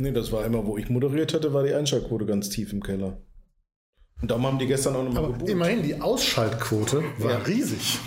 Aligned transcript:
Nee, 0.00 0.12
das 0.12 0.30
war 0.30 0.44
immer, 0.46 0.64
wo 0.64 0.78
ich 0.78 0.88
moderiert 0.88 1.34
hatte, 1.34 1.52
war 1.52 1.64
die 1.64 1.74
Einschaltquote 1.74 2.24
ganz 2.24 2.48
tief 2.50 2.72
im 2.72 2.80
Keller. 2.82 3.18
Und 4.22 4.30
darum 4.30 4.46
haben 4.46 4.58
die 4.58 4.66
gestern 4.66 4.94
auch 4.94 5.02
nochmal 5.02 5.24
Aber 5.24 5.48
immerhin, 5.48 5.82
die 5.82 6.00
Ausschaltquote 6.00 7.02
war 7.18 7.30
Ja. 7.32 7.38
riesig. 7.38 7.98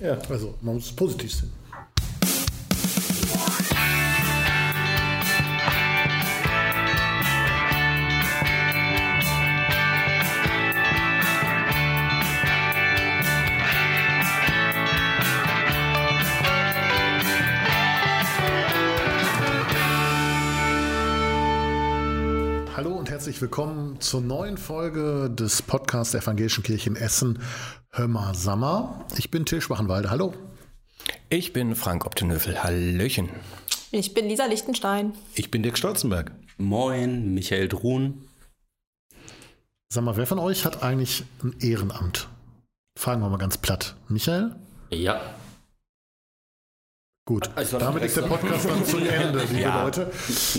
Ja. 0.00 0.16
Also, 0.28 0.54
man 0.60 0.76
muss 0.76 0.86
es 0.86 0.92
positiv 0.96 1.32
sehen. 1.34 1.52
Herzlich 23.40 23.58
willkommen 23.58 23.98
zur 24.02 24.20
neuen 24.20 24.58
Folge 24.58 25.30
des 25.30 25.62
Podcasts 25.62 26.12
der 26.12 26.20
Evangelischen 26.20 26.62
Kirche 26.62 26.90
in 26.90 26.96
Essen, 26.96 27.38
Hömmer 27.90 28.34
Sammer. 28.34 29.06
Ich 29.16 29.30
bin 29.30 29.46
Till 29.46 29.62
Schwachenwalde. 29.62 30.10
Hallo. 30.10 30.34
Ich 31.30 31.54
bin 31.54 31.74
Frank 31.74 32.04
Optenöffel. 32.04 32.62
Hallöchen. 32.62 33.30
Ich 33.92 34.12
bin 34.12 34.28
Lisa 34.28 34.44
Lichtenstein. 34.44 35.14
Ich 35.34 35.50
bin 35.50 35.62
Dirk 35.62 35.78
Stolzenberg. 35.78 36.32
Moin, 36.58 37.32
Michael 37.32 37.68
Druhn. 37.68 38.28
Sag 39.88 40.04
mal, 40.04 40.18
wer 40.18 40.26
von 40.26 40.38
euch 40.38 40.66
hat 40.66 40.82
eigentlich 40.82 41.24
ein 41.42 41.54
Ehrenamt? 41.60 42.28
Fragen 42.98 43.22
wir 43.22 43.30
mal 43.30 43.38
ganz 43.38 43.56
platt. 43.56 43.96
Michael? 44.08 44.54
Ja. 44.90 45.18
Gut, 47.30 47.48
Also, 47.54 47.78
damit 47.78 48.02
ist 48.02 48.16
der 48.16 48.22
Podcast 48.22 48.68
dann 48.68 48.84
zu 48.84 48.96
Ende, 49.08 49.38
liebe 49.44 49.60
Ja. 49.60 49.84
Leute. 49.84 50.10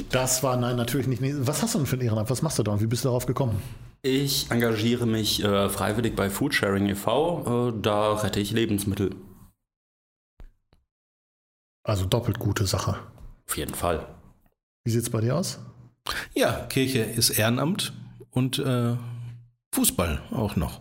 Das 0.10 0.42
war 0.42 0.56
nein, 0.56 0.78
natürlich 0.78 1.06
nicht. 1.06 1.22
Was 1.46 1.62
hast 1.62 1.74
du 1.74 1.80
denn 1.80 1.86
für 1.86 1.98
ein 1.98 2.02
Ehrenamt? 2.02 2.30
Was 2.30 2.42
machst 2.42 2.60
du 2.60 2.64
da 2.64 2.72
und 2.72 2.80
wie 2.80 2.88
bist 2.88 3.04
du 3.04 3.10
darauf 3.10 3.26
gekommen? 3.26 3.62
Ich 4.04 4.50
engagiere 4.52 5.05
mich 5.05 5.44
äh, 5.44 5.68
freiwillig 5.68 6.16
bei 6.16 6.30
Foodsharing 6.30 6.88
e.V. 6.88 7.72
Äh, 7.76 7.82
da 7.82 8.13
rette 8.13 8.40
ich 8.40 8.52
Lebensmittel. 8.54 9.13
Also 11.84 12.05
doppelt 12.05 12.40
gute 12.40 12.66
Sache. 12.66 12.96
Auf 13.50 13.58
jeden 13.58 13.76
Fall. 13.76 14.08
Wie 14.85 14.91
sieht's 14.91 15.10
bei 15.10 15.20
dir 15.20 15.35
aus? 15.35 15.60
Ja, 16.34 16.54
Kirche 16.70 17.00
ist 17.00 17.32
Ehrenamt 17.32 17.91
und 18.30 18.60
äh, 18.60 18.96
Fußball 19.76 20.22
auch 20.32 20.56
noch. 20.56 20.80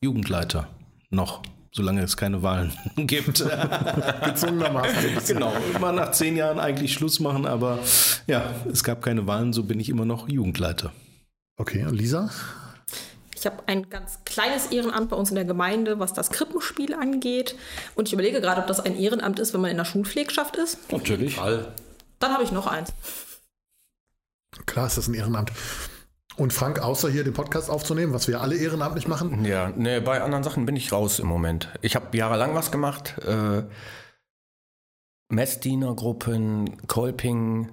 Jugendleiter 0.00 0.68
noch, 1.10 1.42
solange 1.72 2.02
es 2.02 2.16
keine 2.16 2.42
Wahlen 2.42 2.72
gibt. 2.96 3.44
Gezwungenermaßen. 4.24 5.18
genau, 5.26 5.52
mal 5.80 5.92
nach 5.92 6.12
zehn 6.12 6.36
Jahren 6.36 6.58
eigentlich 6.58 6.92
Schluss 6.92 7.20
machen, 7.20 7.46
aber 7.46 7.78
ja, 8.26 8.54
es 8.70 8.84
gab 8.84 9.02
keine 9.02 9.26
Wahlen, 9.26 9.52
so 9.52 9.62
bin 9.64 9.80
ich 9.80 9.88
immer 9.88 10.04
noch 10.04 10.28
Jugendleiter. 10.28 10.92
Okay, 11.58 11.84
und 11.84 11.94
Lisa? 11.94 12.30
Ich 13.34 13.44
habe 13.46 13.62
ein 13.66 13.88
ganz 13.90 14.20
kleines 14.24 14.66
Ehrenamt 14.66 15.10
bei 15.10 15.16
uns 15.16 15.28
in 15.28 15.36
der 15.36 15.44
Gemeinde, 15.44 15.98
was 15.98 16.12
das 16.12 16.30
Krippenspiel 16.30 16.94
angeht. 16.94 17.54
Und 17.94 18.08
ich 18.08 18.14
überlege 18.14 18.40
gerade, 18.40 18.60
ob 18.60 18.66
das 18.66 18.80
ein 18.80 18.98
Ehrenamt 18.98 19.38
ist, 19.38 19.52
wenn 19.54 19.60
man 19.60 19.70
in 19.70 19.76
der 19.76 19.84
Schulpflegschaft 19.84 20.56
ist. 20.56 20.90
Natürlich. 20.90 21.36
Dann 22.18 22.32
habe 22.32 22.42
ich 22.42 22.50
noch 22.50 22.66
eins. 22.66 22.92
Klar 24.64 24.86
ist 24.86 24.96
das 24.96 25.06
ein 25.08 25.14
Ehrenamt. 25.14 25.52
Und 26.36 26.52
Frank, 26.52 26.80
außer 26.80 27.08
hier 27.08 27.24
den 27.24 27.32
Podcast 27.32 27.70
aufzunehmen, 27.70 28.12
was 28.12 28.28
wir 28.28 28.42
alle 28.42 28.56
ehrenamtlich 28.56 29.08
machen, 29.08 29.44
Ja, 29.44 29.70
ne, 29.70 30.00
bei 30.02 30.20
anderen 30.20 30.44
Sachen 30.44 30.66
bin 30.66 30.76
ich 30.76 30.92
raus 30.92 31.18
im 31.18 31.26
Moment. 31.26 31.70
Ich 31.80 31.96
habe 31.96 32.14
jahrelang 32.16 32.54
was 32.54 32.70
gemacht. 32.70 33.16
Äh, 33.26 33.62
Messdienergruppen, 35.28 36.86
Kolping, 36.86 37.70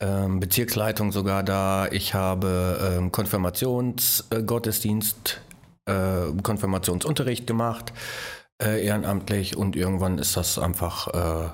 ähm, 0.00 0.38
Bezirksleitung 0.38 1.10
sogar 1.12 1.42
da. 1.42 1.88
Ich 1.90 2.12
habe 2.14 2.96
ähm, 2.98 3.10
Konfirmationsgottesdienst, 3.10 5.40
äh, 5.86 6.26
Konfirmationsunterricht 6.42 7.46
gemacht, 7.46 7.94
äh, 8.62 8.84
ehrenamtlich 8.84 9.56
und 9.56 9.76
irgendwann 9.76 10.18
ist 10.18 10.36
das 10.36 10.58
einfach 10.58 11.08
äh, 11.08 11.48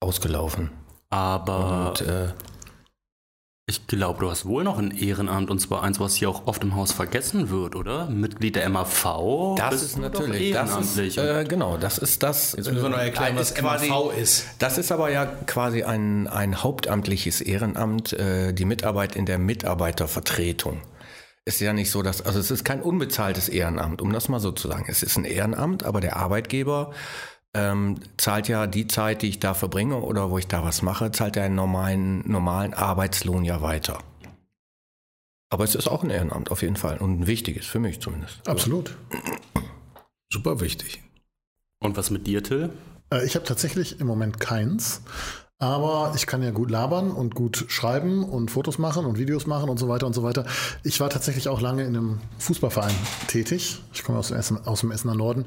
ausgelaufen. 0.00 0.70
Aber 1.10 1.90
Und 1.90 2.02
äh, 2.02 2.28
ich 3.72 3.86
glaube, 3.86 4.20
du 4.20 4.30
hast 4.30 4.44
wohl 4.44 4.64
noch 4.64 4.78
ein 4.78 4.90
Ehrenamt 4.90 5.48
und 5.50 5.58
zwar 5.58 5.82
eins, 5.82 5.98
was 5.98 6.14
hier 6.14 6.28
auch 6.28 6.46
oft 6.46 6.62
im 6.62 6.76
Haus 6.76 6.92
vergessen 6.92 7.48
wird, 7.48 7.74
oder? 7.74 8.06
Mitglied 8.10 8.56
der 8.56 8.68
MAV. 8.68 9.54
das 9.56 9.82
ist 9.82 9.96
natürlich, 9.98 10.52
das 10.52 10.76
ist, 10.78 10.98
ehrenamtlich. 10.98 11.18
äh, 11.18 11.44
genau, 11.48 11.78
das 11.78 11.96
ist 11.96 12.22
das. 12.22 12.52
Jetzt 12.52 12.70
müssen 12.70 12.82
wir 12.82 12.90
noch 12.90 12.98
erklären, 12.98 13.34
äh, 13.34 13.40
was 13.40 13.52
ist 13.52 13.56
quasi- 13.58 13.88
MAV 13.88 14.12
ist. 14.18 14.44
Das 14.58 14.76
ist 14.76 14.92
aber 14.92 15.10
ja 15.10 15.24
quasi 15.24 15.84
ein, 15.84 16.28
ein 16.28 16.62
hauptamtliches 16.62 17.40
Ehrenamt, 17.40 18.12
äh, 18.12 18.52
die 18.52 18.66
Mitarbeit 18.66 19.16
in 19.16 19.24
der 19.24 19.38
Mitarbeitervertretung. 19.38 20.82
Ist 21.44 21.60
ja 21.60 21.72
nicht 21.72 21.90
so, 21.90 22.02
dass, 22.02 22.24
also 22.24 22.38
es 22.38 22.50
ist 22.52 22.64
kein 22.64 22.80
unbezahltes 22.82 23.48
Ehrenamt, 23.48 24.00
um 24.00 24.12
das 24.12 24.28
mal 24.28 24.38
so 24.38 24.52
zu 24.52 24.68
sagen. 24.68 24.84
Es 24.86 25.02
ist 25.02 25.16
ein 25.16 25.24
Ehrenamt, 25.24 25.82
aber 25.82 26.00
der 26.00 26.16
Arbeitgeber 26.16 26.92
ähm, 27.54 28.00
zahlt 28.16 28.48
ja 28.48 28.66
die 28.66 28.86
Zeit, 28.86 29.22
die 29.22 29.28
ich 29.28 29.38
da 29.38 29.54
verbringe 29.54 29.96
oder 30.00 30.30
wo 30.30 30.38
ich 30.38 30.46
da 30.46 30.64
was 30.64 30.82
mache, 30.82 31.12
zahlt 31.12 31.36
er 31.36 31.44
einen 31.44 31.54
normalen, 31.54 32.28
normalen 32.30 32.74
Arbeitslohn 32.74 33.44
ja 33.44 33.60
weiter. 33.60 33.98
Aber 35.50 35.64
es 35.64 35.74
ist 35.74 35.86
auch 35.86 36.02
ein 36.02 36.10
Ehrenamt 36.10 36.50
auf 36.50 36.62
jeden 36.62 36.76
Fall 36.76 36.96
und 36.98 37.20
ein 37.20 37.26
wichtiges, 37.26 37.66
für 37.66 37.78
mich 37.78 38.00
zumindest. 38.00 38.48
absolut. 38.48 38.96
Super 40.32 40.60
wichtig. 40.60 41.02
und 41.80 41.96
was 41.96 42.10
mit 42.10 42.26
dir, 42.26 42.42
Till? 42.42 42.70
Äh, 43.12 43.26
ich 43.26 43.34
habe 43.34 43.44
tatsächlich 43.44 44.00
im 44.00 44.06
Moment 44.06 44.40
keins. 44.40 45.02
Aber 45.62 46.12
ich 46.16 46.26
kann 46.26 46.42
ja 46.42 46.50
gut 46.50 46.72
labern 46.72 47.12
und 47.12 47.36
gut 47.36 47.66
schreiben 47.68 48.24
und 48.24 48.50
Fotos 48.50 48.78
machen 48.78 49.06
und 49.06 49.16
Videos 49.16 49.46
machen 49.46 49.70
und 49.70 49.78
so 49.78 49.88
weiter 49.88 50.08
und 50.08 50.12
so 50.12 50.24
weiter. 50.24 50.44
Ich 50.82 50.98
war 50.98 51.08
tatsächlich 51.08 51.48
auch 51.48 51.60
lange 51.60 51.84
in 51.84 51.96
einem 51.96 52.20
Fußballverein 52.38 52.92
tätig. 53.28 53.80
Ich 53.94 54.02
komme 54.02 54.18
aus 54.18 54.26
dem, 54.26 54.38
Essen, 54.38 54.66
aus 54.66 54.80
dem 54.80 54.90
Essener 54.90 55.14
Norden 55.14 55.44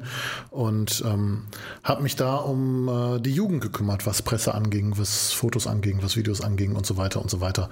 und 0.48 1.04
ähm, 1.06 1.42
habe 1.84 2.02
mich 2.02 2.16
da 2.16 2.36
um 2.36 2.88
äh, 2.88 3.20
die 3.20 3.34
Jugend 3.34 3.60
gekümmert, 3.60 4.06
was 4.06 4.22
Presse 4.22 4.54
anging, 4.54 4.94
was 4.96 5.34
Fotos 5.34 5.66
anging, 5.66 5.98
was 6.02 6.16
Videos 6.16 6.40
anging 6.40 6.76
und 6.76 6.86
so 6.86 6.96
weiter 6.96 7.20
und 7.20 7.30
so 7.30 7.42
weiter. 7.42 7.68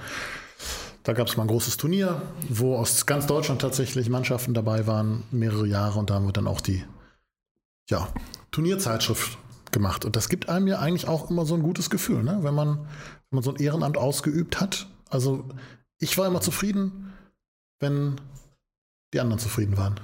Da 1.03 1.15
gab 1.15 1.29
es 1.29 1.39
mal 1.39 1.45
ein 1.45 1.49
großes 1.49 1.79
Turnier, 1.79 2.21
wo 2.51 2.77
aus 2.77 3.07
ganz 3.07 3.27
Deutschland 3.27 3.63
tatsächlich 3.63 4.11
Mannschaften 4.11 4.53
dabei 4.53 4.87
waren, 4.87 5.23
mehrere 5.31 5.67
Jahre 5.67 5.99
und 5.99 6.11
da 6.11 6.17
haben 6.17 6.27
wir 6.27 6.33
dann 6.33 6.47
auch 6.47 6.61
die 6.61 6.85
ja, 7.89 8.07
Turnierzeitschrift 8.51 9.39
gemacht. 9.75 10.07
Und 10.07 10.17
das 10.17 10.31
gibt 10.31 10.49
einem 10.49 10.67
ja 10.67 10.79
eigentlich 10.79 11.07
auch 11.07 11.31
immer 11.31 11.45
so 11.45 11.55
ein 11.55 11.63
gutes 11.63 11.91
Gefühl, 11.91 12.23
ne? 12.23 12.39
wenn, 12.43 12.55
man, 12.55 12.79
wenn 12.79 12.87
man 13.31 13.43
so 13.43 13.51
ein 13.53 13.61
Ehrenamt 13.61 13.99
ausgeübt 13.99 14.61
hat. 14.61 14.89
Also 15.11 15.47
ich 15.99 16.17
war 16.17 16.27
immer 16.27 16.41
zufrieden, 16.41 17.13
wenn 17.81 18.19
die 19.13 19.21
anderen 19.21 19.39
zufrieden 19.39 19.77
waren. 19.77 20.01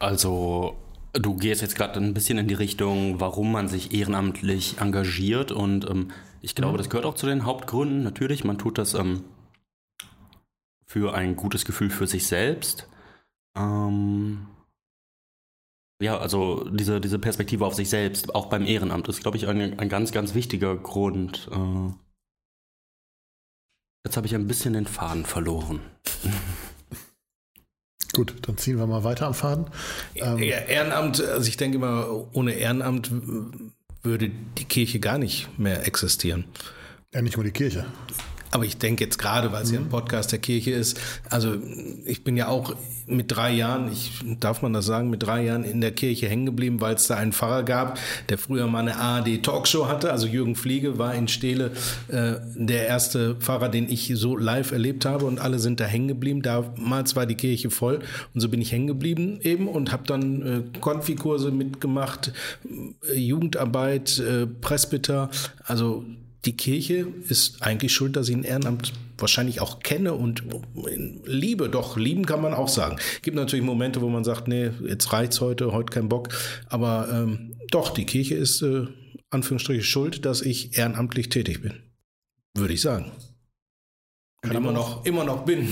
Also, 0.00 0.76
du 1.12 1.34
gehst 1.36 1.60
jetzt 1.60 1.74
gerade 1.74 1.98
ein 1.98 2.14
bisschen 2.14 2.38
in 2.38 2.46
die 2.46 2.54
Richtung, 2.54 3.20
warum 3.20 3.50
man 3.50 3.66
sich 3.68 3.92
ehrenamtlich 3.92 4.78
engagiert. 4.78 5.50
Und 5.50 5.88
ähm, 5.90 6.12
ich 6.40 6.54
glaube, 6.54 6.74
Mhm. 6.74 6.78
das 6.78 6.88
gehört 6.90 7.06
auch 7.06 7.14
zu 7.16 7.26
den 7.26 7.44
Hauptgründen. 7.44 8.04
Natürlich, 8.04 8.44
man 8.44 8.58
tut 8.58 8.78
das 8.78 8.94
ähm, 8.94 9.24
für 10.86 11.14
ein 11.14 11.34
gutes 11.36 11.64
Gefühl 11.64 11.90
für 11.90 12.06
sich 12.06 12.26
selbst. 12.26 12.88
Ähm, 13.56 14.46
ja, 16.00 16.18
also 16.18 16.68
diese, 16.70 17.00
diese 17.00 17.18
Perspektive 17.18 17.66
auf 17.66 17.74
sich 17.74 17.90
selbst, 17.90 18.34
auch 18.34 18.46
beim 18.46 18.64
Ehrenamt, 18.64 19.08
ist, 19.08 19.20
glaube 19.22 19.36
ich, 19.36 19.48
ein, 19.48 19.78
ein 19.78 19.88
ganz, 19.88 20.12
ganz 20.12 20.34
wichtiger 20.34 20.76
Grund. 20.76 21.48
Äh, 21.50 21.92
jetzt 24.06 24.16
habe 24.16 24.26
ich 24.26 24.34
ein 24.34 24.46
bisschen 24.46 24.74
den 24.74 24.86
Faden 24.86 25.24
verloren. 25.24 25.80
Gut, 28.12 28.34
dann 28.42 28.56
ziehen 28.56 28.78
wir 28.78 28.86
mal 28.86 29.04
weiter 29.04 29.26
am 29.26 29.34
Faden. 29.34 29.66
Ähm, 30.14 30.38
Ja, 30.38 30.58
Ehrenamt, 30.58 31.20
also 31.20 31.46
ich 31.48 31.56
denke 31.56 31.76
immer, 31.76 32.26
ohne 32.32 32.52
Ehrenamt 32.52 33.10
würde 34.02 34.30
die 34.30 34.64
Kirche 34.64 35.00
gar 35.00 35.18
nicht 35.18 35.58
mehr 35.58 35.86
existieren. 35.86 36.44
ja, 37.12 37.22
nicht 37.22 37.36
nur 37.36 37.44
die 37.44 37.50
Kirche. 37.50 37.86
Aber 38.50 38.64
ich 38.64 38.78
denke 38.78 39.04
jetzt 39.04 39.18
gerade, 39.18 39.52
weil 39.52 39.62
es 39.62 39.70
ja 39.70 39.78
ein 39.78 39.88
Podcast 39.88 40.32
der 40.32 40.38
Kirche 40.38 40.70
ist, 40.70 40.98
also 41.30 41.56
ich 42.04 42.24
bin 42.24 42.36
ja 42.36 42.48
auch 42.48 42.74
mit 43.06 43.34
drei 43.34 43.52
Jahren, 43.52 43.90
ich 43.90 44.22
darf 44.38 44.62
man 44.62 44.72
das 44.72 44.86
sagen, 44.86 45.10
mit 45.10 45.22
drei 45.22 45.44
Jahren 45.44 45.64
in 45.64 45.80
der 45.80 45.92
Kirche 45.92 46.28
hängen 46.28 46.46
geblieben, 46.46 46.80
weil 46.80 46.94
es 46.94 47.06
da 47.06 47.16
einen 47.16 47.32
Pfarrer 47.32 47.62
gab, 47.62 47.98
der 48.28 48.38
früher 48.38 48.66
mal 48.66 48.80
eine 48.80 48.96
ARD 48.96 49.42
Talkshow 49.42 49.88
hatte. 49.88 50.12
Also 50.12 50.26
Jürgen 50.26 50.54
Fliege 50.54 50.98
war 50.98 51.14
in 51.14 51.28
Stele 51.28 51.72
äh, 52.08 52.34
der 52.54 52.86
erste 52.86 53.34
Pfarrer, 53.36 53.68
den 53.68 53.90
ich 53.90 54.12
so 54.14 54.36
live 54.36 54.72
erlebt 54.72 55.04
habe 55.04 55.24
und 55.26 55.40
alle 55.40 55.58
sind 55.58 55.80
da 55.80 55.84
hängen 55.84 56.08
geblieben. 56.08 56.42
Damals 56.42 57.16
war 57.16 57.26
die 57.26 57.34
Kirche 57.34 57.70
voll 57.70 58.00
und 58.34 58.40
so 58.40 58.48
bin 58.48 58.60
ich 58.60 58.72
hängen 58.72 58.86
geblieben 58.86 59.40
eben 59.42 59.68
und 59.68 59.92
habe 59.92 60.04
dann 60.06 60.42
äh, 60.74 60.78
Konfikurse 60.80 61.50
mitgemacht, 61.50 62.32
äh, 63.10 63.18
Jugendarbeit, 63.18 64.18
äh, 64.18 64.46
Presbyter, 64.46 65.30
also 65.64 66.04
die 66.44 66.56
Kirche 66.56 67.06
ist 67.28 67.62
eigentlich 67.62 67.92
schuld, 67.92 68.16
dass 68.16 68.28
ich 68.28 68.36
ein 68.36 68.44
Ehrenamt 68.44 68.92
wahrscheinlich 69.18 69.60
auch 69.60 69.80
kenne 69.80 70.14
und 70.14 70.44
liebe. 71.24 71.68
Doch, 71.68 71.96
lieben 71.96 72.26
kann 72.26 72.40
man 72.40 72.54
auch 72.54 72.68
sagen. 72.68 72.96
Gibt 73.22 73.36
natürlich 73.36 73.64
Momente, 73.64 74.00
wo 74.00 74.08
man 74.08 74.22
sagt, 74.24 74.46
nee, 74.46 74.70
jetzt 74.86 75.12
reicht's 75.12 75.40
heute, 75.40 75.72
heute 75.72 75.92
kein 75.92 76.08
Bock. 76.08 76.28
Aber 76.68 77.08
ähm, 77.12 77.54
doch, 77.70 77.90
die 77.90 78.06
Kirche 78.06 78.36
ist 78.36 78.62
äh, 78.62 78.86
Anführungsstriche 79.30 79.82
schuld, 79.82 80.24
dass 80.24 80.40
ich 80.42 80.78
ehrenamtlich 80.78 81.28
tätig 81.28 81.60
bin. 81.60 81.74
Würde 82.54 82.74
ich 82.74 82.80
sagen. 82.80 83.10
Kann 84.42 84.56
immer 84.56 84.70
noch, 84.72 85.04
immer 85.04 85.24
noch 85.24 85.44
bin. 85.44 85.68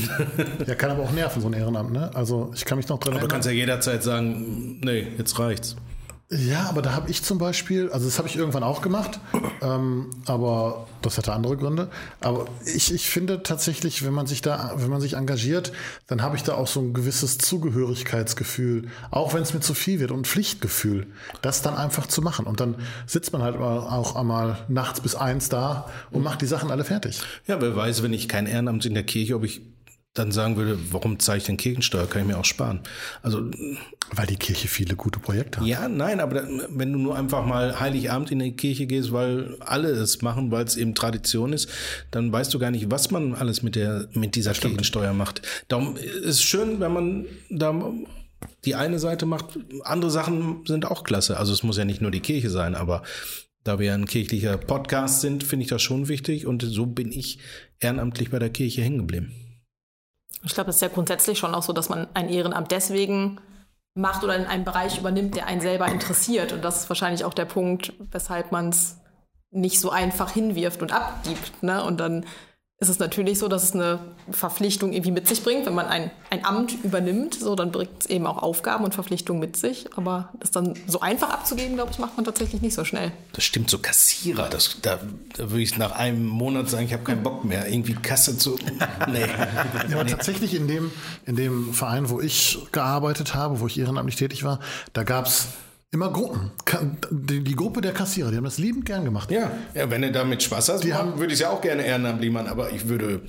Ja, 0.66 0.74
kann 0.74 0.90
aber 0.90 1.04
auch 1.04 1.12
nerven, 1.12 1.40
so 1.40 1.46
ein 1.46 1.52
Ehrenamt, 1.52 1.92
ne? 1.92 2.12
Also 2.14 2.50
ich 2.54 2.64
kann 2.64 2.78
mich 2.78 2.88
noch 2.88 2.98
dran 2.98 3.12
Aber 3.12 3.20
du 3.20 3.26
erinnern. 3.26 3.30
kannst 3.30 3.46
ja 3.46 3.52
jederzeit 3.54 4.02
sagen, 4.02 4.80
nee, 4.82 5.06
jetzt 5.16 5.38
reicht's. 5.38 5.76
Ja, 6.28 6.68
aber 6.68 6.82
da 6.82 6.92
habe 6.92 7.08
ich 7.08 7.22
zum 7.22 7.38
Beispiel, 7.38 7.88
also 7.90 8.06
das 8.06 8.18
habe 8.18 8.26
ich 8.26 8.34
irgendwann 8.34 8.64
auch 8.64 8.82
gemacht, 8.82 9.20
ähm, 9.62 10.10
aber 10.26 10.88
das 11.00 11.18
hatte 11.18 11.32
andere 11.32 11.56
Gründe. 11.56 11.88
Aber 12.20 12.46
ich, 12.64 12.92
ich 12.92 13.08
finde 13.08 13.44
tatsächlich, 13.44 14.04
wenn 14.04 14.12
man 14.12 14.26
sich 14.26 14.42
da, 14.42 14.72
wenn 14.76 14.90
man 14.90 15.00
sich 15.00 15.12
engagiert, 15.12 15.70
dann 16.08 16.22
habe 16.22 16.34
ich 16.34 16.42
da 16.42 16.54
auch 16.54 16.66
so 16.66 16.80
ein 16.80 16.94
gewisses 16.94 17.38
Zugehörigkeitsgefühl, 17.38 18.88
auch 19.12 19.34
wenn 19.34 19.42
es 19.42 19.54
mir 19.54 19.60
zu 19.60 19.72
viel 19.72 20.00
wird 20.00 20.10
und 20.10 20.26
Pflichtgefühl, 20.26 21.06
das 21.42 21.62
dann 21.62 21.76
einfach 21.76 22.08
zu 22.08 22.22
machen. 22.22 22.46
Und 22.46 22.58
dann 22.58 22.74
sitzt 23.06 23.32
man 23.32 23.42
halt 23.42 23.56
auch 23.56 24.16
einmal 24.16 24.58
nachts 24.66 25.00
bis 25.00 25.14
eins 25.14 25.48
da 25.48 25.88
und 26.10 26.24
macht 26.24 26.42
die 26.42 26.46
Sachen 26.46 26.72
alle 26.72 26.82
fertig. 26.82 27.20
Ja, 27.46 27.60
wer 27.60 27.76
weiß, 27.76 28.02
wenn 28.02 28.12
ich 28.12 28.28
kein 28.28 28.46
Ehrenamt 28.46 28.84
in 28.84 28.94
der 28.94 29.04
Kirche, 29.04 29.36
ob 29.36 29.44
ich 29.44 29.62
dann 30.18 30.32
sagen 30.32 30.56
würde, 30.56 30.78
warum 30.90 31.18
zahle 31.18 31.38
ich 31.38 31.44
denn 31.44 31.56
Kirchensteuer? 31.56 32.06
Kann 32.06 32.22
ich 32.22 32.28
mir 32.28 32.38
auch 32.38 32.44
sparen. 32.44 32.80
Also, 33.22 33.50
Weil 34.12 34.26
die 34.26 34.36
Kirche 34.36 34.68
viele 34.68 34.96
gute 34.96 35.20
Projekte 35.20 35.60
hat. 35.60 35.66
ja, 35.66 35.88
nein, 35.88 36.20
aber 36.20 36.46
wenn 36.70 36.92
du 36.92 36.98
nur 36.98 37.16
einfach 37.16 37.44
mal 37.44 37.78
Heiligabend 37.78 38.30
in 38.30 38.38
die 38.38 38.56
Kirche 38.56 38.86
gehst, 38.86 39.12
weil 39.12 39.56
alle 39.60 39.90
es 39.90 40.22
machen, 40.22 40.50
weil 40.50 40.64
es 40.64 40.76
eben 40.76 40.94
Tradition 40.94 41.52
ist, 41.52 41.68
dann 42.10 42.32
weißt 42.32 42.52
du 42.52 42.58
gar 42.58 42.70
nicht, 42.70 42.90
was 42.90 43.10
man 43.10 43.34
alles 43.34 43.62
mit 43.62 43.76
der, 43.76 44.08
mit 44.12 44.34
dieser 44.34 44.52
Kirchensteuer 44.52 45.12
macht. 45.12 45.42
Darum 45.68 45.96
ist 45.96 46.24
es 46.24 46.42
schön, 46.42 46.80
wenn 46.80 46.92
man 46.92 47.26
da 47.50 47.74
die 48.64 48.74
eine 48.74 48.98
Seite 48.98 49.26
macht. 49.26 49.58
Andere 49.84 50.10
Sachen 50.10 50.64
sind 50.66 50.86
auch 50.86 51.04
klasse. 51.04 51.36
Also 51.36 51.52
es 51.52 51.62
muss 51.62 51.76
ja 51.76 51.84
nicht 51.84 52.00
nur 52.00 52.10
die 52.10 52.20
Kirche 52.20 52.50
sein, 52.50 52.74
aber 52.74 53.02
da 53.64 53.78
wir 53.78 53.94
ein 53.94 54.06
kirchlicher 54.06 54.56
Podcast 54.58 55.20
sind, 55.20 55.42
finde 55.42 55.64
ich 55.64 55.68
das 55.68 55.82
schon 55.82 56.08
wichtig 56.08 56.46
und 56.46 56.62
so 56.62 56.86
bin 56.86 57.10
ich 57.10 57.38
ehrenamtlich 57.80 58.30
bei 58.30 58.38
der 58.38 58.50
Kirche 58.50 58.82
hängen 58.82 58.98
geblieben. 58.98 59.32
Ich 60.46 60.54
glaube, 60.54 60.70
es 60.70 60.76
ist 60.76 60.82
ja 60.82 60.88
grundsätzlich 60.88 61.38
schon 61.38 61.54
auch 61.54 61.62
so, 61.62 61.72
dass 61.72 61.88
man 61.88 62.06
ein 62.14 62.28
Ehrenamt 62.28 62.70
deswegen 62.70 63.40
macht 63.94 64.22
oder 64.22 64.36
in 64.36 64.46
einem 64.46 64.64
Bereich 64.64 64.98
übernimmt, 64.98 65.36
der 65.36 65.46
einen 65.46 65.60
selber 65.60 65.88
interessiert. 65.88 66.52
Und 66.52 66.64
das 66.64 66.82
ist 66.82 66.88
wahrscheinlich 66.88 67.24
auch 67.24 67.34
der 67.34 67.46
Punkt, 67.46 67.92
weshalb 68.10 68.52
man 68.52 68.68
es 68.68 68.98
nicht 69.50 69.80
so 69.80 69.90
einfach 69.90 70.30
hinwirft 70.30 70.82
und 70.82 70.92
abgibt. 70.92 71.62
Ne? 71.62 71.82
Und 71.82 71.98
dann 71.98 72.24
ist 72.78 72.90
es 72.90 72.98
natürlich 72.98 73.38
so, 73.38 73.48
dass 73.48 73.64
es 73.64 73.72
eine 73.72 74.00
Verpflichtung 74.30 74.92
irgendwie 74.92 75.10
mit 75.10 75.26
sich 75.26 75.42
bringt. 75.42 75.64
Wenn 75.64 75.74
man 75.74 75.86
ein, 75.86 76.10
ein 76.28 76.44
Amt 76.44 76.76
übernimmt, 76.84 77.34
so, 77.34 77.54
dann 77.54 77.72
bringt 77.72 77.90
es 78.00 78.06
eben 78.06 78.26
auch 78.26 78.42
Aufgaben 78.42 78.84
und 78.84 78.94
Verpflichtungen 78.94 79.40
mit 79.40 79.56
sich. 79.56 79.86
Aber 79.96 80.28
das 80.40 80.50
dann 80.50 80.74
so 80.86 81.00
einfach 81.00 81.30
abzugeben, 81.30 81.76
glaube 81.76 81.92
ich, 81.92 81.98
macht 81.98 82.16
man 82.16 82.26
tatsächlich 82.26 82.60
nicht 82.60 82.74
so 82.74 82.84
schnell. 82.84 83.12
Das 83.32 83.44
stimmt, 83.44 83.70
so 83.70 83.78
Kassierer, 83.78 84.50
das, 84.50 84.76
da, 84.82 85.00
da 85.36 85.50
würde 85.50 85.62
ich 85.62 85.78
nach 85.78 85.92
einem 85.92 86.26
Monat 86.26 86.68
sagen, 86.68 86.84
ich 86.84 86.92
habe 86.92 87.02
keinen 87.02 87.22
Bock 87.22 87.46
mehr, 87.46 87.66
irgendwie 87.66 87.94
Kasse 87.94 88.36
zu. 88.36 88.58
Nee. 89.08 89.20
Ja, 89.90 89.98
aber 89.98 90.06
tatsächlich 90.06 90.54
in 90.54 90.68
dem, 90.68 90.90
in 91.26 91.36
dem 91.36 91.72
Verein, 91.72 92.08
wo 92.08 92.20
ich 92.20 92.58
gearbeitet 92.72 93.34
habe, 93.34 93.60
wo 93.60 93.66
ich 93.66 93.78
ehrenamtlich 93.78 94.16
tätig 94.16 94.42
war, 94.42 94.58
da 94.92 95.04
gab's 95.04 95.48
immer 95.92 96.10
Gruppen. 96.12 96.50
Die, 97.10 97.54
Gruppe 97.54 97.80
der 97.80 97.92
Kassierer, 97.92 98.30
die 98.30 98.36
haben 98.36 98.44
das 98.44 98.58
liebend 98.58 98.84
gern 98.84 99.04
gemacht. 99.04 99.30
Ja, 99.30 99.50
ja, 99.74 99.90
wenn 99.90 100.02
du 100.02 100.12
damit 100.12 100.42
Spaß 100.42 100.68
hast, 100.68 100.84
Die 100.84 100.88
mach- 100.88 100.98
haben- 100.98 101.12
würde 101.18 101.26
ich 101.28 101.34
es 101.34 101.40
ja 101.40 101.50
auch 101.50 101.60
gerne 101.60 101.84
ehrenamtlich 101.86 102.30
machen, 102.30 102.48
aber 102.48 102.70
ich 102.72 102.88
würde, 102.88 103.22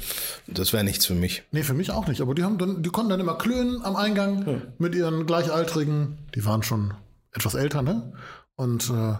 das 0.47 0.73
wäre 0.73 0.83
nichts 0.83 1.05
für 1.05 1.13
mich. 1.15 1.43
Nee, 1.51 1.63
für 1.63 1.73
mich 1.73 1.91
auch 1.91 2.07
nicht. 2.07 2.19
Aber 2.21 2.35
die, 2.35 2.43
haben 2.43 2.57
dann, 2.57 2.83
die 2.83 2.89
konnten 2.89 3.09
dann 3.09 3.19
immer 3.19 3.35
klönen 3.37 3.83
am 3.83 3.95
Eingang 3.95 4.61
mit 4.77 4.95
ihren 4.95 5.25
Gleichaltrigen. 5.25 6.17
Die 6.35 6.45
waren 6.45 6.63
schon 6.63 6.93
etwas 7.33 7.53
älter, 7.53 7.81
ne? 7.81 8.11
Und 8.55 8.89
äh, 8.89 9.13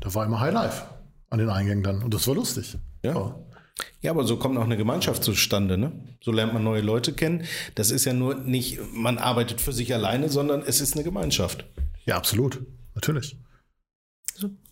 da 0.00 0.14
war 0.14 0.24
immer 0.24 0.40
High 0.40 0.54
Life 0.54 0.82
an 1.28 1.38
den 1.38 1.50
Eingängen 1.50 1.82
dann. 1.82 2.02
Und 2.02 2.14
das 2.14 2.26
war 2.28 2.34
lustig. 2.34 2.78
Ja. 3.02 3.34
Ja, 4.02 4.10
aber 4.12 4.24
so 4.24 4.36
kommt 4.36 4.56
auch 4.58 4.64
eine 4.64 4.76
Gemeinschaft 4.76 5.24
zustande, 5.24 5.76
ne? 5.76 5.92
So 6.22 6.32
lernt 6.32 6.52
man 6.54 6.62
neue 6.62 6.82
Leute 6.82 7.12
kennen. 7.12 7.44
Das 7.74 7.90
ist 7.90 8.04
ja 8.04 8.12
nur 8.12 8.34
nicht, 8.36 8.78
man 8.94 9.18
arbeitet 9.18 9.60
für 9.60 9.72
sich 9.72 9.92
alleine, 9.94 10.28
sondern 10.28 10.62
es 10.62 10.80
ist 10.80 10.94
eine 10.94 11.02
Gemeinschaft. 11.04 11.64
Ja, 12.10 12.16
absolut. 12.16 12.60
Natürlich. 12.96 13.36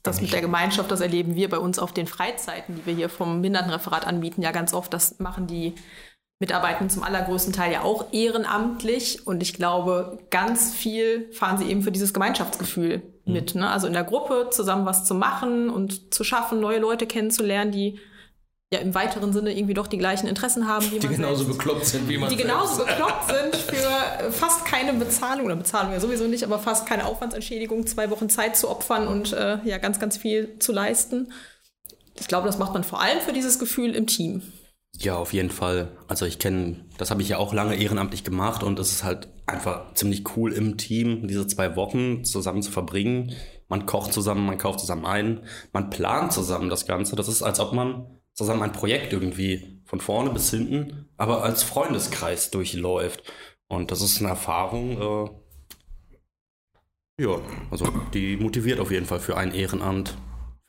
Das 0.03 0.21
mit 0.21 0.33
der 0.33 0.41
Gemeinschaft, 0.41 0.91
das 0.91 1.01
erleben 1.01 1.37
wir 1.37 1.49
bei 1.49 1.59
uns 1.59 1.79
auf 1.79 1.93
den 1.93 2.09
Freizeiten, 2.09 2.75
die 2.75 2.87
wir 2.87 2.95
hier 2.95 3.09
vom 3.09 3.43
Behindertenreferat 3.43 4.05
anbieten, 4.05 4.43
ja 4.43 4.51
ganz 4.51 4.75
oft. 4.75 4.93
Das 4.93 5.21
machen 5.21 5.47
die 5.47 5.77
Mitarbeitenden 6.41 6.91
zum 6.91 7.05
allergrößten 7.05 7.53
Teil 7.53 7.73
ja 7.73 7.83
auch 7.83 8.13
ehrenamtlich. 8.13 9.25
Und 9.25 9.41
ich 9.41 9.55
glaube, 9.55 10.19
ganz 10.31 10.75
viel 10.75 11.33
fahren 11.33 11.59
sie 11.59 11.67
eben 11.67 11.83
für 11.83 11.93
dieses 11.93 12.13
Gemeinschaftsgefühl 12.13 13.03
mit. 13.25 13.55
Ne? 13.55 13.71
Also 13.71 13.87
in 13.87 13.93
der 13.93 14.05
Gruppe 14.05 14.49
zusammen 14.51 14.85
was 14.85 15.05
zu 15.05 15.15
machen 15.15 15.71
und 15.71 16.13
zu 16.13 16.25
schaffen, 16.25 16.59
neue 16.59 16.81
Leute 16.81 17.07
kennenzulernen, 17.07 17.71
die 17.71 18.01
ja 18.73 18.81
im 18.81 18.95
weiteren 18.95 19.33
Sinne 19.33 19.57
irgendwie 19.57 19.75
doch 19.75 19.87
die 19.87 19.97
gleichen 19.97 20.27
Interessen 20.27 20.69
haben, 20.69 20.85
wie 20.91 20.99
Die 20.99 21.07
man 21.07 21.17
genauso 21.17 21.45
selbst 21.45 21.59
bekloppt 21.59 21.87
sind, 21.87 22.09
wie 22.09 22.19
man 22.19 22.29
die 22.29 22.37
selbst. 22.37 22.53
genauso 22.53 22.85
bekloppt 22.85 23.29
sind 23.29 23.57
für 23.57 24.31
fast 24.31 24.67
keine 24.67 24.93
Bezahlung, 24.93 25.47
oder 25.47 25.57
Bezahlung 25.57 25.93
ja 25.93 26.01
sowieso 26.01 26.27
nicht, 26.27 26.45
aber 26.45 26.59
fast 26.59 26.87
keine 26.87 27.07
Aufwandsentschädigung, 27.07 27.87
zwei 27.87 28.11
Wochen 28.11 28.29
Zeit 28.29 28.57
zu 28.57 28.69
opfern 28.69 29.09
und 29.09 29.33
äh, 29.33 29.59
ja 29.65 29.79
ganz, 29.79 29.99
ganz 29.99 30.19
viel 30.19 30.59
zu 30.59 30.73
leisten. 30.73 31.33
Ich 32.21 32.29
glaube, 32.29 32.47
das 32.47 32.59
macht 32.59 32.75
man 32.75 32.85
vor 32.85 33.01
allem 33.01 33.21
für 33.21 33.33
dieses 33.33 33.59
Gefühl 33.59 33.95
im 33.95 34.07
Team. 34.07 34.43
Ja, 34.99 35.17
auf 35.17 35.33
jeden 35.33 35.51
Fall. 35.51 35.97
Also 36.09 36.27
ich 36.27 36.39
kenne, 36.39 36.85
das 36.99 37.11
habe 37.11 37.23
ich 37.23 37.29
ja 37.29 37.39
auch 37.39 37.55
lange 37.55 37.77
ehrenamtlich 37.77 38.25
gemacht 38.25 38.63
und 38.63 38.79
es 38.81 38.91
ist 38.91 39.05
halt 39.05 39.29
einfach 39.47 39.95
ziemlich 39.95 40.25
cool 40.37 40.53
im 40.53 40.77
Team, 40.77 41.27
diese 41.29 41.47
zwei 41.47 41.77
Wochen 41.77 42.25
zusammen 42.25 42.63
zu 42.63 42.71
verbringen. 42.71 43.33
Man 43.69 43.87
kocht 43.87 44.13
zusammen, 44.13 44.45
man 44.45 44.59
kauft 44.59 44.81
zusammen 44.81 45.07
ein, 45.07 45.41
man 45.73 45.89
plant 45.89 46.33
zusammen 46.33 46.69
das 46.69 46.87
Ganze. 46.87 47.17
Das 47.17 47.29
ist, 47.29 47.43
als 47.43 47.61
ob 47.61 47.73
man 47.73 48.18
zusammen 48.39 48.63
ein 48.63 48.73
Projekt 48.73 49.13
irgendwie 49.13 49.83
von 49.85 50.01
vorne 50.01 50.31
bis 50.31 50.51
hinten, 50.51 51.09
aber 51.17 51.43
als 51.43 51.65
Freundeskreis 51.65 52.53
durchläuft. 52.53 53.25
Und 53.67 53.91
das 53.91 54.01
ist 54.01 54.21
eine 54.21 54.29
Erfahrung, 54.29 55.33
äh, 57.19 57.25
ja, 57.25 57.41
also 57.73 57.85
die 58.15 58.37
motiviert 58.37 58.79
auf 58.79 58.93
jeden 58.93 59.07
Fall 59.07 59.19
für 59.19 59.37
ein 59.37 59.53
Ehrenamt, 59.53 60.17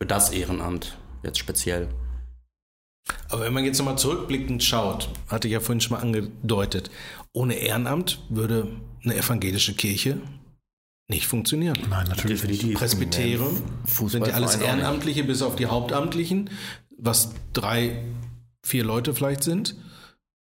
für 0.01 0.07
das 0.07 0.31
Ehrenamt 0.31 0.97
jetzt 1.21 1.37
speziell. 1.37 1.89
Aber 3.29 3.43
wenn 3.43 3.53
man 3.53 3.63
jetzt 3.63 3.77
nochmal 3.77 3.99
zurückblickend 3.99 4.63
schaut, 4.63 5.09
hatte 5.27 5.47
ich 5.47 5.53
ja 5.53 5.59
vorhin 5.59 5.79
schon 5.79 5.95
mal 5.95 6.01
angedeutet, 6.01 6.89
ohne 7.33 7.53
Ehrenamt 7.53 8.25
würde 8.29 8.67
eine 9.03 9.15
evangelische 9.15 9.75
Kirche 9.75 10.19
nicht 11.07 11.27
funktionieren. 11.27 11.77
Nein, 11.87 12.07
natürlich 12.07 12.43
nicht. 12.43 12.63
Definitiv. 12.63 12.79
Presbyterium 12.79 13.63
sind 14.07 14.25
ja 14.25 14.33
alles. 14.33 14.55
Ehrenamtliche, 14.55 15.23
bis 15.23 15.43
auf 15.43 15.55
die 15.55 15.67
Hauptamtlichen, 15.67 16.49
was 17.01 17.33
drei, 17.53 18.03
vier 18.63 18.83
Leute 18.83 19.13
vielleicht 19.13 19.43
sind. 19.43 19.75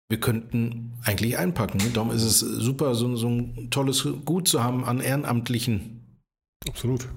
Wir 0.09 0.21
könnten 0.21 0.93
eigentlich 1.05 1.37
einpacken. 1.37 1.81
Darum 1.93 2.11
ist 2.11 2.23
es 2.23 2.41
super, 2.41 2.95
so, 2.95 3.17
so 3.17 3.29
ein 3.29 3.71
tolles 3.71 4.07
Gut 4.25 4.47
zu 4.47 4.63
haben 4.63 4.85
an 4.85 5.01
Ehrenamtlichen. 5.01 6.21
Absolut. 6.69 7.09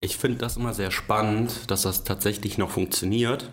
Ich 0.00 0.16
finde 0.16 0.38
das 0.38 0.56
immer 0.56 0.74
sehr 0.74 0.90
spannend, 0.90 1.70
dass 1.70 1.82
das 1.82 2.04
tatsächlich 2.04 2.58
noch 2.58 2.70
funktioniert. 2.70 3.50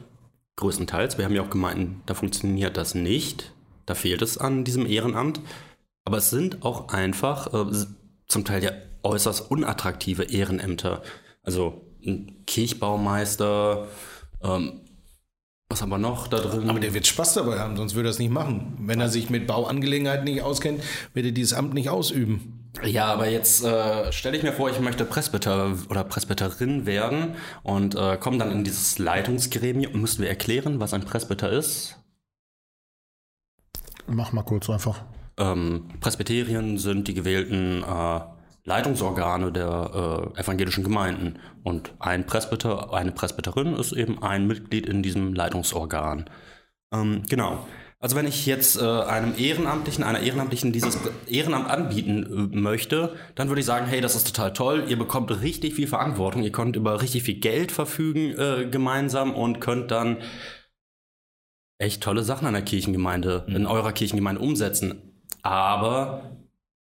Größtenteils. 0.58 1.17
Wir 1.17 1.25
haben 1.25 1.36
ja 1.36 1.44
auch 1.44 1.50
Gemeinden, 1.50 2.01
da 2.08 2.13
funktioniert 2.13 2.77
das 2.77 2.94
nicht. 2.96 3.53
Da 3.86 3.96
fehlt 3.96 4.22
es 4.22 4.38
an 4.38 4.63
diesem 4.63 4.86
Ehrenamt. 4.86 5.39
Aber 6.03 6.17
es 6.17 6.29
sind 6.29 6.63
auch 6.65 6.89
einfach 6.89 7.53
äh, 7.53 7.86
zum 8.27 8.44
Teil 8.44 8.63
ja 8.63 8.72
äußerst 9.03 9.50
unattraktive 9.51 10.24
Ehrenämter. 10.24 11.03
Also 11.44 11.82
ein 12.05 12.44
Kirchbaumeister, 12.46 13.88
ähm, 14.43 14.81
was 15.71 15.81
haben 15.81 15.89
wir 15.89 15.98
noch 15.98 16.27
da 16.27 16.38
drin? 16.38 16.69
Aber 16.69 16.81
der 16.81 16.93
wird 16.93 17.07
Spaß 17.07 17.36
dabei 17.36 17.60
haben, 17.60 17.77
sonst 17.77 17.95
würde 17.95 18.10
er 18.10 18.12
es 18.12 18.19
nicht 18.19 18.31
machen. 18.31 18.77
Wenn 18.81 19.00
er 19.00 19.07
sich 19.07 19.29
mit 19.29 19.48
Bauangelegenheiten 19.48 20.25
nicht 20.25 20.41
auskennt, 20.41 20.83
wird 21.13 21.27
er 21.27 21.31
dieses 21.31 21.53
Amt 21.53 21.74
nicht 21.74 21.89
ausüben. 21.89 22.69
Ja, 22.83 23.05
aber 23.07 23.29
jetzt 23.29 23.63
äh, 23.63 24.12
stelle 24.12 24.36
ich 24.36 24.43
mir 24.43 24.53
vor, 24.53 24.69
ich 24.69 24.79
möchte 24.79 25.05
Presbyter 25.05 25.77
oder 25.89 26.03
Presbyterin 26.03 26.86
werden 26.86 27.36
und 27.63 27.95
äh, 27.95 28.17
komme 28.17 28.38
dann 28.38 28.51
in 28.51 28.63
dieses 28.63 28.98
Leitungsgremium. 28.98 30.00
Müssen 30.00 30.21
wir 30.21 30.29
erklären, 30.29 30.79
was 30.79 30.93
ein 30.93 31.05
Presbyter 31.05 31.50
ist? 31.51 31.98
Mach 34.07 34.33
mal 34.33 34.43
kurz 34.43 34.69
einfach. 34.69 35.03
Ähm, 35.38 35.89
Presbyterien 36.01 36.77
sind 36.77 37.07
die 37.07 37.13
gewählten 37.13 37.83
äh, 37.83 38.19
Leitungsorgane 38.63 39.51
der 39.51 40.34
äh, 40.36 40.39
evangelischen 40.39 40.84
Gemeinden. 40.84 41.39
Und 41.63 41.94
ein 42.00 42.25
Presbyter, 42.25 42.94
eine 42.94 43.12
Presbyterin 43.12 43.74
ist 43.74 43.91
eben 43.94 44.22
ein 44.22 44.48
Mitglied 44.48 44.86
in 44.86 45.01
diesem 45.01 45.34
Leitungsorgan. 45.34 46.30
Ähm, 46.94 47.24
genau. 47.27 47.65
Also 48.01 48.15
wenn 48.15 48.25
ich 48.25 48.48
jetzt 48.48 48.82
äh, 48.82 48.84
einem 48.84 49.36
Ehrenamtlichen, 49.38 50.03
einer 50.03 50.22
Ehrenamtlichen 50.22 50.72
dieses 50.72 50.98
Ehrenamt 51.27 51.70
anbieten 51.70 52.51
äh, 52.51 52.58
möchte, 52.58 53.15
dann 53.36 53.48
würde 53.50 53.60
ich 53.60 53.65
sagen, 53.68 53.86
hey, 53.86 54.01
das 54.01 54.15
ist 54.15 54.25
total 54.25 54.53
toll, 54.53 54.86
ihr 54.88 54.98
bekommt 54.98 55.30
richtig 55.41 55.75
viel 55.75 55.88
Verantwortung, 55.88 56.41
ihr 56.41 56.51
könnt 56.51 56.75
über 56.75 57.00
richtig 57.01 57.22
viel 57.24 57.39
Geld 57.39 57.72
verfügen 57.72 58.36
äh, 58.39 58.68
gemeinsam 58.70 59.36
und 59.36 59.62
könnt 59.62 59.91
dann 59.91 60.18
echt 61.77 62.01
tolle 62.01 62.24
Sachen 62.24 62.48
an 62.48 62.53
der 62.53 62.63
Kirchengemeinde, 62.63 63.46
in 63.48 63.68
eurer 63.68 63.94
Kirchengemeinde 63.94 64.41
umsetzen. 64.41 65.24
Aber 65.44 66.38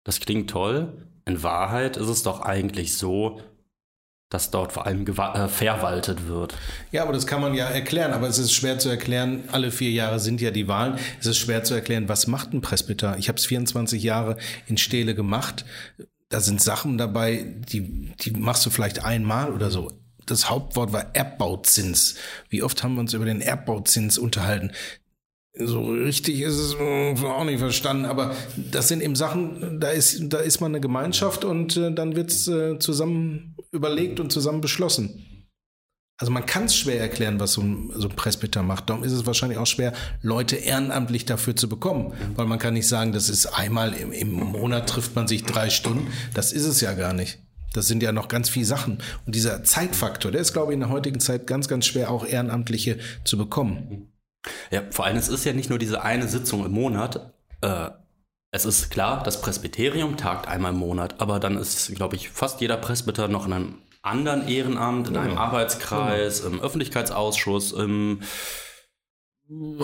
das 0.05 0.21
klingt 0.21 0.49
toll. 0.49 1.10
In 1.25 1.43
Wahrheit 1.43 1.97
ist 1.97 2.07
es 2.07 2.23
doch 2.23 2.41
eigentlich 2.41 2.97
so, 2.97 3.41
dass 4.31 4.49
dort 4.49 4.71
vor 4.71 4.87
allem 4.87 5.05
äh, 5.05 5.47
verwaltet 5.47 6.27
wird. 6.27 6.55
Ja, 6.91 7.03
aber 7.03 7.13
das 7.13 7.27
kann 7.27 7.41
man 7.41 7.53
ja 7.53 7.67
erklären. 7.67 8.13
Aber 8.13 8.27
es 8.27 8.39
ist 8.39 8.53
schwer 8.53 8.79
zu 8.79 8.89
erklären. 8.89 9.43
Alle 9.51 9.71
vier 9.71 9.91
Jahre 9.91 10.19
sind 10.19 10.41
ja 10.41 10.51
die 10.51 10.67
Wahlen. 10.67 10.97
Es 11.19 11.27
ist 11.27 11.37
schwer 11.37 11.63
zu 11.63 11.73
erklären, 11.73 12.07
was 12.09 12.27
macht 12.27 12.53
ein 12.53 12.61
Presbyter? 12.61 13.17
Ich 13.17 13.27
habe 13.27 13.37
es 13.37 13.45
24 13.45 14.01
Jahre 14.01 14.37
in 14.67 14.77
Stele 14.77 15.13
gemacht. 15.13 15.65
Da 16.29 16.39
sind 16.39 16.61
Sachen 16.61 16.97
dabei, 16.97 17.45
die, 17.69 18.13
die 18.21 18.31
machst 18.31 18.65
du 18.65 18.69
vielleicht 18.69 19.03
einmal 19.03 19.51
oder 19.51 19.69
so. 19.69 19.91
Das 20.25 20.49
Hauptwort 20.49 20.93
war 20.93 21.13
Erbbauzins. 21.13 22.15
Wie 22.47 22.63
oft 22.63 22.83
haben 22.83 22.93
wir 22.93 23.01
uns 23.01 23.13
über 23.13 23.25
den 23.25 23.41
Erbbauzins 23.41 24.17
unterhalten? 24.17 24.71
So 25.53 25.83
richtig 25.83 26.41
ist 26.41 26.57
es 26.57 26.75
äh, 26.75 27.25
auch 27.25 27.43
nicht 27.43 27.59
verstanden, 27.59 28.05
aber 28.05 28.35
das 28.71 28.87
sind 28.87 29.01
eben 29.01 29.15
Sachen, 29.15 29.79
da 29.81 29.89
ist, 29.89 30.21
da 30.31 30.37
ist 30.37 30.61
man 30.61 30.71
eine 30.71 30.79
Gemeinschaft 30.79 31.43
und 31.43 31.75
äh, 31.75 31.91
dann 31.91 32.15
wird's 32.15 32.47
äh, 32.47 32.79
zusammen 32.79 33.57
überlegt 33.71 34.21
und 34.21 34.31
zusammen 34.31 34.61
beschlossen. 34.61 35.25
Also 36.21 36.31
man 36.31 36.45
kann 36.45 36.65
es 36.65 36.75
schwer 36.75 36.99
erklären, 37.01 37.39
was 37.39 37.53
so 37.53 37.61
ein, 37.61 37.91
so 37.95 38.07
ein 38.07 38.15
Presbyter 38.15 38.61
macht. 38.61 38.89
Darum 38.89 39.03
ist 39.03 39.11
es 39.11 39.25
wahrscheinlich 39.25 39.57
auch 39.57 39.65
schwer, 39.65 39.91
Leute 40.21 40.55
ehrenamtlich 40.55 41.25
dafür 41.25 41.55
zu 41.55 41.67
bekommen. 41.67 42.13
Weil 42.35 42.45
man 42.45 42.59
kann 42.59 42.75
nicht 42.75 42.87
sagen, 42.87 43.11
das 43.11 43.27
ist 43.27 43.47
einmal 43.47 43.93
im, 43.93 44.11
im 44.11 44.31
Monat 44.31 44.87
trifft 44.87 45.15
man 45.15 45.27
sich 45.27 45.45
drei 45.45 45.71
Stunden. 45.71 46.07
Das 46.35 46.53
ist 46.53 46.65
es 46.65 46.79
ja 46.79 46.93
gar 46.93 47.13
nicht. 47.13 47.39
Das 47.73 47.87
sind 47.87 48.03
ja 48.03 48.11
noch 48.11 48.27
ganz 48.27 48.49
viele 48.49 48.67
Sachen. 48.67 48.99
Und 49.25 49.33
dieser 49.33 49.63
Zeitfaktor, 49.63 50.31
der 50.31 50.41
ist, 50.41 50.53
glaube 50.53 50.71
ich, 50.71 50.75
in 50.75 50.81
der 50.81 50.89
heutigen 50.89 51.19
Zeit 51.19 51.47
ganz, 51.47 51.67
ganz 51.67 51.87
schwer, 51.87 52.11
auch 52.11 52.23
Ehrenamtliche 52.23 52.99
zu 53.23 53.35
bekommen. 53.35 54.10
Ja, 54.71 54.83
vor 54.91 55.05
allem, 55.05 55.17
es 55.17 55.27
ist 55.27 55.45
ja 55.45 55.53
nicht 55.53 55.69
nur 55.69 55.79
diese 55.79 56.01
eine 56.01 56.27
Sitzung 56.27 56.65
im 56.65 56.71
Monat. 56.71 57.33
Äh, 57.61 57.89
es 58.51 58.65
ist 58.65 58.89
klar, 58.89 59.23
das 59.23 59.41
Presbyterium 59.41 60.17
tagt 60.17 60.47
einmal 60.47 60.73
im 60.73 60.79
Monat, 60.79 61.21
aber 61.21 61.39
dann 61.39 61.57
ist, 61.57 61.93
glaube 61.95 62.17
ich, 62.17 62.29
fast 62.29 62.59
jeder 62.59 62.77
Presbyter 62.77 63.27
noch 63.29 63.45
in 63.45 63.53
einem 63.53 63.77
anderen 64.01 64.47
Ehrenamt, 64.47 65.07
in 65.07 65.15
einem 65.15 65.37
Arbeitskreis, 65.37 66.41
im 66.41 66.59
Öffentlichkeitsausschuss, 66.59 67.71
im 67.71 68.21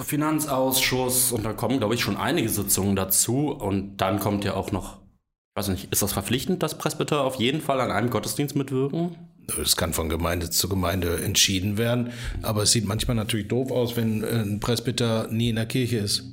Finanzausschuss 0.01 1.31
und 1.31 1.45
da 1.45 1.53
kommen, 1.53 1.77
glaube 1.79 1.93
ich, 1.95 2.01
schon 2.01 2.17
einige 2.17 2.49
Sitzungen 2.49 2.95
dazu 2.95 3.51
und 3.51 3.97
dann 3.97 4.19
kommt 4.19 4.43
ja 4.43 4.53
auch 4.55 4.71
noch, 4.71 4.97
ich 4.97 5.55
weiß 5.55 5.67
nicht, 5.69 5.91
ist 5.91 6.01
das 6.01 6.13
verpflichtend, 6.13 6.63
dass 6.63 6.77
Presbyter 6.77 7.21
auf 7.21 7.35
jeden 7.35 7.61
Fall 7.61 7.79
an 7.79 7.91
einem 7.91 8.09
Gottesdienst 8.09 8.55
mitwirken? 8.55 9.15
Es 9.61 9.75
kann 9.75 9.93
von 9.93 10.09
Gemeinde 10.09 10.49
zu 10.49 10.67
Gemeinde 10.69 11.21
entschieden 11.23 11.77
werden, 11.77 12.11
aber 12.41 12.63
es 12.63 12.71
sieht 12.71 12.85
manchmal 12.85 13.15
natürlich 13.15 13.47
doof 13.47 13.71
aus, 13.71 13.95
wenn 13.95 14.23
ein 14.23 14.59
Presbyter 14.59 15.27
nie 15.31 15.49
in 15.49 15.55
der 15.55 15.65
Kirche 15.65 15.97
ist. 15.97 16.23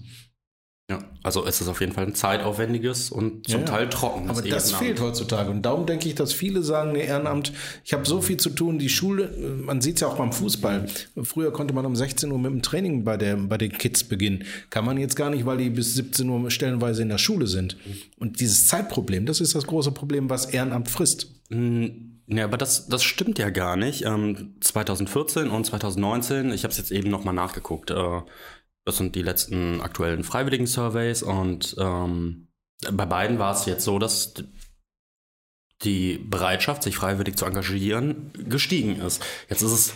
Ja, 0.91 0.99
also 1.23 1.47
es 1.47 1.63
ist 1.63 1.69
auf 1.69 1.81
jeden 1.81 1.93
Fall 1.93 2.05
ein 2.05 2.15
zeitaufwendiges 2.15 3.11
und 3.11 3.49
zum 3.49 3.61
ja, 3.61 3.67
Teil 3.67 3.89
trockenes 3.89 4.29
Aber 4.29 4.47
das 4.47 4.67
Ehrenamt. 4.67 4.85
fehlt 4.85 5.01
heutzutage. 5.01 5.51
Und 5.51 5.63
darum 5.63 5.87
denke 5.87 6.07
ich, 6.09 6.15
dass 6.15 6.35
viele 6.35 6.63
sagen, 6.63 6.93
nee, 6.93 7.07
Ehrenamt, 7.07 7.55
ich 7.85 7.95
habe 7.95 8.05
so 8.05 8.21
viel 8.21 8.37
zu 8.37 8.51
tun, 8.51 8.79
die 8.79 8.91
Schule, 8.91 9.35
man 9.65 9.81
sieht 9.81 9.95
es 9.95 10.03
ja 10.03 10.09
auch 10.09 10.19
beim 10.19 10.31
Fußball. 10.31 10.85
Früher 11.23 11.55
konnte 11.55 11.73
man 11.73 11.87
um 11.87 11.97
16 11.97 12.31
Uhr 12.31 12.39
mit 12.39 12.51
dem 12.51 12.61
Training 12.61 13.03
bei, 13.03 13.17
der, 13.17 13.37
bei 13.37 13.57
den 13.57 13.73
Kids 13.73 14.05
beginnen. 14.05 14.45
Kann 14.69 14.85
man 14.85 14.99
jetzt 14.99 15.17
gar 15.17 15.31
nicht, 15.31 15.47
weil 15.47 15.57
die 15.57 15.71
bis 15.71 15.95
17 15.95 16.29
Uhr 16.29 16.51
stellenweise 16.51 17.01
in 17.01 17.09
der 17.09 17.19
Schule 17.19 17.47
sind. 17.47 17.79
Und 18.19 18.41
dieses 18.41 18.67
Zeitproblem, 18.67 19.25
das 19.25 19.41
ist 19.41 19.55
das 19.55 19.67
große 19.67 19.93
Problem, 19.93 20.29
was 20.29 20.45
Ehrenamt 20.45 20.91
frisst. 20.91 21.31
Mhm. 21.49 22.14
Ja, 22.27 22.45
aber 22.45 22.57
das, 22.57 22.87
das 22.89 23.05
stimmt 23.05 23.39
ja 23.39 23.51
gar 23.51 23.77
nicht. 23.77 24.05
Ähm, 24.05 24.57
2014 24.61 25.51
und 25.51 25.65
2019, 25.65 26.53
ich 26.53 26.65
habe 26.65 26.73
es 26.73 26.79
jetzt 26.79 26.91
eben 26.91 27.11
nochmal 27.11 27.35
nachgeguckt, 27.35 27.91
äh, 27.91 28.21
das 28.87 28.97
sind 28.97 29.15
die 29.15 29.23
letzten 29.23 29.81
aktuellen 29.81 30.25
Freiwilligen-Surveys 30.25 31.23
und 31.23 31.77
ähm, 31.79 32.49
bei 32.93 33.07
beiden 33.07 33.39
war 33.39 33.53
es 33.53 33.67
jetzt 33.67 33.85
so, 33.85 33.99
dass 33.99 34.35
die 35.83 36.19
Bereitschaft, 36.19 36.83
sich 36.83 36.97
freiwillig 36.97 37.37
zu 37.37 37.45
engagieren, 37.45 38.33
gestiegen 38.49 39.01
ist. 39.01 39.25
Jetzt 39.49 39.63
ist 39.63 39.73
es, 39.73 39.95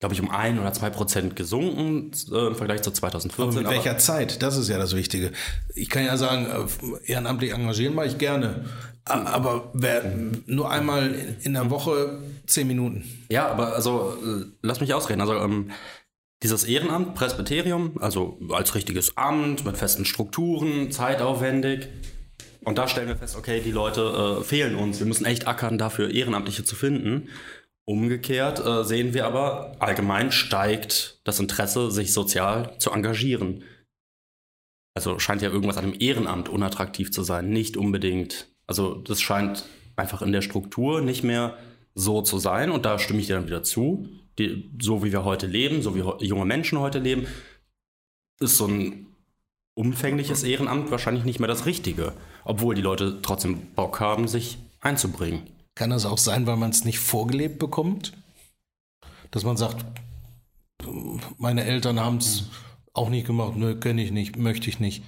glaube 0.00 0.14
ich, 0.14 0.20
um 0.20 0.30
ein 0.30 0.58
oder 0.58 0.72
zwei 0.72 0.90
Prozent 0.90 1.34
gesunken 1.34 2.12
äh, 2.32 2.46
im 2.46 2.54
Vergleich 2.54 2.82
zu 2.82 2.90
2014. 2.92 3.42
Aber 3.42 3.62
mit 3.62 3.70
welcher 3.70 3.98
Zeit? 3.98 4.42
Das 4.42 4.56
ist 4.56 4.68
ja 4.68 4.78
das 4.78 4.94
Wichtige. 4.94 5.32
Ich 5.74 5.88
kann 5.88 6.04
ja 6.04 6.16
sagen, 6.16 6.46
äh, 6.46 7.10
ehrenamtlich 7.10 7.52
engagieren 7.52 7.94
mache 7.94 8.06
ich 8.06 8.18
gerne. 8.18 8.64
Aber 9.04 9.70
wer, 9.72 10.14
nur 10.46 10.70
einmal 10.70 11.14
in 11.42 11.54
der 11.54 11.70
Woche 11.70 12.18
zehn 12.46 12.66
Minuten. 12.66 13.04
Ja, 13.30 13.48
aber 13.48 13.74
also 13.74 14.16
äh, 14.22 14.44
lass 14.62 14.80
mich 14.80 14.92
ausreden. 14.94 15.20
Also 15.20 15.34
ähm, 15.34 15.70
dieses 16.42 16.64
Ehrenamt, 16.64 17.14
Presbyterium, 17.14 17.96
also 18.00 18.38
als 18.50 18.74
richtiges 18.74 19.16
Amt 19.16 19.64
mit 19.64 19.76
festen 19.76 20.04
Strukturen, 20.04 20.92
zeitaufwendig. 20.92 21.88
Und 22.62 22.76
da 22.78 22.86
stellen 22.86 23.08
wir 23.08 23.16
fest, 23.16 23.34
okay, 23.36 23.62
die 23.64 23.70
Leute 23.72 24.40
äh, 24.40 24.44
fehlen 24.44 24.76
uns. 24.76 24.98
Wir 24.98 25.06
müssen 25.06 25.24
echt 25.24 25.48
ackern, 25.48 25.78
dafür 25.78 26.10
Ehrenamtliche 26.10 26.64
zu 26.64 26.76
finden. 26.76 27.28
Umgekehrt 27.88 28.64
äh, 28.64 28.84
sehen 28.84 29.14
wir 29.14 29.26
aber, 29.26 29.76
allgemein 29.78 30.30
steigt 30.30 31.20
das 31.24 31.40
Interesse, 31.40 31.90
sich 31.90 32.12
sozial 32.12 32.76
zu 32.78 32.90
engagieren. 32.90 33.64
Also 34.94 35.18
scheint 35.18 35.42
ja 35.42 35.50
irgendwas 35.50 35.78
an 35.78 35.90
dem 35.90 36.00
Ehrenamt 36.00 36.48
unattraktiv 36.48 37.10
zu 37.10 37.22
sein, 37.22 37.48
nicht 37.50 37.76
unbedingt 37.76 38.48
also 38.68 38.94
das 38.94 39.20
scheint 39.20 39.64
einfach 39.96 40.22
in 40.22 40.30
der 40.30 40.42
Struktur 40.42 41.00
nicht 41.00 41.24
mehr 41.24 41.56
so 41.94 42.22
zu 42.22 42.38
sein 42.38 42.70
und 42.70 42.84
da 42.84 43.00
stimme 43.00 43.18
ich 43.18 43.26
dir 43.26 43.34
dann 43.34 43.46
wieder 43.48 43.64
zu. 43.64 44.08
Die, 44.38 44.70
so 44.80 45.02
wie 45.02 45.10
wir 45.10 45.24
heute 45.24 45.48
leben, 45.48 45.82
so 45.82 45.96
wie 45.96 46.24
junge 46.24 46.44
Menschen 46.44 46.78
heute 46.78 47.00
leben, 47.00 47.26
ist 48.38 48.56
so 48.56 48.68
ein 48.68 49.06
umfängliches 49.74 50.44
Ehrenamt 50.44 50.92
wahrscheinlich 50.92 51.24
nicht 51.24 51.40
mehr 51.40 51.48
das 51.48 51.66
Richtige, 51.66 52.12
obwohl 52.44 52.76
die 52.76 52.82
Leute 52.82 53.20
trotzdem 53.22 53.72
Bock 53.74 53.98
haben, 53.98 54.28
sich 54.28 54.58
einzubringen. 54.80 55.42
Kann 55.78 55.90
das 55.90 56.06
auch 56.06 56.18
sein, 56.18 56.44
weil 56.48 56.56
man 56.56 56.70
es 56.70 56.84
nicht 56.84 56.98
vorgelebt 56.98 57.60
bekommt? 57.60 58.12
Dass 59.30 59.44
man 59.44 59.56
sagt, 59.56 59.86
meine 61.38 61.62
Eltern 61.62 62.00
haben 62.00 62.16
es 62.16 62.46
auch 62.94 63.10
nicht 63.10 63.28
gemacht, 63.28 63.54
nö, 63.54 63.78
kenne 63.78 64.02
ich 64.02 64.10
nicht, 64.10 64.36
möchte 64.36 64.68
ich 64.68 64.80
nicht. 64.80 65.04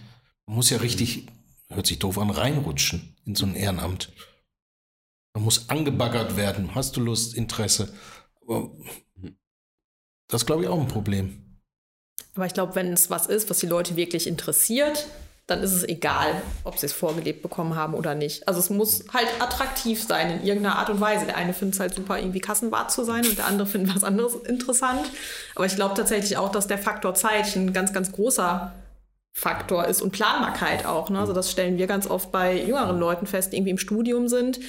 Man 0.46 0.54
muss 0.54 0.70
ja 0.70 0.78
richtig 0.78 1.26
hört 1.70 1.88
sich 1.88 1.98
doof 1.98 2.18
an, 2.18 2.30
reinrutschen 2.30 3.16
in 3.26 3.34
so 3.34 3.46
ein 3.46 3.56
Ehrenamt. 3.56 4.12
Man 5.34 5.42
muss 5.42 5.68
angebaggert 5.68 6.36
werden. 6.36 6.76
Hast 6.76 6.96
du 6.96 7.00
Lust, 7.00 7.34
Interesse? 7.34 7.92
Das 10.28 10.46
glaube 10.46 10.62
ich, 10.62 10.68
auch 10.68 10.80
ein 10.80 10.86
Problem. 10.86 11.60
Aber 12.36 12.46
ich 12.46 12.54
glaube, 12.54 12.76
wenn 12.76 12.92
es 12.92 13.10
was 13.10 13.26
ist, 13.26 13.50
was 13.50 13.58
die 13.58 13.66
Leute 13.66 13.96
wirklich 13.96 14.28
interessiert, 14.28 15.08
dann 15.50 15.62
ist 15.62 15.72
es 15.72 15.86
egal, 15.86 16.40
ob 16.64 16.78
sie 16.78 16.86
es 16.86 16.92
vorgelebt 16.92 17.42
bekommen 17.42 17.74
haben 17.74 17.94
oder 17.94 18.14
nicht. 18.14 18.46
Also 18.46 18.60
es 18.60 18.70
muss 18.70 19.04
halt 19.12 19.28
attraktiv 19.40 20.02
sein 20.02 20.30
in 20.30 20.46
irgendeiner 20.46 20.76
Art 20.76 20.90
und 20.90 21.00
Weise. 21.00 21.26
Der 21.26 21.36
eine 21.36 21.52
findet 21.52 21.74
es 21.74 21.80
halt 21.80 21.94
super, 21.94 22.18
irgendwie 22.18 22.40
Kassenwart 22.40 22.90
zu 22.90 23.04
sein 23.04 23.26
und 23.26 23.36
der 23.36 23.46
andere 23.46 23.66
findet 23.66 23.94
was 23.94 24.04
anderes 24.04 24.34
interessant. 24.34 25.10
Aber 25.54 25.66
ich 25.66 25.74
glaube 25.74 25.94
tatsächlich 25.94 26.36
auch, 26.36 26.50
dass 26.50 26.66
der 26.66 26.78
Faktor 26.78 27.14
Zeit 27.14 27.56
ein 27.56 27.72
ganz, 27.72 27.92
ganz 27.92 28.12
großer 28.12 28.72
Faktor 29.32 29.86
ist 29.86 30.02
und 30.02 30.12
Planbarkeit 30.12 30.86
auch. 30.86 31.10
Ne? 31.10 31.18
Also 31.18 31.32
das 31.32 31.50
stellen 31.50 31.78
wir 31.78 31.86
ganz 31.86 32.08
oft 32.08 32.32
bei 32.32 32.62
jüngeren 32.62 32.98
Leuten 32.98 33.26
fest, 33.26 33.52
die 33.52 33.56
irgendwie 33.56 33.70
im 33.70 33.78
Studium 33.78 34.28
sind. 34.28 34.60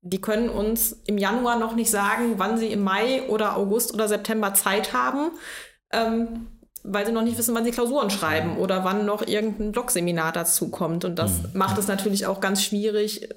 Die 0.00 0.20
können 0.20 0.48
uns 0.48 0.92
im 1.06 1.18
Januar 1.18 1.58
noch 1.58 1.74
nicht 1.74 1.90
sagen, 1.90 2.34
wann 2.36 2.58
sie 2.58 2.68
im 2.68 2.82
Mai 2.82 3.22
oder 3.28 3.56
August 3.56 3.94
oder 3.94 4.08
September 4.08 4.52
Zeit 4.54 4.92
haben, 4.92 5.30
ähm, 5.92 6.48
weil 6.82 7.06
sie 7.06 7.12
noch 7.12 7.22
nicht 7.22 7.38
wissen, 7.38 7.54
wann 7.54 7.64
sie 7.64 7.70
Klausuren 7.70 8.10
schreiben 8.10 8.56
oder 8.56 8.84
wann 8.84 9.06
noch 9.06 9.26
irgendein 9.26 9.72
Blogseminar 9.72 10.32
dazu 10.32 10.68
kommt. 10.68 11.04
Und 11.04 11.16
das 11.16 11.42
mhm. 11.42 11.50
macht 11.54 11.78
es 11.78 11.86
natürlich 11.86 12.26
auch 12.26 12.40
ganz 12.40 12.62
schwierig, 12.62 13.28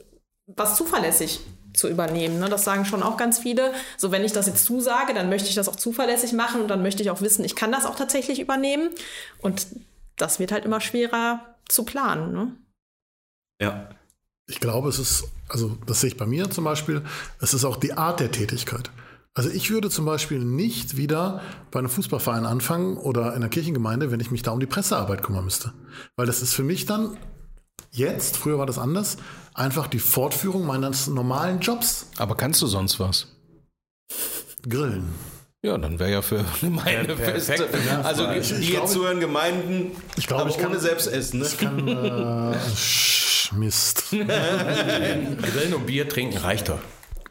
was 0.47 0.75
zuverlässig 0.75 1.41
zu 1.73 1.89
übernehmen. 1.89 2.39
Ne? 2.39 2.49
Das 2.49 2.63
sagen 2.63 2.85
schon 2.85 3.03
auch 3.03 3.17
ganz 3.17 3.39
viele. 3.39 3.73
So, 3.97 4.11
wenn 4.11 4.23
ich 4.23 4.31
das 4.31 4.47
jetzt 4.47 4.65
zusage, 4.65 5.13
dann 5.13 5.29
möchte 5.29 5.49
ich 5.49 5.55
das 5.55 5.67
auch 5.67 5.75
zuverlässig 5.75 6.33
machen 6.33 6.61
und 6.61 6.67
dann 6.69 6.81
möchte 6.81 7.03
ich 7.03 7.11
auch 7.11 7.21
wissen, 7.21 7.43
ich 7.43 7.55
kann 7.55 7.71
das 7.71 7.85
auch 7.85 7.95
tatsächlich 7.95 8.39
übernehmen. 8.39 8.89
Und 9.39 9.67
das 10.15 10.39
wird 10.39 10.51
halt 10.51 10.65
immer 10.65 10.81
schwerer 10.81 11.41
zu 11.67 11.83
planen. 11.83 12.33
Ne? 12.33 12.51
Ja. 13.61 13.89
Ich 14.47 14.59
glaube, 14.59 14.89
es 14.89 14.99
ist, 14.99 15.23
also 15.49 15.75
das 15.87 16.01
sehe 16.01 16.09
ich 16.09 16.17
bei 16.17 16.27
mir 16.27 16.51
zum 16.51 16.65
Beispiel, 16.65 17.03
es 17.41 17.55
ist 17.55 17.65
auch 17.65 17.77
die 17.77 17.93
Art 17.93 18.19
der 18.19 18.31
Tätigkeit. 18.31 18.91
Also 19.37 19.49
ich 19.49 19.69
würde 19.69 19.89
zum 19.89 20.05
Beispiel 20.05 20.39
nicht 20.39 20.95
wieder 20.95 21.41
bei 21.69 21.79
einem 21.79 21.89
Fußballverein 21.89 22.45
anfangen 22.45 22.95
oder 22.95 23.31
in 23.31 23.35
einer 23.35 23.49
Kirchengemeinde, 23.49 24.09
wenn 24.09 24.21
ich 24.21 24.31
mich 24.31 24.43
da 24.43 24.51
um 24.51 24.61
die 24.61 24.65
Pressearbeit 24.65 25.23
kümmern 25.23 25.43
müsste. 25.43 25.73
Weil 26.15 26.25
das 26.25 26.41
ist 26.41 26.53
für 26.53 26.63
mich 26.63 26.85
dann 26.85 27.17
jetzt, 27.91 28.37
früher 28.37 28.57
war 28.57 28.65
das 28.65 28.77
anders, 28.79 29.17
einfach 29.53 29.87
die 29.87 29.99
Fortführung 29.99 30.65
meines 30.65 31.07
normalen 31.07 31.59
Jobs. 31.59 32.07
Aber 32.17 32.35
kannst 32.35 32.61
du 32.61 32.67
sonst 32.67 32.97
was? 33.01 33.27
Grillen. 34.67 35.13
Ja, 35.61 35.77
dann 35.77 35.99
wäre 35.99 36.11
ja 36.11 36.21
für 36.21 36.45
Gemeinde 36.61 37.17
feste. 37.17 37.67
Also 38.03 38.27
die, 38.27 38.39
die 38.39 38.71
jetzt 38.71 38.93
zuhören, 38.93 39.19
Gemeinden, 39.19 39.91
ich 40.15 40.27
glaube, 40.27 40.49
ich 40.49 40.55
ohne 40.57 40.67
kann, 40.69 40.79
Selbstessen. 40.79 41.41
Ne? 41.41 41.45
Ich 41.45 41.57
kann, 41.57 41.87
äh, 41.87 42.55
Mist. 43.55 44.05
Grillen 44.11 45.73
und 45.73 45.85
Bier 45.87 46.07
trinken 46.07 46.37
reicht 46.37 46.69
doch. 46.69 46.79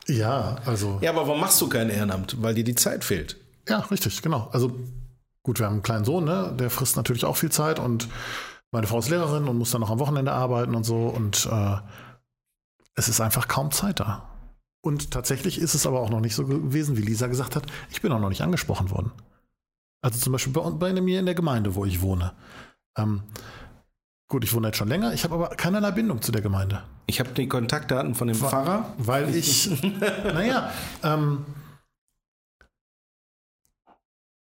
Ja, 0.09 0.57
also. 0.67 0.99
Ja, 1.01 1.11
aber 1.11 1.27
warum 1.27 1.41
machst 1.41 1.61
du 1.61 1.69
kein 1.69 1.91
Ehrenamt? 1.91 2.43
Weil 2.43 2.55
dir 2.55 2.65
die 2.65 2.75
Zeit 2.75 3.05
fehlt. 3.05 3.37
Ja, 3.69 3.79
richtig, 3.79 4.21
genau. 4.23 4.49
Also 4.53 4.77
gut, 5.43 5.59
wir 5.59 5.67
haben 5.67 5.75
einen 5.75 5.83
kleinen 5.83 6.05
Sohn, 6.05 6.25
ne? 6.25 6.55
der 6.59 6.71
frisst 6.71 6.97
natürlich 6.97 7.25
auch 7.25 7.37
viel 7.37 7.51
Zeit 7.51 7.79
und 7.79 8.09
meine 8.71 8.87
Frau 8.87 8.99
ist 8.99 9.09
Lehrerin 9.09 9.49
und 9.49 9.57
muss 9.57 9.71
dann 9.71 9.81
noch 9.81 9.91
am 9.91 10.01
Wochenende 10.01 10.33
arbeiten 10.33 10.75
und 10.75 10.85
so 10.85 11.07
und 11.07 11.49
äh, 11.51 11.77
es 12.97 13.09
ist 13.09 13.21
einfach 13.21 13.49
kaum 13.49 13.71
Zeit 13.71 14.01
da. 14.01 14.29
Und 14.81 15.11
tatsächlich 15.11 15.59
ist 15.59 15.75
es 15.75 15.87
aber 15.87 16.01
auch 16.01 16.11
noch 16.11 16.21
nicht 16.21 16.35
so 16.35 16.45
gewesen, 16.45 16.97
wie 16.97 17.03
Lisa 17.03 17.27
gesagt 17.27 17.57
hat, 17.57 17.65
ich 17.91 18.03
bin 18.03 18.13
auch 18.13 18.21
noch 18.21 18.29
nicht 18.29 18.43
angesprochen 18.43 18.91
worden. 18.91 19.13
Also 20.03 20.19
zum 20.19 20.33
Beispiel 20.33 20.53
bei, 20.53 20.69
bei 20.71 21.01
mir 21.01 21.21
in 21.21 21.27
der 21.27 21.35
Gemeinde, 21.35 21.75
wo 21.75 21.87
ich 21.87 22.03
wohne. 22.03 22.35
Ähm, 22.99 23.23
gut, 24.35 24.43
ich 24.43 24.53
wohne 24.53 24.67
jetzt 24.67 24.79
schon 24.79 24.89
länger, 24.89 25.13
ich 25.15 25.23
habe 25.23 25.35
aber 25.37 25.51
keinerlei 25.51 25.93
Bindung 25.93 26.21
zu 26.21 26.33
der 26.33 26.43
Gemeinde. 26.43 26.83
Ich 27.07 27.21
habe 27.21 27.31
die 27.31 27.47
Kontaktdaten 27.47 28.17
von 28.17 28.27
dem 28.27 28.41
Wa- 28.41 28.49
Pfarrer. 28.49 28.93
Weil 28.99 29.33
ich, 29.33 29.71
naja, 30.25 30.73
ähm, 31.05 31.45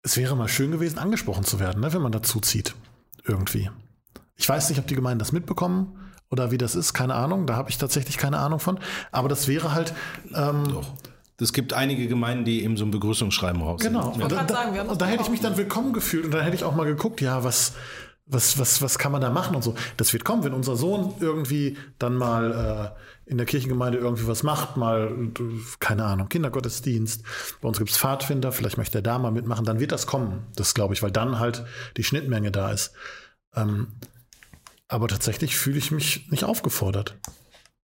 es 0.03 0.17
wäre 0.17 0.36
mal 0.36 0.50
schön 0.50 0.72
gewesen, 0.72 1.00
angesprochen 1.00 1.46
zu 1.46 1.62
werden, 1.62 1.79
ne, 1.82 1.94
wenn 1.94 2.01
man 2.01 2.12
dazu 2.12 2.41
zieht. 2.41 2.75
Irgendwie. 3.25 3.70
Ich 4.36 4.48
weiß 4.50 4.67
nicht, 4.70 4.79
ob 4.79 4.88
die 4.88 4.96
Gemeinden 4.96 5.20
das 5.20 5.32
mitbekommen 5.32 5.98
oder 6.29 6.51
wie 6.51 6.58
das 6.58 6.75
ist, 6.75 6.94
keine 6.94 7.15
Ahnung. 7.15 7.48
Da 7.48 7.56
habe 7.56 7.70
ich 7.70 7.77
tatsächlich 7.77 8.17
keine 8.17 8.39
Ahnung 8.39 8.60
von. 8.60 8.79
Aber 9.13 9.29
das 9.29 9.48
wäre 9.48 9.74
halt. 9.74 9.94
Ähm, 10.34 10.63
Es 11.39 11.53
gibt 11.53 11.72
einige 11.74 12.08
Gemeinden, 12.08 12.44
die 12.44 12.63
eben 12.63 12.75
so 12.75 12.84
ein 12.84 12.91
Begrüßungsschreiben 12.91 13.62
rausgeben. 13.62 13.96
Genau. 13.96 14.13
Ja. 14.17 14.24
Und, 14.24 14.32
da, 14.34 14.48
sagen, 14.48 14.74
wir 14.74 14.82
haben 14.82 14.89
und 14.89 15.01
da 15.01 15.06
hätte 15.06 15.24
ich 15.24 15.29
mich 15.29 15.39
dann 15.39 15.56
willkommen 15.56 15.94
gefühlt 15.94 16.25
und 16.25 16.32
dann 16.32 16.41
hätte 16.44 16.56
ich 16.58 16.63
auch 16.65 16.75
mal 16.75 16.86
geguckt, 16.86 17.22
ja, 17.22 17.44
was, 17.44 17.74
was, 18.27 18.60
was, 18.60 18.81
was 18.81 18.98
kann 18.98 19.12
man 19.12 19.22
da 19.22 19.29
machen 19.29 19.55
und 19.55 19.63
so. 19.63 19.75
Das 19.96 20.13
wird 20.13 20.25
kommen, 20.25 20.43
wenn 20.43 20.53
unser 20.53 20.75
Sohn 20.75 21.15
irgendwie 21.19 21.77
dann 21.98 22.15
mal 22.15 22.96
äh, 23.25 23.29
in 23.29 23.38
der 23.38 23.46
Kirchengemeinde 23.46 23.98
irgendwie 23.98 24.27
was 24.27 24.43
macht, 24.43 24.77
mal, 24.77 25.15
keine 25.79 26.05
Ahnung, 26.05 26.29
Kindergottesdienst. 26.29 27.24
Bei 27.62 27.67
uns 27.67 27.77
gibt 27.77 27.89
es 27.89 27.98
Pfadfinder, 27.98 28.51
vielleicht 28.51 28.77
möchte 28.77 29.00
er 29.00 29.01
da 29.01 29.17
mal 29.17 29.31
mitmachen, 29.31 29.65
dann 29.65 29.79
wird 29.79 29.91
das 29.91 30.07
kommen. 30.07 30.46
Das 30.55 30.74
glaube 30.74 30.93
ich, 30.93 31.03
weil 31.03 31.12
dann 31.12 31.39
halt 31.39 31.65
die 31.98 32.03
Schnittmenge 32.03 32.51
da 32.51 32.72
ist. 32.72 32.93
Ähm, 33.55 33.88
aber 34.88 35.07
tatsächlich 35.07 35.57
fühle 35.57 35.77
ich 35.77 35.91
mich 35.91 36.29
nicht 36.29 36.43
aufgefordert. 36.43 37.17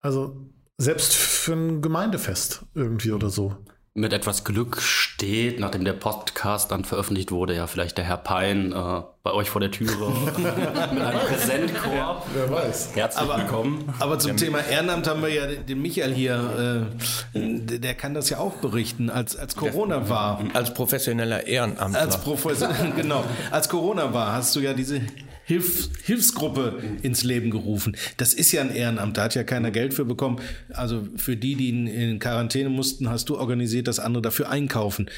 Also 0.02 0.50
selbst 0.78 1.16
für 1.16 1.54
ein 1.54 1.82
Gemeindefest 1.82 2.66
irgendwie 2.74 3.12
oder 3.12 3.30
so. 3.30 3.58
Mit 3.94 4.14
etwas 4.14 4.46
Glück 4.46 4.82
steht, 4.82 5.60
nachdem 5.60 5.84
der 5.84 5.92
Podcast 5.92 6.72
dann 6.72 6.86
veröffentlicht 6.86 7.30
wurde, 7.30 7.54
ja 7.58 7.68
vielleicht 7.68 7.98
der 7.98 8.06
Herr 8.06 8.16
Pein 8.16 8.72
äh, 8.72 9.02
bei 9.22 9.34
euch 9.34 9.50
vor 9.50 9.60
der 9.60 9.70
Türe 9.70 10.14
mit 10.38 11.02
einem 11.02 11.20
Präsentkorb. 11.20 12.26
Wer 12.34 12.50
weiß. 12.50 12.96
Herzlich 12.96 13.28
willkommen. 13.28 13.94
Aber 14.00 14.18
zum 14.18 14.38
Thema 14.38 14.60
Ehrenamt 14.60 15.10
haben 15.10 15.22
wir 15.22 15.28
ja 15.28 15.46
den 15.46 15.82
Michael 15.82 16.14
hier, 16.14 16.88
äh, 17.36 17.40
der 17.80 17.94
kann 17.96 18.14
das 18.14 18.30
ja 18.30 18.38
auch 18.38 18.54
berichten, 18.54 19.10
als, 19.10 19.36
als 19.36 19.58
Corona 19.58 20.08
war. 20.08 20.42
Als 20.54 20.74
professioneller 20.74 21.46
Ehrenamtler. 21.46 22.00
Als 22.00 22.18
Professor, 22.18 22.70
genau. 22.96 23.26
Als 23.52 23.68
Corona 23.68 24.14
war, 24.14 24.32
hast 24.32 24.56
du 24.56 24.62
ja 24.62 24.74
diese 24.74 25.02
Hilf, 25.52 25.90
Hilfsgruppe 26.06 26.82
ins 27.02 27.24
Leben 27.24 27.52
gerufen. 27.52 27.98
Das 28.16 28.34
ist 28.34 28.54
ja 28.54 28.62
ein 28.62 28.74
Ehrenamt, 28.74 29.18
da 29.18 29.24
hat 29.24 29.36
ja 29.36 29.44
keiner 29.44 29.70
Geld 29.70 29.94
für 29.94 30.06
bekommen. 30.06 30.40
Also 30.70 31.06
für 31.18 31.36
die, 31.36 31.56
die 31.56 31.68
in, 31.68 31.88
in 31.88 32.20
Quarantäne 32.20 32.70
mussten, 32.70 33.10
hast 33.10 33.28
du 33.28 33.38
organisiert, 33.38 33.90
dass 33.90 34.00
andere 34.00 34.22
dafür 34.22 34.50
einkaufen. 34.50 35.10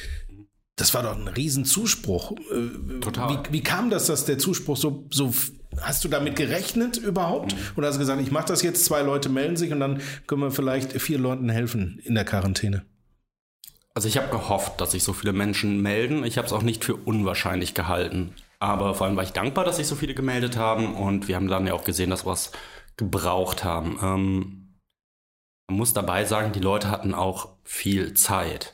Das 0.76 0.92
war 0.96 1.04
doch 1.04 1.16
ein 1.16 1.28
Riesenzuspruch. 1.28 2.32
Äh, 2.32 3.00
Total. 3.00 3.30
Wie, 3.30 3.54
wie 3.54 3.62
kam 3.62 3.92
das, 3.92 4.08
dass 4.08 4.26
der 4.26 4.40
Zuspruch 4.40 4.76
so, 4.76 5.08
so 5.12 5.32
hast 5.80 6.04
du 6.04 6.08
damit 6.08 6.36
gerechnet 6.36 6.98
überhaupt? 6.98 7.56
Oder 7.76 7.90
hast 7.90 7.96
du 7.96 8.00
gesagt, 8.00 8.20
ich 8.20 8.32
mache 8.32 8.48
das 8.48 8.64
jetzt, 8.64 8.86
zwei 8.86 9.04
Leute 9.04 9.30
melden 9.30 9.56
sich 9.56 9.72
und 9.72 9.80
dann 9.80 10.02
können 10.26 10.42
wir 10.42 10.50
vielleicht 10.50 11.00
vier 11.00 11.20
Leuten 11.20 11.50
helfen 11.50 12.00
in 12.04 12.16
der 12.16 12.26
Quarantäne? 12.26 12.84
Also 13.94 14.08
ich 14.08 14.18
habe 14.18 14.30
gehofft, 14.30 14.82
dass 14.82 14.94
sich 14.94 15.04
so 15.04 15.14
viele 15.14 15.34
Menschen 15.34 15.84
melden. 15.84 16.24
Ich 16.24 16.40
habe 16.40 16.48
es 16.48 16.54
auch 16.54 16.64
nicht 16.64 16.84
für 16.84 16.96
unwahrscheinlich 16.96 17.76
gehalten. 17.76 18.34
Aber 18.64 18.94
vor 18.94 19.08
allem 19.08 19.18
war 19.18 19.26
ich 19.26 19.34
dankbar, 19.34 19.66
dass 19.66 19.76
sich 19.76 19.88
so 19.88 19.96
viele 19.98 20.14
gemeldet 20.14 20.56
haben 20.56 20.96
und 20.96 21.28
wir 21.28 21.36
haben 21.36 21.50
dann 21.50 21.68
ja 21.68 21.74
auch 21.74 21.84
gesehen, 21.84 22.10
dass 22.10 22.26
wir 22.26 22.32
was 22.32 22.54
gebraucht 22.96 23.66
haben. 23.66 24.00
Ähm, 24.02 24.80
man 25.68 25.78
muss 25.80 25.92
dabei 25.92 26.24
sagen, 26.24 26.54
die 26.54 26.62
Leute 26.62 26.90
hatten 26.90 27.14
auch 27.14 27.58
viel 27.66 28.14
Zeit. 28.14 28.74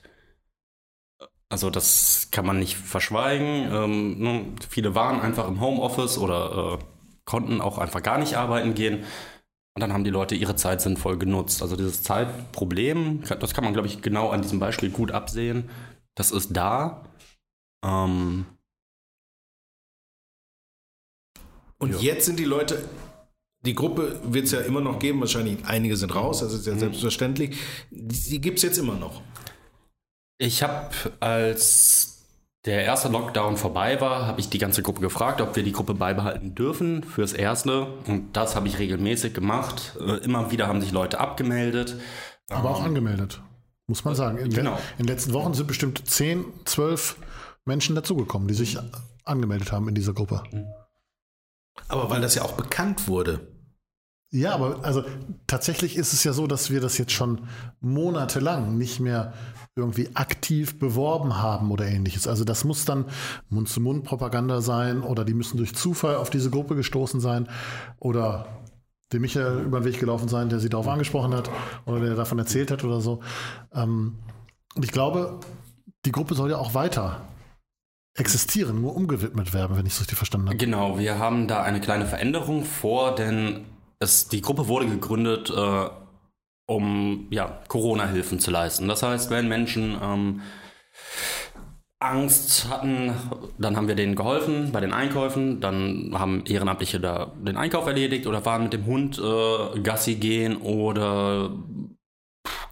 Also 1.52 1.72
das 1.72 2.30
kann 2.30 2.46
man 2.46 2.60
nicht 2.60 2.78
verschweigen. 2.78 3.74
Ähm, 3.74 4.56
viele 4.70 4.94
waren 4.94 5.22
einfach 5.22 5.48
im 5.48 5.60
Homeoffice 5.60 6.20
oder 6.20 6.78
äh, 6.80 6.86
konnten 7.26 7.60
auch 7.60 7.80
einfach 7.80 8.04
gar 8.04 8.20
nicht 8.20 8.38
arbeiten 8.38 8.76
gehen. 8.76 9.00
Und 9.76 9.82
dann 9.82 9.92
haben 9.92 10.04
die 10.04 10.12
Leute 10.12 10.36
ihre 10.36 10.56
Zeit 10.56 10.82
sinnvoll 10.82 11.18
genutzt. 11.18 11.64
Also 11.64 11.76
dieses 11.76 12.04
Zeitproblem, 12.04 13.24
das 13.24 13.56
kann 13.56 13.64
man, 13.64 13.74
glaube 13.74 13.88
ich, 13.88 14.04
genau 14.04 14.30
an 14.30 14.44
diesem 14.44 14.60
Beispiel 14.60 14.92
gut 14.92 15.10
absehen. 15.12 15.68
Das 16.14 16.30
ist 16.30 16.56
da. 16.56 17.06
Ähm, 17.84 18.46
Und 21.80 22.02
jetzt 22.02 22.26
sind 22.26 22.40
die 22.40 22.46
Leute, 22.46 22.84
die 23.66 23.74
Gruppe 23.76 24.20
wird 24.24 24.46
es 24.46 24.52
ja 24.52 24.62
immer 24.62 24.82
noch 24.82 25.00
geben, 25.00 25.20
wahrscheinlich 25.20 25.58
einige 25.66 25.98
sind 25.98 26.14
raus, 26.16 26.40
das 26.40 26.54
ist 26.54 26.66
ja 26.68 26.78
selbstverständlich. 26.78 27.58
Die 27.92 28.40
gibt 28.42 28.58
es 28.58 28.64
jetzt 28.64 28.78
immer 28.78 28.96
noch. 28.96 29.22
ich 30.38 30.62
habe, 30.64 30.90
als 31.20 32.16
der 32.66 32.84
erste 32.84 33.08
Lockdown 33.10 33.56
vorbei 33.58 34.00
war, 34.02 34.28
habe 34.28 34.40
ich 34.42 34.50
die 34.50 34.58
ganze 34.58 34.84
Gruppe 34.84 35.00
gefragt, 35.02 35.40
ob 35.42 35.56
wir 35.56 35.64
die 35.64 35.72
Gruppe 35.72 35.94
beibehalten 35.94 36.56
dürfen 36.56 37.04
fürs 37.04 37.32
Erste. 37.34 37.88
Und 38.06 38.36
das 38.36 38.56
habe 38.56 38.68
ich 38.68 38.80
regelmäßig 38.80 39.34
gemacht. 39.34 39.98
Äh, 40.00 40.18
Immer 40.26 40.52
wieder 40.52 40.68
haben 40.68 40.82
sich 40.82 40.92
Leute 40.92 41.20
abgemeldet. 41.22 41.96
Aber 42.50 42.72
auch 42.72 42.84
angemeldet, 42.84 43.42
muss 43.88 44.04
man 44.04 44.14
sagen. 44.16 44.38
In, 44.40 44.50
Genau. 44.50 44.78
in 44.98 45.06
den 45.06 45.08
letzten 45.08 45.32
Wochen 45.34 45.54
sind 45.54 45.68
bestimmt 45.68 46.06
10, 46.06 46.44
12 46.66 47.16
Menschen 47.64 47.96
dazugekommen, 47.96 48.48
die 48.50 48.54
sich 48.56 48.78
angemeldet 49.24 49.72
haben 49.72 49.88
in 49.88 49.96
dieser 49.96 50.14
Gruppe. 50.14 50.44
Aber 51.88 52.10
weil 52.10 52.22
das 52.22 52.36
ja 52.36 52.44
auch 52.44 52.54
bekannt 52.54 53.08
wurde. 53.08 53.40
Ja, 54.32 54.54
aber 54.54 54.84
also 54.84 55.04
tatsächlich 55.48 55.98
ist 55.98 56.14
es 56.14 56.24
ja 56.24 56.34
so, 56.34 56.46
dass 56.46 56.70
wir 56.70 56.82
das 56.82 57.00
jetzt 57.00 57.14
schon 57.14 57.48
monatelang 57.80 58.78
nicht 58.78 59.00
mehr 59.00 59.34
irgendwie 59.76 60.10
aktiv 60.14 60.78
beworben 60.78 61.38
haben 61.38 61.72
oder 61.72 61.88
ähnliches. 61.88 62.28
Also 62.28 62.44
das 62.44 62.64
muss 62.64 62.86
dann 62.86 63.06
Mund-zu-Mund-Propaganda 63.50 64.62
sein 64.62 65.02
oder 65.02 65.26
die 65.26 65.34
müssen 65.34 65.58
durch 65.58 65.74
Zufall 65.74 66.18
auf 66.18 66.30
diese 66.30 66.52
Gruppe 66.52 66.76
gestoßen 66.76 67.20
sein 67.20 67.48
oder 67.98 68.46
dem 69.12 69.22
Michael 69.22 69.64
über 69.64 69.80
den 69.80 69.86
Weg 69.86 70.00
gelaufen 70.00 70.28
sein, 70.28 70.50
der 70.50 70.60
sie 70.60 70.70
darauf 70.70 70.88
angesprochen 70.88 71.34
hat 71.34 71.50
oder 71.86 72.00
der 72.00 72.16
davon 72.16 72.38
erzählt 72.38 72.70
hat 72.70 72.84
oder 72.84 73.02
so. 73.02 73.22
Ähm, 73.74 74.20
und 74.76 74.86
ich 74.86 74.92
glaube, 74.92 75.40
die 76.06 76.12
Gruppe 76.12 76.36
soll 76.36 76.52
ja 76.52 76.58
auch 76.58 76.76
weiter 76.76 77.22
existieren, 78.20 78.82
nur 78.82 78.96
umgewidmet 78.96 79.54
werden, 79.54 79.78
wenn 79.78 79.86
ich 79.86 79.94
es 79.94 80.02
richtig 80.02 80.18
verstanden 80.18 80.48
habe. 80.48 80.58
Genau, 80.58 81.00
wir 81.00 81.20
haben 81.20 81.48
da 81.48 81.64
eine 81.64 81.80
kleine 81.80 82.06
Veränderung 82.06 82.66
vor, 82.66 83.16
denn 83.16 83.66
es, 84.00 84.28
die 84.28 84.42
Gruppe 84.42 84.68
wurde 84.68 84.88
gegründet, 84.88 85.50
äh, 85.50 85.90
um 86.68 87.28
ja, 87.32 87.60
Corona-Hilfen 87.68 88.40
zu 88.40 88.52
leisten. 88.52 88.88
Das 88.88 89.04
heißt, 89.04 89.30
wenn 89.32 89.48
Menschen 89.48 89.98
ähm, 90.02 90.42
Angst 92.00 92.70
hatten, 92.70 93.14
dann 93.58 93.76
haben 93.76 93.90
wir 93.90 93.96
denen 93.96 94.16
geholfen 94.16 94.72
bei 94.72 94.80
den 94.80 94.94
Einkäufen, 94.94 95.60
dann 95.60 96.12
haben 96.14 96.46
Ehrenamtliche 96.46 97.00
da 97.00 97.34
den 97.46 97.58
Einkauf 97.58 97.88
erledigt 97.88 98.26
oder 98.26 98.46
waren 98.46 98.64
mit 98.64 98.74
dem 98.74 98.86
Hund 98.86 99.20
äh, 99.20 99.80
Gassi 99.82 100.16
gehen 100.16 100.58
oder 100.58 101.52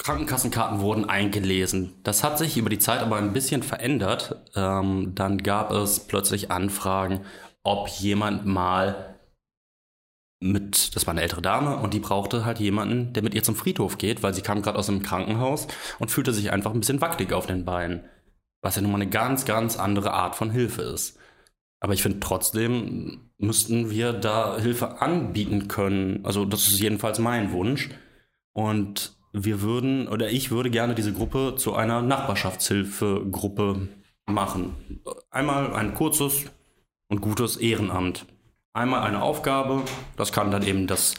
Krankenkassenkarten 0.07 0.79
wurden 0.79 1.09
eingelesen. 1.09 1.95
Das 2.03 2.23
hat 2.23 2.37
sich 2.37 2.55
über 2.55 2.69
die 2.69 2.79
Zeit 2.79 3.01
aber 3.01 3.17
ein 3.17 3.33
bisschen 3.33 3.61
verändert. 3.61 4.37
Ähm, 4.55 5.11
dann 5.15 5.39
gab 5.39 5.71
es 5.71 5.99
plötzlich 5.99 6.49
Anfragen, 6.49 7.25
ob 7.61 7.89
jemand 7.89 8.45
mal 8.45 9.17
mit, 10.39 10.95
das 10.95 11.07
war 11.07 11.11
eine 11.11 11.23
ältere 11.23 11.41
Dame 11.41 11.75
und 11.75 11.93
die 11.93 11.99
brauchte 11.99 12.45
halt 12.45 12.61
jemanden, 12.61 13.11
der 13.11 13.21
mit 13.21 13.33
ihr 13.33 13.43
zum 13.43 13.57
Friedhof 13.57 13.97
geht, 13.97 14.23
weil 14.23 14.33
sie 14.33 14.41
kam 14.41 14.61
gerade 14.61 14.79
aus 14.79 14.85
dem 14.85 15.03
Krankenhaus 15.03 15.67
und 15.99 16.09
fühlte 16.09 16.31
sich 16.31 16.53
einfach 16.53 16.73
ein 16.73 16.79
bisschen 16.79 17.01
wackelig 17.01 17.33
auf 17.33 17.45
den 17.45 17.65
Beinen. 17.65 18.05
Was 18.61 18.77
ja 18.77 18.83
nun 18.83 18.91
mal 18.91 19.01
eine 19.01 19.09
ganz, 19.09 19.43
ganz 19.43 19.77
andere 19.77 20.13
Art 20.13 20.37
von 20.37 20.51
Hilfe 20.51 20.83
ist. 20.83 21.19
Aber 21.81 21.93
ich 21.93 22.01
finde 22.01 22.21
trotzdem 22.21 23.31
müssten 23.37 23.89
wir 23.89 24.13
da 24.13 24.57
Hilfe 24.57 25.01
anbieten 25.01 25.67
können. 25.67 26.25
Also 26.25 26.45
das 26.45 26.69
ist 26.69 26.79
jedenfalls 26.79 27.19
mein 27.19 27.51
Wunsch. 27.51 27.89
Und 28.53 29.16
wir 29.45 29.61
würden, 29.61 30.07
oder 30.07 30.29
ich 30.29 30.51
würde 30.51 30.69
gerne 30.69 30.95
diese 30.95 31.13
Gruppe 31.13 31.55
zu 31.57 31.75
einer 31.75 32.01
Nachbarschaftshilfegruppe 32.01 33.87
machen. 34.25 34.75
Einmal 35.29 35.73
ein 35.73 35.93
kurzes 35.93 36.45
und 37.09 37.21
gutes 37.21 37.57
Ehrenamt. 37.57 38.25
Einmal 38.73 39.01
eine 39.01 39.21
Aufgabe, 39.21 39.83
das 40.17 40.31
kann 40.31 40.51
dann 40.51 40.63
eben 40.63 40.87
das 40.87 41.15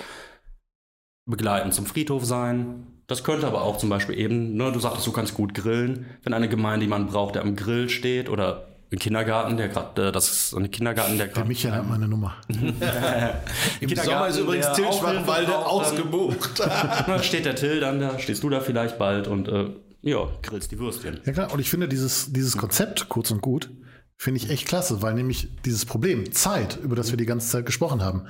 Begleiten 1.29 1.73
zum 1.73 1.87
Friedhof 1.87 2.25
sein. 2.25 2.87
Das 3.07 3.25
könnte 3.25 3.47
aber 3.47 3.63
auch 3.63 3.79
zum 3.79 3.89
Beispiel 3.89 4.19
eben, 4.19 4.55
ne, 4.55 4.71
du 4.71 4.81
sagtest, 4.81 5.07
du 5.07 5.13
kannst 5.13 5.35
gut 5.35 5.55
grillen. 5.55 6.07
Wenn 6.23 6.35
eine 6.35 6.49
Gemeinde 6.49 6.85
jemanden 6.85 7.09
braucht, 7.09 7.35
der 7.35 7.43
am 7.43 7.57
Grill 7.57 7.89
steht 7.89 8.29
oder 8.29 8.78
ein 8.91 8.99
Kindergarten, 8.99 9.57
der 9.57 9.69
gerade, 9.69 10.09
äh, 10.09 10.13
das 10.13 10.31
ist 10.31 10.55
ein 10.55 10.71
Kindergarten, 10.71 11.19
der 11.19 11.27
Der 11.27 11.35
gerade 11.35 11.49
Michael 11.49 11.75
hat 11.75 11.89
meine 11.89 12.09
Nummer. 12.09 12.37
Im 13.81 13.97
Sommer 13.97 14.29
ist 14.29 14.39
übrigens 14.39 14.67
der 14.67 14.75
Til 14.75 14.85
auch 14.87 15.05
Hilfe 15.05 15.17
Schwachwalde 15.17 15.59
ausgebucht. 15.59 16.63
Steht 17.23 17.45
der 17.45 17.55
Till 17.55 17.81
dann 17.81 18.01
da, 18.01 18.19
stehst 18.19 18.43
du 18.43 18.49
da 18.49 18.61
vielleicht 18.61 18.99
bald 18.99 19.27
und 19.29 19.49
äh, 19.49 19.71
ja, 20.01 20.29
grillst 20.43 20.71
die 20.71 20.79
Würstchen. 20.79 21.21
Ja 21.25 21.33
klar, 21.33 21.53
und 21.53 21.61
ich 21.61 21.69
finde 21.69 21.89
dieses, 21.89 22.33
dieses 22.33 22.57
Konzept, 22.57 23.09
kurz 23.09 23.31
und 23.31 23.43
gut, 23.43 23.71
finde 24.17 24.41
ich 24.41 24.51
echt 24.51 24.67
klasse, 24.67 25.03
weil 25.03 25.15
nämlich 25.15 25.49
dieses 25.65 25.85
Problem, 25.85 26.33
Zeit, 26.33 26.79
über 26.83 26.97
das 26.97 27.11
wir 27.11 27.17
die 27.17 27.27
ganze 27.27 27.49
Zeit 27.49 27.67
gesprochen 27.67 28.03
haben, 28.03 28.27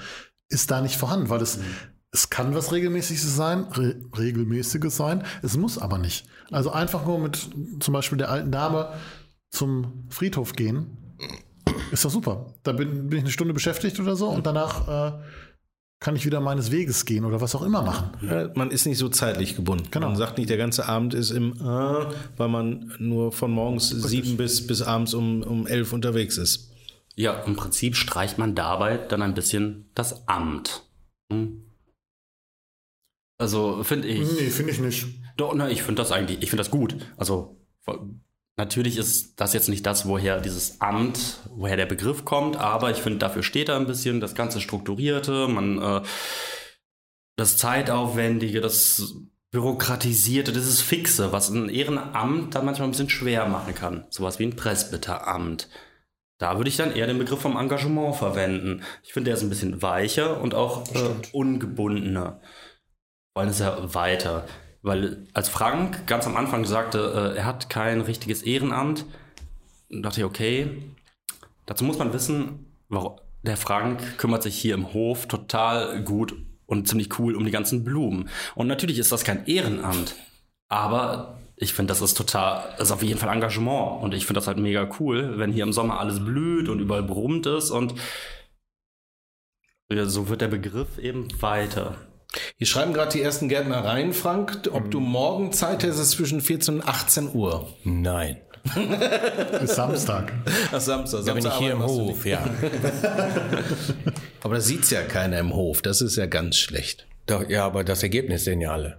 ist 0.48 0.70
da 0.70 0.80
nicht 0.80 0.96
vorhanden, 0.96 1.28
weil 1.28 1.42
es 1.42 1.60
es 2.10 2.30
kann 2.30 2.54
was 2.54 2.72
Regelmäßiges 2.72 3.36
sein, 3.36 3.64
Re 3.64 3.96
Regelmäßiges 4.16 4.96
sein, 4.96 5.24
es 5.42 5.56
muss 5.56 5.78
aber 5.78 5.98
nicht. 5.98 6.26
Also 6.50 6.70
einfach 6.70 7.04
nur 7.04 7.18
mit 7.18 7.50
zum 7.80 7.92
Beispiel 7.92 8.18
der 8.18 8.30
alten 8.30 8.50
Dame 8.50 8.94
zum 9.50 10.04
Friedhof 10.08 10.54
gehen, 10.54 10.96
ist 11.90 12.04
doch 12.04 12.10
super. 12.10 12.54
Da 12.62 12.72
bin, 12.72 13.08
bin 13.08 13.18
ich 13.18 13.24
eine 13.24 13.30
Stunde 13.30 13.54
beschäftigt 13.54 13.98
oder 14.00 14.16
so 14.16 14.28
und 14.28 14.46
danach 14.46 14.88
äh, 15.16 15.18
kann 16.00 16.14
ich 16.14 16.24
wieder 16.24 16.40
meines 16.40 16.70
Weges 16.70 17.04
gehen 17.04 17.24
oder 17.24 17.40
was 17.40 17.54
auch 17.54 17.62
immer 17.62 17.82
machen. 17.82 18.10
Ja, 18.22 18.50
man 18.54 18.70
ist 18.70 18.86
nicht 18.86 18.98
so 18.98 19.08
zeitlich 19.08 19.56
gebunden. 19.56 19.88
Genau. 19.90 20.08
Man 20.08 20.16
sagt 20.16 20.38
nicht, 20.38 20.48
der 20.48 20.56
ganze 20.56 20.88
Abend 20.88 21.14
ist 21.14 21.30
im 21.30 21.52
äh, 21.54 22.06
weil 22.36 22.48
man 22.48 22.94
nur 22.98 23.32
von 23.32 23.50
morgens 23.50 23.88
sieben 23.88 24.36
bis, 24.36 24.66
bis 24.66 24.82
abends 24.82 25.14
um, 25.14 25.42
um 25.42 25.66
elf 25.66 25.92
unterwegs 25.92 26.38
ist. 26.38 26.70
Ja, 27.16 27.32
im 27.42 27.56
Prinzip 27.56 27.96
streicht 27.96 28.38
man 28.38 28.54
dabei 28.54 28.96
dann 28.96 29.22
ein 29.22 29.34
bisschen 29.34 29.90
das 29.94 30.28
Amt. 30.28 30.84
Hm? 31.32 31.64
Also 33.38 33.82
finde 33.82 34.08
ich. 34.08 34.20
Nee, 34.20 34.50
finde 34.50 34.72
ich 34.72 34.80
nicht. 34.80 35.06
Doch, 35.36 35.54
na, 35.54 35.68
ich 35.68 35.82
finde 35.82 36.02
das 36.02 36.12
eigentlich, 36.12 36.42
ich 36.42 36.50
finde 36.50 36.62
das 36.62 36.70
gut. 36.70 36.96
Also 37.16 37.56
natürlich 38.58 38.98
ist 38.98 39.40
das 39.40 39.54
jetzt 39.54 39.68
nicht 39.68 39.86
das, 39.86 40.06
woher 40.06 40.40
dieses 40.40 40.80
Amt, 40.80 41.38
woher 41.54 41.76
der 41.76 41.86
Begriff 41.86 42.24
kommt, 42.24 42.56
aber 42.56 42.90
ich 42.90 42.98
finde, 42.98 43.18
dafür 43.18 43.42
steht 43.42 43.68
da 43.68 43.76
ein 43.76 43.86
bisschen 43.86 44.20
das 44.20 44.34
ganze 44.34 44.60
Strukturierte, 44.60 45.48
man 45.48 45.80
äh, 45.80 46.02
das 47.36 47.56
Zeitaufwendige, 47.56 48.60
das 48.60 49.14
Bürokratisierte, 49.50 50.52
das 50.52 50.66
ist 50.66 50.82
Fixe, 50.82 51.32
was 51.32 51.48
ein 51.48 51.70
Ehrenamt 51.70 52.54
dann 52.54 52.66
manchmal 52.66 52.88
ein 52.88 52.90
bisschen 52.90 53.08
schwer 53.08 53.46
machen 53.46 53.74
kann. 53.74 54.04
Sowas 54.10 54.38
wie 54.38 54.44
ein 54.44 54.56
Presbyteramt. 54.56 55.68
Da 56.38 56.56
würde 56.56 56.68
ich 56.68 56.76
dann 56.76 56.94
eher 56.94 57.06
den 57.06 57.18
Begriff 57.18 57.40
vom 57.40 57.56
Engagement 57.56 58.16
verwenden. 58.16 58.82
Ich 59.02 59.12
finde, 59.12 59.30
der 59.30 59.36
ist 59.36 59.42
ein 59.42 59.48
bisschen 59.48 59.80
weicher 59.82 60.40
und 60.40 60.54
auch 60.54 60.94
äh, 60.94 61.14
ungebundener. 61.32 62.40
Wollen 63.34 63.48
es 63.48 63.60
ja 63.60 63.94
weiter. 63.94 64.46
Weil 64.82 65.26
als 65.34 65.48
Frank 65.48 66.06
ganz 66.06 66.26
am 66.26 66.36
Anfang 66.36 66.64
sagte, 66.64 67.32
äh, 67.34 67.38
er 67.38 67.44
hat 67.44 67.68
kein 67.68 68.00
richtiges 68.00 68.42
Ehrenamt, 68.42 69.04
dachte 69.90 70.20
ich, 70.20 70.24
okay, 70.24 70.82
dazu 71.66 71.84
muss 71.84 71.98
man 71.98 72.12
wissen, 72.12 72.66
warum, 72.88 73.16
der 73.42 73.56
Frank 73.56 74.18
kümmert 74.18 74.42
sich 74.42 74.56
hier 74.56 74.74
im 74.74 74.92
Hof 74.92 75.26
total 75.26 76.02
gut 76.04 76.34
und 76.66 76.86
ziemlich 76.86 77.18
cool 77.18 77.34
um 77.34 77.44
die 77.44 77.50
ganzen 77.50 77.84
Blumen. 77.84 78.28
Und 78.54 78.66
natürlich 78.66 78.98
ist 78.98 79.10
das 79.10 79.24
kein 79.24 79.46
Ehrenamt, 79.46 80.14
aber 80.68 81.38
ich 81.60 81.74
finde, 81.74 81.90
das 81.90 82.00
ist 82.00 82.14
total, 82.14 82.74
das 82.78 82.88
ist 82.88 82.92
auf 82.92 83.02
jeden 83.02 83.18
Fall 83.18 83.34
Engagement. 83.34 84.02
Und 84.02 84.14
ich 84.14 84.26
finde 84.26 84.38
das 84.38 84.46
halt 84.46 84.58
mega 84.58 84.88
cool, 85.00 85.38
wenn 85.38 85.52
hier 85.52 85.64
im 85.64 85.72
Sommer 85.72 85.98
alles 85.98 86.24
blüht 86.24 86.68
und 86.68 86.78
überall 86.78 87.02
brummt 87.02 87.46
ist. 87.46 87.70
Und 87.70 87.94
so 89.90 90.28
wird 90.28 90.40
der 90.40 90.48
Begriff 90.48 90.98
eben 90.98 91.28
weiter. 91.42 91.96
Hier 92.56 92.66
schreiben 92.66 92.92
gerade 92.92 93.12
die 93.12 93.22
ersten 93.22 93.48
Gärtner 93.48 93.84
rein, 93.84 94.12
Frank, 94.12 94.68
ob 94.72 94.90
du 94.90 95.00
morgen 95.00 95.52
Zeit 95.52 95.82
hättest 95.82 96.10
zwischen 96.10 96.40
14 96.40 96.76
und 96.76 96.88
18 96.88 97.34
Uhr. 97.34 97.68
Nein. 97.84 98.38
Bis 99.60 99.74
Samstag. 99.74 100.32
Ach, 100.72 100.80
Samstag. 100.80 101.24
Da 101.24 101.32
bin 101.32 101.38
ich 101.38 101.44
Samstag 101.44 101.62
hier 101.62 101.72
im 101.72 101.82
Hof, 101.82 102.26
ja. 102.26 102.44
Aber 104.42 104.56
da 104.56 104.60
sieht's 104.60 104.90
ja 104.90 105.02
keiner 105.02 105.38
im 105.38 105.54
Hof. 105.54 105.80
Das 105.82 106.00
ist 106.00 106.16
ja 106.16 106.26
ganz 106.26 106.56
schlecht. 106.56 107.06
Doch, 107.26 107.48
ja, 107.48 107.66
aber 107.66 107.84
das 107.84 108.02
Ergebnis 108.02 108.44
sehen 108.44 108.60
ja 108.62 108.72
alle. 108.72 108.98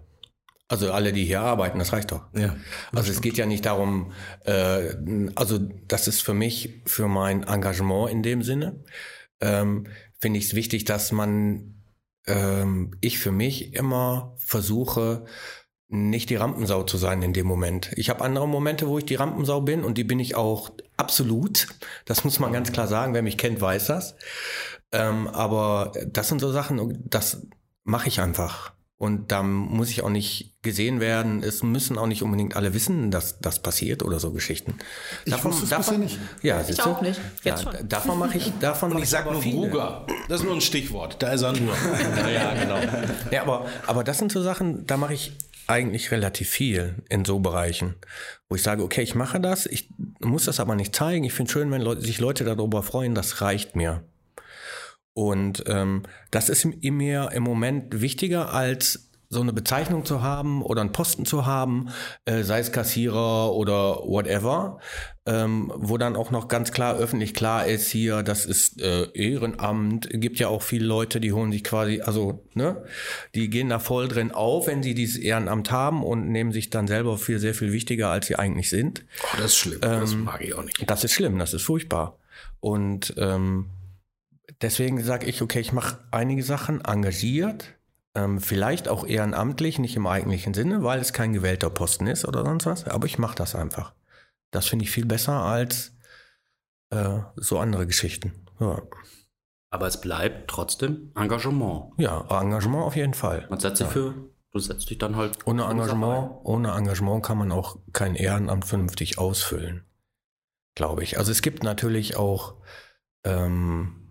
Also 0.68 0.94
alle, 0.94 1.12
die 1.14 1.26
hier 1.26 1.42
arbeiten, 1.42 1.80
das 1.80 1.94
reicht 1.94 2.12
doch. 2.12 2.28
Ja. 2.36 2.56
Also 2.92 3.12
es 3.12 3.22
geht 3.22 3.38
ja 3.38 3.48
nicht 3.48 3.66
darum, 3.66 4.12
äh, 4.46 4.94
also 5.34 5.58
das 5.88 6.08
ist 6.08 6.22
für 6.22 6.36
mich, 6.36 6.82
für 6.86 7.08
mein 7.08 7.42
Engagement 7.42 8.12
in 8.12 8.22
dem 8.22 8.44
Sinne, 8.44 8.84
ähm, 9.42 9.88
finde 10.20 10.38
ich 10.38 10.46
es 10.46 10.54
wichtig, 10.54 10.86
dass 10.86 11.12
man, 11.12 11.79
ähm, 12.30 12.92
ich 13.02 13.20
für 13.20 13.32
mich 13.32 13.74
immer 13.74 14.36
versuche, 14.38 15.26
nicht 15.90 16.30
die 16.30 16.36
Rampensau 16.36 16.84
zu 16.84 16.98
sein 16.98 17.24
in 17.24 17.34
dem 17.34 17.48
Moment. 17.48 17.92
Ich 17.96 18.10
habe 18.10 18.24
andere 18.24 18.48
Momente, 18.48 18.88
wo 18.88 19.00
ich 19.00 19.06
die 19.06 19.16
Rampensau 19.16 19.62
bin 19.62 19.84
und 19.84 19.98
die 19.98 20.04
bin 20.04 20.20
ich 20.20 20.36
auch 20.36 20.70
absolut. 20.98 21.68
Das 22.06 22.24
muss 22.24 22.40
man 22.40 22.54
ganz 22.54 22.72
klar 22.72 22.88
sagen. 22.88 23.16
Wer 23.16 23.24
mich 23.24 23.40
kennt, 23.40 23.60
weiß 23.60 23.88
das. 23.88 24.16
Ähm, 24.92 25.28
aber 25.28 25.92
das 26.08 26.28
sind 26.30 26.40
so 26.40 26.52
Sachen, 26.52 27.04
das 27.10 27.48
mache 27.84 28.08
ich 28.08 28.22
einfach. 28.22 28.74
Und 29.00 29.32
da 29.32 29.44
muss 29.44 29.90
ich 29.92 30.04
auch 30.04 30.10
nicht 30.10 30.56
gesehen 30.62 31.00
werden. 31.00 31.42
Es 31.42 31.64
müssen 31.64 31.98
auch 31.98 32.06
nicht 32.06 32.22
unbedingt 32.22 32.58
alle 32.58 32.74
wissen, 32.74 33.12
dass 33.12 33.40
das 33.40 33.60
passiert 33.60 34.04
oder 34.04 34.20
so 34.20 34.32
Geschichten. 34.34 34.76
Ich 35.24 35.42
wusste 35.42 35.64
es 35.64 35.70
bisher 35.70 35.98
nicht. 35.98 36.20
Ja, 36.42 36.60
Ich 36.60 36.68
siehst 36.68 36.80
du? 36.80 36.90
auch 36.90 37.02
nicht. 37.02 37.18
Jetzt 37.44 37.64
ja, 37.64 37.72
schon. 37.72 37.88
Davon 37.88 38.20
mache 38.20 38.38
ich, 38.38 38.52
davon 38.60 38.90
mache 38.90 39.04
Ich 39.04 39.10
sag 39.10 39.22
aber 39.22 39.32
nur 39.32 39.42
viele. 39.42 39.56
Ruger. 39.56 40.06
Das 40.28 40.42
ist 40.42 40.46
nur 40.46 40.54
ein 40.54 40.60
Stichwort. 40.60 41.16
Da 41.24 41.32
ist 41.32 41.44
er 41.44 41.54
nur. 41.54 41.74
Ja, 42.34 42.54
genau. 42.54 42.78
Ja, 43.32 43.44
aber, 43.44 43.68
aber 43.88 44.04
das 44.04 44.18
sind 44.18 44.34
so 44.34 44.42
Sachen, 44.42 44.86
da 44.86 44.98
mache 44.98 45.14
ich 45.14 45.32
eigentlich 45.68 46.12
relativ 46.12 46.50
viel 46.50 46.96
in 47.08 47.24
so 47.24 47.40
Bereichen, 47.40 47.96
wo 48.50 48.56
ich 48.56 48.64
sage, 48.64 48.84
okay, 48.84 49.02
ich 49.04 49.16
mache 49.16 49.40
das, 49.40 49.66
ich 49.66 49.90
muss 50.20 50.44
das 50.44 50.60
aber 50.60 50.76
nicht 50.76 50.94
zeigen. 50.94 51.24
Ich 51.24 51.32
finde 51.34 51.52
schön, 51.52 51.72
wenn 51.72 51.82
Leute, 51.82 52.02
sich 52.02 52.20
Leute 52.20 52.44
darüber 52.44 52.84
freuen, 52.84 53.16
das 53.16 53.40
reicht 53.40 53.78
mir. 53.78 54.04
Und 55.14 55.64
ähm, 55.68 56.04
das 56.32 56.50
ist 56.50 56.66
mir 56.66 57.32
im 57.34 57.44
Moment 57.44 58.02
wichtiger 58.02 58.54
als 58.54 59.10
so 59.32 59.42
eine 59.42 59.54
Bezeichnung 59.54 60.06
zu 60.06 60.24
haben 60.24 60.64
oder 60.64 60.82
einen 60.82 60.92
Posten 60.92 61.24
zu 61.24 61.46
haben, 61.46 61.90
äh, 62.26 62.42
sei 62.42 62.60
es 62.60 62.72
Kassierer 62.72 63.54
oder 63.54 63.98
whatever, 64.08 64.80
ähm, 65.28 65.72
wo 65.76 66.00
dann 66.00 66.16
auch 66.16 66.32
noch 66.32 66.48
ganz 66.48 66.72
klar 66.72 66.96
öffentlich 66.96 67.36
klar 67.36 67.68
ist 67.68 67.92
hier, 67.92 68.24
das 68.24 68.48
ist 68.48 68.82
äh, 68.82 69.04
Ehrenamt. 69.14 70.10
Gibt 70.12 70.40
ja 70.40 70.48
auch 70.48 70.64
viele 70.64 70.86
Leute, 70.86 71.22
die 71.22 71.32
holen 71.32 71.52
sich 71.52 71.64
quasi, 71.64 72.02
also 72.02 72.44
ne, 72.56 72.84
die 73.36 73.52
gehen 73.52 73.70
da 73.70 73.78
voll 73.78 74.08
drin 74.08 74.32
auf, 74.32 74.66
wenn 74.66 74.82
sie 74.82 74.96
dieses 74.96 75.18
Ehrenamt 75.18 75.70
haben 75.70 76.04
und 76.04 76.30
nehmen 76.30 76.52
sich 76.52 76.72
dann 76.72 76.88
selber 76.88 77.20
für 77.20 77.38
sehr 77.38 77.54
viel 77.54 77.72
wichtiger, 77.72 78.10
als 78.10 78.26
sie 78.26 78.36
eigentlich 78.36 78.72
sind. 78.72 79.06
Oh, 79.22 79.38
das 79.38 79.52
ist 79.52 79.58
schlimm. 79.58 79.82
das 79.82 80.16
mag 80.16 80.42
ich 80.42 80.56
auch 80.56 80.64
nicht. 80.64 80.90
Das 80.90 81.04
ist 81.04 81.14
schlimm, 81.14 81.38
das 81.38 81.54
ist 81.54 81.62
furchtbar. 81.62 82.18
Und 82.62 83.14
ähm, 83.18 83.68
deswegen 84.62 85.04
sage 85.04 85.26
ich, 85.26 85.42
okay, 85.42 85.60
ich 85.60 85.74
mache 85.74 86.00
einige 86.12 86.44
Sachen 86.44 86.84
engagiert, 86.84 87.76
ähm, 88.16 88.40
vielleicht 88.40 88.88
auch 88.88 89.06
ehrenamtlich, 89.06 89.80
nicht 89.80 89.96
im 89.96 90.08
eigentlichen 90.08 90.54
Sinne, 90.54 90.84
weil 90.84 91.00
es 91.00 91.14
kein 91.14 91.34
gewählter 91.34 91.70
Posten 91.70 92.08
ist 92.08 92.26
oder 92.26 92.44
sonst 92.44 92.66
was, 92.66 92.86
aber 92.86 93.06
ich 93.06 93.18
mache 93.20 93.36
das 93.36 93.56
einfach. 93.56 93.94
Das 94.52 94.68
finde 94.68 94.86
ich 94.86 94.92
viel 94.92 95.06
besser 95.06 95.44
als 95.44 95.96
äh, 96.90 97.20
so 97.36 97.60
andere 97.60 97.86
Geschichten. 97.86 98.34
Ja. 98.60 98.82
Aber 99.72 99.86
es 99.86 100.02
bleibt 100.02 100.50
trotzdem 100.50 101.12
Engagement. 101.16 101.94
ja, 101.98 102.22
Engagement 102.42 102.84
auf 102.84 102.96
jeden 102.96 103.14
Fall. 103.14 103.46
Man 103.50 103.60
setzt 103.60 103.78
sich 103.78 103.88
für, 103.88 104.16
du 104.52 104.60
setzt 104.60 104.90
dich 104.90 104.98
dann 104.98 105.16
halt. 105.16 105.46
Ohne 105.46 105.66
Engagement, 105.66 106.32
ohne 106.44 106.72
Engagement 106.72 107.24
kann 107.24 107.38
man 107.38 107.52
auch 107.52 107.78
kein 107.94 108.16
Ehrenamt 108.16 108.66
vernünftig 108.66 109.20
ausfüllen, 109.20 109.86
glaube 110.74 111.04
ich. 111.04 111.20
Also 111.20 111.32
es 111.32 111.44
gibt 111.44 111.62
natürlich 111.62 112.18
auch 112.18 112.56
ähm, 113.24 114.09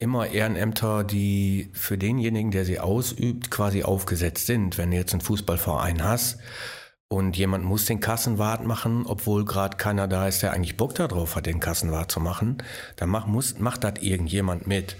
immer 0.00 0.28
Ehrenämter, 0.28 1.04
die 1.04 1.70
für 1.74 1.98
denjenigen, 1.98 2.50
der 2.50 2.64
sie 2.64 2.80
ausübt, 2.80 3.50
quasi 3.50 3.84
aufgesetzt 3.84 4.46
sind. 4.46 4.78
Wenn 4.78 4.90
du 4.90 4.96
jetzt 4.96 5.12
einen 5.12 5.20
Fußballverein 5.20 6.02
hast 6.02 6.38
und 7.08 7.36
jemand 7.36 7.64
muss 7.64 7.84
den 7.84 8.00
Kassenwart 8.00 8.64
machen, 8.64 9.04
obwohl 9.06 9.44
gerade 9.44 9.76
keiner 9.76 10.08
da 10.08 10.26
ist, 10.26 10.42
der 10.42 10.52
eigentlich 10.52 10.78
Bock 10.78 10.94
darauf 10.94 11.36
hat, 11.36 11.44
den 11.44 11.60
Kassenwart 11.60 12.10
zu 12.10 12.18
machen, 12.18 12.62
dann 12.96 13.10
mach, 13.10 13.26
muss, 13.26 13.58
macht 13.58 13.84
das 13.84 14.00
irgendjemand 14.00 14.66
mit. 14.66 14.96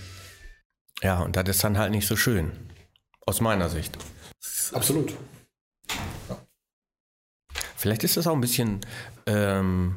Ja, 1.02 1.20
und 1.20 1.34
das 1.34 1.48
ist 1.48 1.64
dann 1.64 1.78
halt 1.78 1.92
nicht 1.92 2.06
so 2.06 2.14
schön. 2.14 2.52
Aus 3.26 3.40
meiner 3.40 3.70
Sicht. 3.70 3.96
Absolut. 4.72 5.14
Vielleicht 7.74 8.04
ist 8.04 8.18
das 8.18 8.26
auch 8.26 8.34
ein 8.34 8.42
bisschen, 8.42 8.80
ähm, 9.24 9.96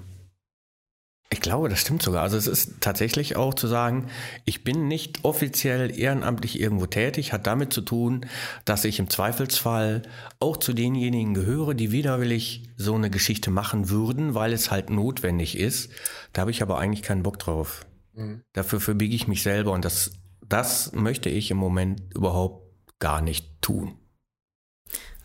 ich 1.33 1.41
glaube, 1.41 1.67
das 1.67 1.79
stimmt 1.79 2.01
sogar. 2.01 2.21
Also 2.21 2.37
es 2.37 2.47
ist 2.47 2.79
tatsächlich 2.79 3.35
auch 3.35 3.53
zu 3.53 3.67
sagen, 3.67 4.07
ich 4.45 4.63
bin 4.63 4.87
nicht 4.87 5.25
offiziell 5.25 5.99
ehrenamtlich 5.99 6.59
irgendwo 6.59 6.85
tätig, 6.85 7.33
hat 7.33 7.47
damit 7.47 7.73
zu 7.73 7.81
tun, 7.81 8.25
dass 8.65 8.85
ich 8.85 8.99
im 8.99 9.09
Zweifelsfall 9.09 10.03
auch 10.39 10.57
zu 10.57 10.73
denjenigen 10.73 11.33
gehöre, 11.33 11.73
die 11.73 11.91
widerwillig 11.91 12.69
so 12.77 12.95
eine 12.95 13.09
Geschichte 13.09 13.51
machen 13.51 13.89
würden, 13.89 14.35
weil 14.35 14.53
es 14.53 14.71
halt 14.71 14.89
notwendig 14.89 15.57
ist. 15.57 15.91
Da 16.31 16.41
habe 16.41 16.51
ich 16.51 16.61
aber 16.61 16.77
eigentlich 16.77 17.03
keinen 17.03 17.23
Bock 17.23 17.39
drauf. 17.39 17.85
Dafür 18.53 18.79
verbiege 18.79 19.15
ich 19.15 19.27
mich 19.27 19.41
selber 19.41 19.71
und 19.71 19.83
das, 19.85 20.11
das 20.47 20.91
möchte 20.93 21.29
ich 21.29 21.49
im 21.49 21.57
Moment 21.57 22.13
überhaupt 22.13 22.63
gar 22.99 23.21
nicht 23.21 23.59
tun. 23.61 23.97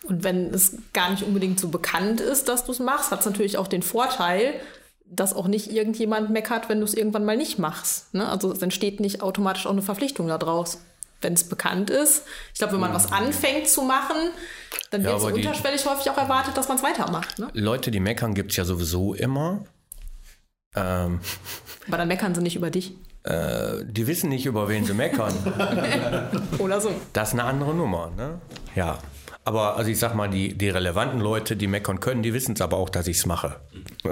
Und 0.05 0.25
wenn 0.25 0.55
es 0.55 0.79
gar 0.95 1.11
nicht 1.11 1.23
unbedingt 1.23 1.61
so 1.61 1.69
bekannt 1.69 2.23
ist, 2.23 2.49
dass 2.49 2.65
du 2.65 2.73
es 2.73 2.79
machst, 2.79 3.11
hat 3.11 3.21
es 3.21 3.27
natürlich 3.27 3.59
auch 3.59 3.69
den 3.69 3.83
Vorteil, 3.83 4.55
dass 5.11 5.35
auch 5.35 5.49
nicht 5.49 5.71
irgendjemand 5.73 6.31
meckert, 6.31 6.69
wenn 6.69 6.79
du 6.81 6.85
es 6.85 6.95
irgendwann 6.95 7.25
mal 7.25 7.37
nicht 7.37 7.59
machst. 7.59 8.13
Ne? 8.15 8.29
Also 8.29 8.53
es 8.53 8.61
entsteht 8.63 9.01
nicht 9.01 9.23
automatisch 9.23 9.67
auch 9.67 9.71
eine 9.73 9.83
Verpflichtung 9.83 10.29
daraus. 10.29 10.79
Wenn 11.21 11.33
es 11.33 11.43
bekannt 11.49 11.91
ist. 11.91 12.23
Ich 12.53 12.59
glaube, 12.61 12.75
wenn 12.75 12.81
man 12.81 12.95
was 12.95 13.11
anfängt 13.11 13.67
zu 13.69 13.83
machen, 13.83 14.17
dann 14.93 15.03
Ja, 15.03 15.11
wird 15.11 15.21
so 15.21 15.31
die- 15.31 15.45
unterschwellig 15.45 15.85
häufig 15.85 16.09
auch 16.11 16.17
erwartet, 16.17 16.57
dass 16.57 16.69
man 16.69 16.77
es 16.77 16.83
weitermacht. 16.85 17.41
Ne? 17.41 17.49
Leute, 17.55 17.91
die 17.91 17.99
meckern, 17.99 18.35
gibt's 18.35 18.55
ja 18.55 18.65
sowieso 18.65 19.15
immer. 19.15 19.65
Ähm, 20.77 21.19
Aber 21.89 21.97
dann 21.97 22.07
meckern 22.09 22.35
sie 22.37 22.41
nicht 22.43 22.55
über 22.55 22.71
dich. 22.71 22.93
Äh, 23.25 23.85
die 23.85 24.07
wissen 24.07 24.29
nicht, 24.29 24.47
über 24.47 24.69
wen 24.69 24.85
sie 24.85 24.95
meckern. 24.95 25.35
Oder 26.59 26.81
so. 26.81 26.93
Das 27.13 27.29
ist 27.29 27.35
eine 27.35 27.45
andere 27.45 27.75
Nummer, 27.75 28.13
ne? 28.17 28.41
Ja. 28.77 28.99
Aber 29.49 29.79
also 29.79 29.91
ich 29.91 29.99
sag 29.99 30.15
mal, 30.15 30.29
die, 30.29 30.59
die 30.59 30.69
relevanten 30.69 31.21
Leute, 31.21 31.57
die 31.57 31.69
meckern 31.69 32.01
können, 32.01 32.23
die 32.23 32.35
wissen 32.35 32.55
es 32.55 32.61
aber 32.61 32.77
auch, 32.77 32.91
dass 32.91 33.07
ich 33.07 33.17
es 33.17 33.25
mache. 33.25 33.59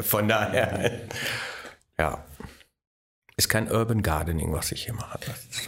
Von 0.01 0.29
daher, 0.29 1.03
ja. 1.99 2.25
Ist 3.37 3.51
kein 3.51 3.71
Urban 3.71 4.01
Gardening, 4.01 4.55
was 4.55 4.73
ich 4.73 4.87
hier 4.87 4.95
mache. 4.95 5.19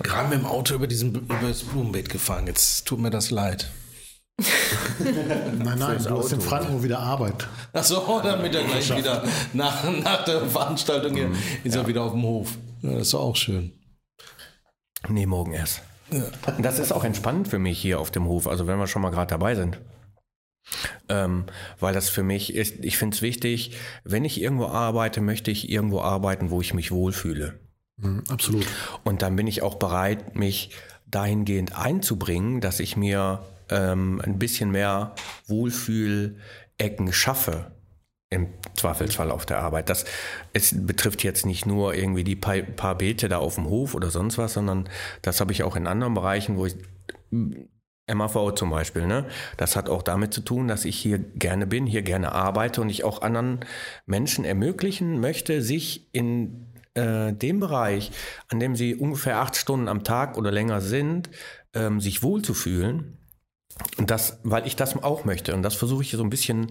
Gerade 0.03 0.31
mit 0.31 0.39
dem 0.39 0.47
Auto 0.47 0.75
über, 0.75 0.87
diesen, 0.87 1.15
über 1.15 1.37
das 1.43 1.65
Blumenbeet 1.65 2.09
gefahren. 2.09 2.47
Jetzt 2.47 2.87
tut 2.87 2.99
mir 2.99 3.11
das 3.11 3.31
leid. 3.31 3.71
nein, 4.99 5.79
nein, 5.79 6.03
du 6.03 6.17
hast 6.17 6.33
in 6.33 6.41
Franken 6.41 6.83
wieder 6.83 7.01
Arbeit. 7.01 7.47
Achso, 7.75 8.23
damit 8.25 8.55
er 8.55 8.65
gleich 8.65 8.97
wieder 8.97 9.23
nach, 9.53 9.85
nach 9.85 10.25
der 10.25 10.47
Veranstaltung 10.47 11.15
hier 11.15 11.29
mhm. 11.29 11.37
ist 11.63 11.75
ja. 11.75 11.83
er 11.83 11.87
wieder 11.87 12.05
auf 12.05 12.13
dem 12.13 12.23
Hof. 12.23 12.57
Ja, 12.81 12.93
das 12.93 13.09
ist 13.09 13.15
auch 13.15 13.37
schön. 13.37 13.79
Nee, 15.11 15.27
morgen 15.27 15.53
erst. 15.53 15.83
Das 16.59 16.79
ist 16.79 16.93
auch 16.93 17.05
entspannend 17.05 17.49
für 17.49 17.59
mich 17.59 17.79
hier 17.79 18.01
auf 18.01 18.11
dem 18.11 18.27
Hof, 18.27 18.47
also 18.47 18.67
wenn 18.67 18.79
wir 18.79 18.87
schon 18.87 19.03
mal 19.03 19.11
gerade 19.11 19.31
dabei 19.31 19.55
sind. 19.55 19.79
Ähm, 21.09 21.45
weil 21.81 21.95
das 21.95 22.09
für 22.09 22.23
mich 22.23 22.55
ist, 22.55 22.85
ich 22.85 22.99
finde 22.99 23.15
es 23.15 23.23
wichtig, 23.23 23.77
wenn 24.05 24.25
ich 24.25 24.41
irgendwo 24.41 24.67
arbeite, 24.67 25.21
möchte 25.21 25.51
ich 25.51 25.71
irgendwo 25.71 26.01
arbeiten, 26.01 26.51
wo 26.51 26.61
ich 26.61 26.75
mich 26.75 26.91
wohlfühle. 26.91 27.59
Mhm, 27.97 28.25
absolut. 28.29 28.67
Und 29.05 29.23
dann 29.23 29.37
bin 29.37 29.47
ich 29.47 29.63
auch 29.63 29.77
bereit, 29.77 30.37
mich 30.37 30.71
dahingehend 31.07 31.77
einzubringen, 31.77 32.61
dass 32.61 32.81
ich 32.81 32.97
mir 32.97 33.41
ähm, 33.71 34.21
ein 34.23 34.39
bisschen 34.39 34.71
mehr 34.71 35.15
Wohlfühlecken 35.47 37.13
schaffe 37.13 37.73
im 38.31 38.49
Zweifelsfall 38.77 39.31
auf 39.31 39.47
der 39.47 39.61
Arbeit. 39.61 39.89
Das 39.89 40.05
es 40.53 40.75
betrifft 40.87 41.25
jetzt 41.25 41.47
nicht 41.47 41.67
nur 41.67 41.95
irgendwie 41.95 42.25
die 42.25 42.37
paar, 42.37 42.95
Beete 42.95 43.29
da 43.29 43.39
auf 43.39 43.55
dem 43.55 43.69
Hof 43.69 43.95
oder 43.95 44.11
sonst 44.11 44.39
was, 44.39 44.55
sondern 44.55 44.89
das 45.23 45.41
habe 45.41 45.53
ich 45.53 45.63
auch 45.63 45.77
in 45.77 45.87
anderen 45.87 46.15
Bereichen, 46.15 46.57
wo 46.57 46.67
ich 46.67 46.77
MAV 48.13 48.55
zum 48.55 48.71
Beispiel, 48.71 49.07
ne? 49.07 49.27
Das 49.57 49.77
hat 49.77 49.89
auch 49.89 50.03
damit 50.03 50.33
zu 50.33 50.41
tun, 50.41 50.69
dass 50.69 50.85
ich 50.85 50.99
hier 50.99 51.19
gerne 51.19 51.67
bin, 51.67 51.87
hier 51.87 52.03
gerne 52.03 52.33
arbeite 52.33 52.81
und 52.81 52.89
ich 52.89 53.05
auch 53.05 53.23
anderen 53.23 53.61
Menschen 54.07 54.45
ermöglichen 54.45 55.21
möchte, 55.21 55.63
sich 55.63 56.09
in 56.13 56.67
äh, 56.95 57.33
dem 57.33 57.61
Bereich, 57.61 58.11
an 58.49 58.61
dem 58.61 58.77
sie 58.77 58.95
ungefähr 58.95 59.39
acht 59.39 59.57
Stunden 59.57 59.89
am 59.89 60.05
Tag 60.05 60.37
oder 60.39 60.51
länger 60.51 60.81
sind, 60.81 61.31
ähm, 61.75 62.01
sich 62.01 62.23
wohlzufühlen. 62.23 63.19
Und 63.97 64.11
das, 64.11 64.41
weil 64.43 64.67
ich 64.67 64.75
das 64.75 64.97
auch 65.03 65.25
möchte. 65.25 65.55
Und 65.55 65.63
das 65.63 65.75
versuche 65.75 66.03
ich 66.03 66.11
so 66.11 66.23
ein 66.23 66.31
bisschen 66.31 66.69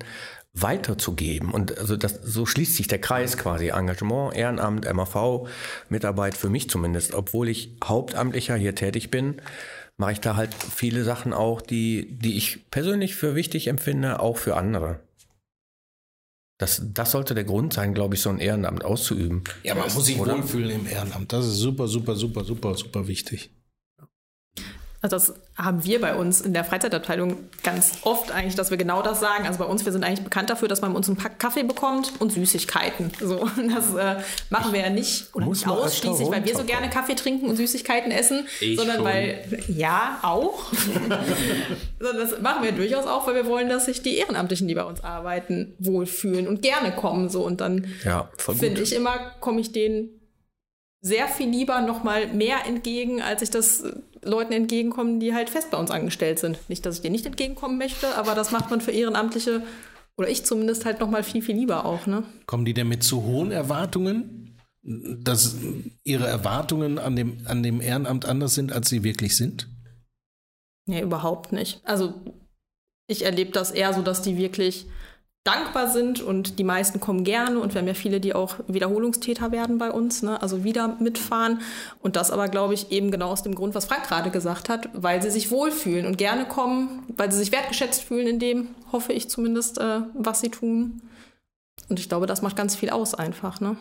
weiterzugeben. 0.62 1.52
Und 1.52 1.78
also 1.78 1.96
das, 1.96 2.20
so 2.24 2.46
schließt 2.46 2.76
sich 2.76 2.88
der 2.88 3.00
Kreis 3.00 3.38
quasi. 3.38 3.70
Engagement, 3.70 4.36
Ehrenamt, 4.36 4.92
MAV, 4.92 5.48
Mitarbeit 5.90 6.36
für 6.36 6.50
mich 6.50 6.70
zumindest. 6.70 7.14
Obwohl 7.14 7.50
ich 7.50 7.72
Hauptamtlicher 7.84 8.56
hier 8.56 8.76
tätig 8.76 9.12
bin, 9.12 9.42
mache 9.98 10.14
ich 10.14 10.22
da 10.22 10.36
halt 10.36 10.54
viele 10.54 11.04
Sachen 11.04 11.34
auch, 11.34 11.62
die, 11.62 12.18
die 12.20 12.38
ich 12.38 12.70
persönlich 12.72 13.16
für 13.16 13.36
wichtig 13.36 13.68
empfinde, 13.68 14.20
auch 14.20 14.38
für 14.38 14.56
andere. 14.56 15.00
Das, 16.60 16.82
das 16.94 17.12
sollte 17.12 17.36
der 17.36 17.44
Grund 17.44 17.74
sein, 17.74 17.94
glaube 17.94 18.16
ich, 18.16 18.22
so 18.22 18.30
ein 18.30 18.40
Ehrenamt 18.40 18.84
auszuüben. 18.84 19.44
Ja, 19.64 19.76
man 19.76 19.94
muss 19.94 20.06
sich 20.06 20.18
wohlfühlen 20.18 20.72
im 20.72 20.88
Ehrenamt. 20.88 21.32
Das 21.32 21.46
ist 21.46 21.58
super, 21.58 21.88
super, 21.88 22.16
super, 22.16 22.44
super, 22.44 22.76
super 22.76 23.08
wichtig. 23.08 23.52
Also 25.00 25.16
das 25.16 25.34
haben 25.56 25.84
wir 25.84 26.02
bei 26.02 26.16
uns 26.16 26.42
in 26.42 26.54
der 26.54 26.64
Freizeitabteilung 26.64 27.38
ganz 27.62 28.00
oft 28.02 28.32
eigentlich, 28.32 28.56
dass 28.56 28.72
wir 28.72 28.78
genau 28.78 29.04
das 29.04 29.20
sagen. 29.20 29.46
Also 29.46 29.60
bei 29.60 29.66
uns, 29.66 29.86
wir 29.86 29.92
sind 29.92 30.04
eigentlich 30.04 30.24
bekannt 30.24 30.50
dafür, 30.50 30.68
dass 30.68 30.82
man 30.82 30.92
bei 30.92 30.98
uns 30.98 31.08
einen 31.08 31.18
Pack 31.18 31.38
Kaffee 31.38 31.62
bekommt 31.62 32.14
und 32.20 32.32
Süßigkeiten. 32.32 33.12
So, 33.22 33.48
das 33.76 33.94
äh, 33.94 34.22
machen 34.50 34.74
wir 34.74 34.80
ja 34.80 34.90
nicht 34.90 35.36
oder 35.36 35.46
nicht 35.46 35.68
ausschließlich, 35.68 36.32
weil 36.32 36.44
wir 36.46 36.56
so 36.56 36.64
gerne 36.64 36.90
Kaffee 36.90 37.14
trinken 37.14 37.48
und 37.48 37.58
Süßigkeiten 37.58 38.12
essen, 38.12 38.48
ich 38.60 38.76
sondern 38.76 38.98
schon. 38.98 39.06
weil, 39.06 39.64
ja, 39.68 40.18
auch. 40.24 40.66
das 42.00 42.42
machen 42.42 42.64
wir 42.64 42.72
durchaus 42.72 43.06
auch, 43.06 43.28
weil 43.28 43.36
wir 43.36 43.46
wollen, 43.46 43.70
dass 43.70 43.86
sich 43.86 44.02
die 44.02 44.18
Ehrenamtlichen, 44.18 44.68
die 44.68 44.74
bei 44.74 44.84
uns 44.84 45.04
arbeiten, 45.04 45.76
wohlfühlen 45.78 46.48
und 46.48 46.64
gerne 46.64 46.92
kommen. 46.92 47.30
So. 47.30 47.46
Und 47.46 47.62
dann 47.62 47.86
ja, 48.04 48.30
finde 48.38 48.82
ich 48.82 48.96
immer, 48.96 49.32
komme 49.40 49.62
ich 49.62 49.72
denen 49.72 50.17
sehr 51.02 51.28
viel 51.28 51.50
lieber 51.50 51.82
noch 51.82 52.04
mal 52.04 52.28
mehr 52.28 52.66
entgegen, 52.66 53.22
als 53.22 53.42
ich 53.42 53.50
das 53.50 53.84
Leuten 54.24 54.54
entgegenkomme, 54.54 55.20
die 55.20 55.34
halt 55.34 55.50
fest 55.50 55.72
bei 55.72 55.78
uns 55.78 55.92
angestellt 55.92 56.40
sind. 56.40 56.58
Nicht, 56.70 56.86
dass 56.86 56.96
ich 56.96 57.02
dir 57.02 57.12
nicht 57.12 57.26
entgegenkommen 57.26 57.78
möchte, 57.78 58.16
aber 58.16 58.36
das 58.36 58.52
macht 58.52 58.70
man 58.70 58.82
für 58.82 58.92
Ehrenamtliche 58.92 59.64
oder 60.18 60.30
ich 60.30 60.46
zumindest 60.46 60.86
halt 60.86 61.00
noch 61.00 61.10
mal 61.10 61.24
viel, 61.24 61.42
viel 61.42 61.56
lieber 61.56 61.86
auch. 61.86 62.08
Ne? 62.08 62.24
Kommen 62.48 62.66
die 62.66 62.74
denn 62.74 62.88
mit 62.88 63.04
zu 63.04 63.24
hohen 63.24 63.52
Erwartungen, 63.52 64.60
dass 64.82 65.56
ihre 66.04 66.28
Erwartungen 66.28 66.98
an 66.98 67.16
dem, 67.16 67.46
an 67.46 67.62
dem 67.62 67.82
Ehrenamt 67.82 68.26
anders 68.26 68.56
sind, 68.56 68.72
als 68.72 68.90
sie 68.90 69.04
wirklich 69.04 69.36
sind? 69.36 69.70
Nee, 70.88 71.02
überhaupt 71.02 71.52
nicht. 71.52 71.82
Also 71.84 72.14
ich 73.08 73.26
erlebe 73.26 73.52
das 73.52 73.72
eher 73.72 73.94
so, 73.94 74.02
dass 74.02 74.22
die 74.22 74.38
wirklich 74.38 74.88
dankbar 75.48 75.90
sind 75.90 76.22
und 76.22 76.60
die 76.60 76.64
meisten 76.64 77.00
kommen 77.00 77.24
gerne 77.24 77.60
und 77.60 77.74
wir 77.74 77.80
haben 77.80 77.88
ja 77.88 77.94
viele, 77.94 78.20
die 78.20 78.34
auch 78.34 78.56
Wiederholungstäter 78.68 79.52
werden 79.52 79.78
bei 79.78 79.92
uns, 79.92 80.22
ne? 80.22 80.42
also 80.42 80.64
wieder 80.64 80.98
mitfahren 81.00 81.62
und 82.02 82.18
das 82.18 82.32
aber, 82.32 82.50
glaube 82.50 82.74
ich, 82.74 82.92
eben 82.92 83.12
genau 83.12 83.30
aus 83.30 83.44
dem 83.44 83.56
Grund, 83.56 83.74
was 83.74 83.86
Frank 83.86 84.04
gerade 84.08 84.30
gesagt 84.30 84.68
hat, 84.68 84.90
weil 84.94 85.22
sie 85.22 85.32
sich 85.32 85.50
wohlfühlen 85.50 86.06
und 86.06 86.18
gerne 86.18 86.46
kommen, 86.46 87.04
weil 87.16 87.32
sie 87.32 87.38
sich 87.40 87.54
wertgeschätzt 87.54 88.04
fühlen 88.04 88.28
in 88.28 88.40
dem, 88.40 88.68
hoffe 88.92 89.14
ich 89.14 89.30
zumindest, 89.30 89.78
äh, 89.78 90.02
was 90.14 90.42
sie 90.42 90.50
tun. 90.50 91.02
Und 91.88 92.00
ich 92.00 92.10
glaube, 92.10 92.26
das 92.26 92.42
macht 92.42 92.58
ganz 92.58 92.76
viel 92.76 92.90
aus 92.90 93.14
einfach. 93.14 93.62
Ne? 93.62 93.78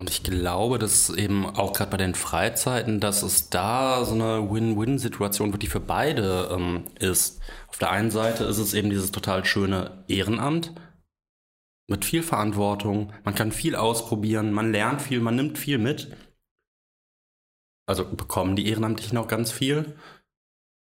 Und 0.00 0.10
ich 0.10 0.22
glaube, 0.22 0.78
dass 0.78 1.10
eben 1.10 1.44
auch 1.44 1.72
gerade 1.72 1.90
bei 1.90 1.96
den 1.96 2.14
Freizeiten, 2.14 3.00
dass 3.00 3.24
es 3.24 3.50
da 3.50 4.04
so 4.04 4.14
eine 4.14 4.48
Win-Win-Situation 4.48 5.52
wirklich 5.52 5.70
für 5.70 5.80
beide 5.80 6.50
ähm, 6.52 6.84
ist. 7.00 7.40
Auf 7.66 7.78
der 7.78 7.90
einen 7.90 8.12
Seite 8.12 8.44
ist 8.44 8.58
es 8.58 8.74
eben 8.74 8.90
dieses 8.90 9.10
total 9.10 9.44
schöne 9.44 9.90
Ehrenamt, 10.06 10.72
mit 11.88 12.04
viel 12.04 12.22
Verantwortung. 12.22 13.12
Man 13.24 13.34
kann 13.34 13.50
viel 13.50 13.74
ausprobieren, 13.74 14.52
man 14.52 14.70
lernt 14.72 15.02
viel, 15.02 15.20
man 15.20 15.36
nimmt 15.36 15.58
viel 15.58 15.78
mit. 15.78 16.14
Also 17.88 18.04
bekommen 18.04 18.54
die 18.54 18.68
Ehrenamtlichen 18.68 19.16
auch 19.18 19.28
ganz 19.28 19.50
viel. 19.50 19.96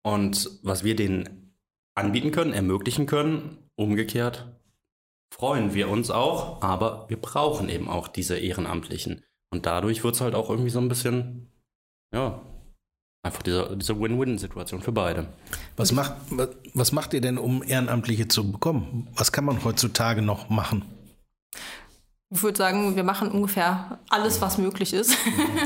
Und 0.03 0.59
was 0.63 0.83
wir 0.83 0.95
denen 0.95 1.55
anbieten 1.95 2.31
können, 2.31 2.53
ermöglichen 2.53 3.05
können, 3.05 3.69
umgekehrt, 3.75 4.59
freuen 5.33 5.73
wir 5.73 5.89
uns 5.89 6.11
auch, 6.11 6.61
aber 6.61 7.09
wir 7.09 7.19
brauchen 7.19 7.69
eben 7.69 7.89
auch 7.89 8.07
diese 8.07 8.37
Ehrenamtlichen. 8.37 9.23
Und 9.53 9.65
dadurch 9.65 10.03
wird 10.03 10.15
es 10.15 10.21
halt 10.21 10.35
auch 10.35 10.49
irgendwie 10.49 10.69
so 10.69 10.79
ein 10.79 10.89
bisschen, 10.89 11.51
ja, 12.13 12.41
einfach 13.23 13.43
diese, 13.43 13.75
diese 13.77 13.99
Win-Win-Situation 13.99 14.81
für 14.81 14.91
beide. 14.91 15.27
Was 15.77 15.91
macht, 15.91 16.13
was 16.73 16.91
macht 16.91 17.13
ihr 17.13 17.21
denn, 17.21 17.37
um 17.37 17.63
Ehrenamtliche 17.63 18.27
zu 18.27 18.51
bekommen? 18.51 19.07
Was 19.15 19.31
kann 19.31 19.45
man 19.45 19.63
heutzutage 19.63 20.21
noch 20.21 20.49
machen? 20.49 20.83
Ich 22.33 22.41
würde 22.43 22.57
sagen, 22.57 22.95
wir 22.95 23.03
machen 23.03 23.29
ungefähr 23.29 23.99
alles, 24.09 24.39
was 24.39 24.57
möglich 24.57 24.93
ist. 24.93 25.17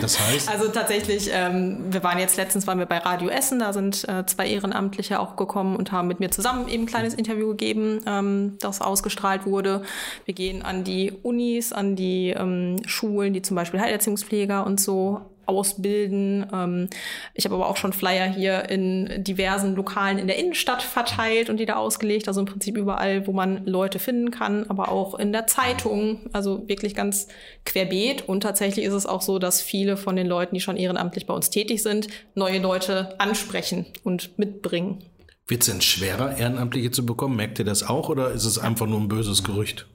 Das 0.02 0.20
heißt? 0.20 0.50
also 0.52 0.68
tatsächlich, 0.70 1.30
ähm, 1.32 1.94
wir 1.94 2.04
waren 2.04 2.18
jetzt 2.18 2.38
letztens 2.38 2.66
waren 2.66 2.80
wir 2.80 2.88
bei 2.88 2.98
Radio 2.98 3.30
Essen, 3.30 3.60
da 3.60 3.72
sind 3.72 4.04
äh, 4.10 4.26
zwei 4.26 4.48
Ehrenamtliche 4.48 5.20
auch 5.20 5.36
gekommen 5.36 5.76
und 5.76 5.92
haben 5.92 6.08
mit 6.08 6.20
mir 6.20 6.32
zusammen 6.32 6.68
eben 6.68 6.84
ein 6.84 6.88
kleines 6.88 7.14
Interview 7.14 7.50
gegeben, 7.50 8.02
ähm, 8.08 8.58
das 8.62 8.82
ausgestrahlt 8.82 9.46
wurde. 9.46 9.84
Wir 10.26 10.34
gehen 10.34 10.64
an 10.64 10.84
die 10.84 11.14
Unis, 11.22 11.72
an 11.72 11.96
die 11.96 12.32
ähm, 12.32 12.78
Schulen, 12.88 13.34
die 13.34 13.44
zum 13.44 13.56
Beispiel 13.56 13.80
Heilerziehungspfleger 13.80 14.66
und 14.66 14.80
so 14.80 15.22
ausbilden. 15.46 16.46
Ähm, 16.54 16.90
ich 17.34 17.46
habe 17.46 17.56
aber 17.56 17.68
auch 17.68 17.78
schon 17.78 17.94
Flyer 17.94 18.28
hier 18.28 18.70
in 18.70 19.24
diversen 19.24 19.76
Lokalen 19.76 20.18
in 20.18 20.28
der 20.28 20.38
Innenstadt 20.38 20.84
verteilt 20.84 21.50
und 21.50 21.58
die 21.58 21.66
da 21.66 21.76
ausgelegt. 21.76 22.28
Also 22.28 22.40
im 22.40 22.46
Prinzip 22.46 22.78
überall, 22.78 23.28
wo 23.28 23.32
man 23.32 23.66
Leute 23.66 24.00
finden 24.00 24.32
kann, 24.32 24.66
aber 24.70 24.90
auch 24.90 25.16
in 25.16 25.32
der 25.32 25.48
Zeitung. 25.48 26.30
Also 26.34 26.68
wirklich 26.68 26.96
ganz 26.96 27.28
querbeet. 27.66 28.28
Und 28.28 28.42
tatsächlich 28.42 28.86
ist 28.86 28.94
es 28.94 29.06
auch 29.06 29.22
so, 29.22 29.40
dass 29.40 29.62
viele 29.62 29.98
von 29.98 30.16
den 30.16 30.28
Leuten, 30.28 30.56
die 30.56 30.62
schon 30.62 30.78
ehrenamtlich 30.78 31.26
bei 31.26 31.34
uns 31.34 31.50
tätig 31.50 31.84
sind, 31.84 32.08
neue 32.36 32.60
Leute 32.60 33.20
ansprechen 33.20 33.86
und 34.04 34.38
mitbringen. 34.38 35.04
Wird 35.48 35.62
es 35.62 35.68
denn 35.68 35.82
schwerer, 35.82 36.38
Ehrenamtliche 36.38 36.90
zu 36.90 37.06
bekommen? 37.06 37.36
Merkt 37.36 37.60
ihr 37.60 37.66
das 37.66 37.84
auch 37.84 38.10
oder 38.10 38.32
ist 38.32 38.46
es 38.46 38.58
einfach 38.58 38.88
nur 38.88 39.00
ein 39.00 39.08
böses 39.08 39.44
Gerücht? 39.44 39.86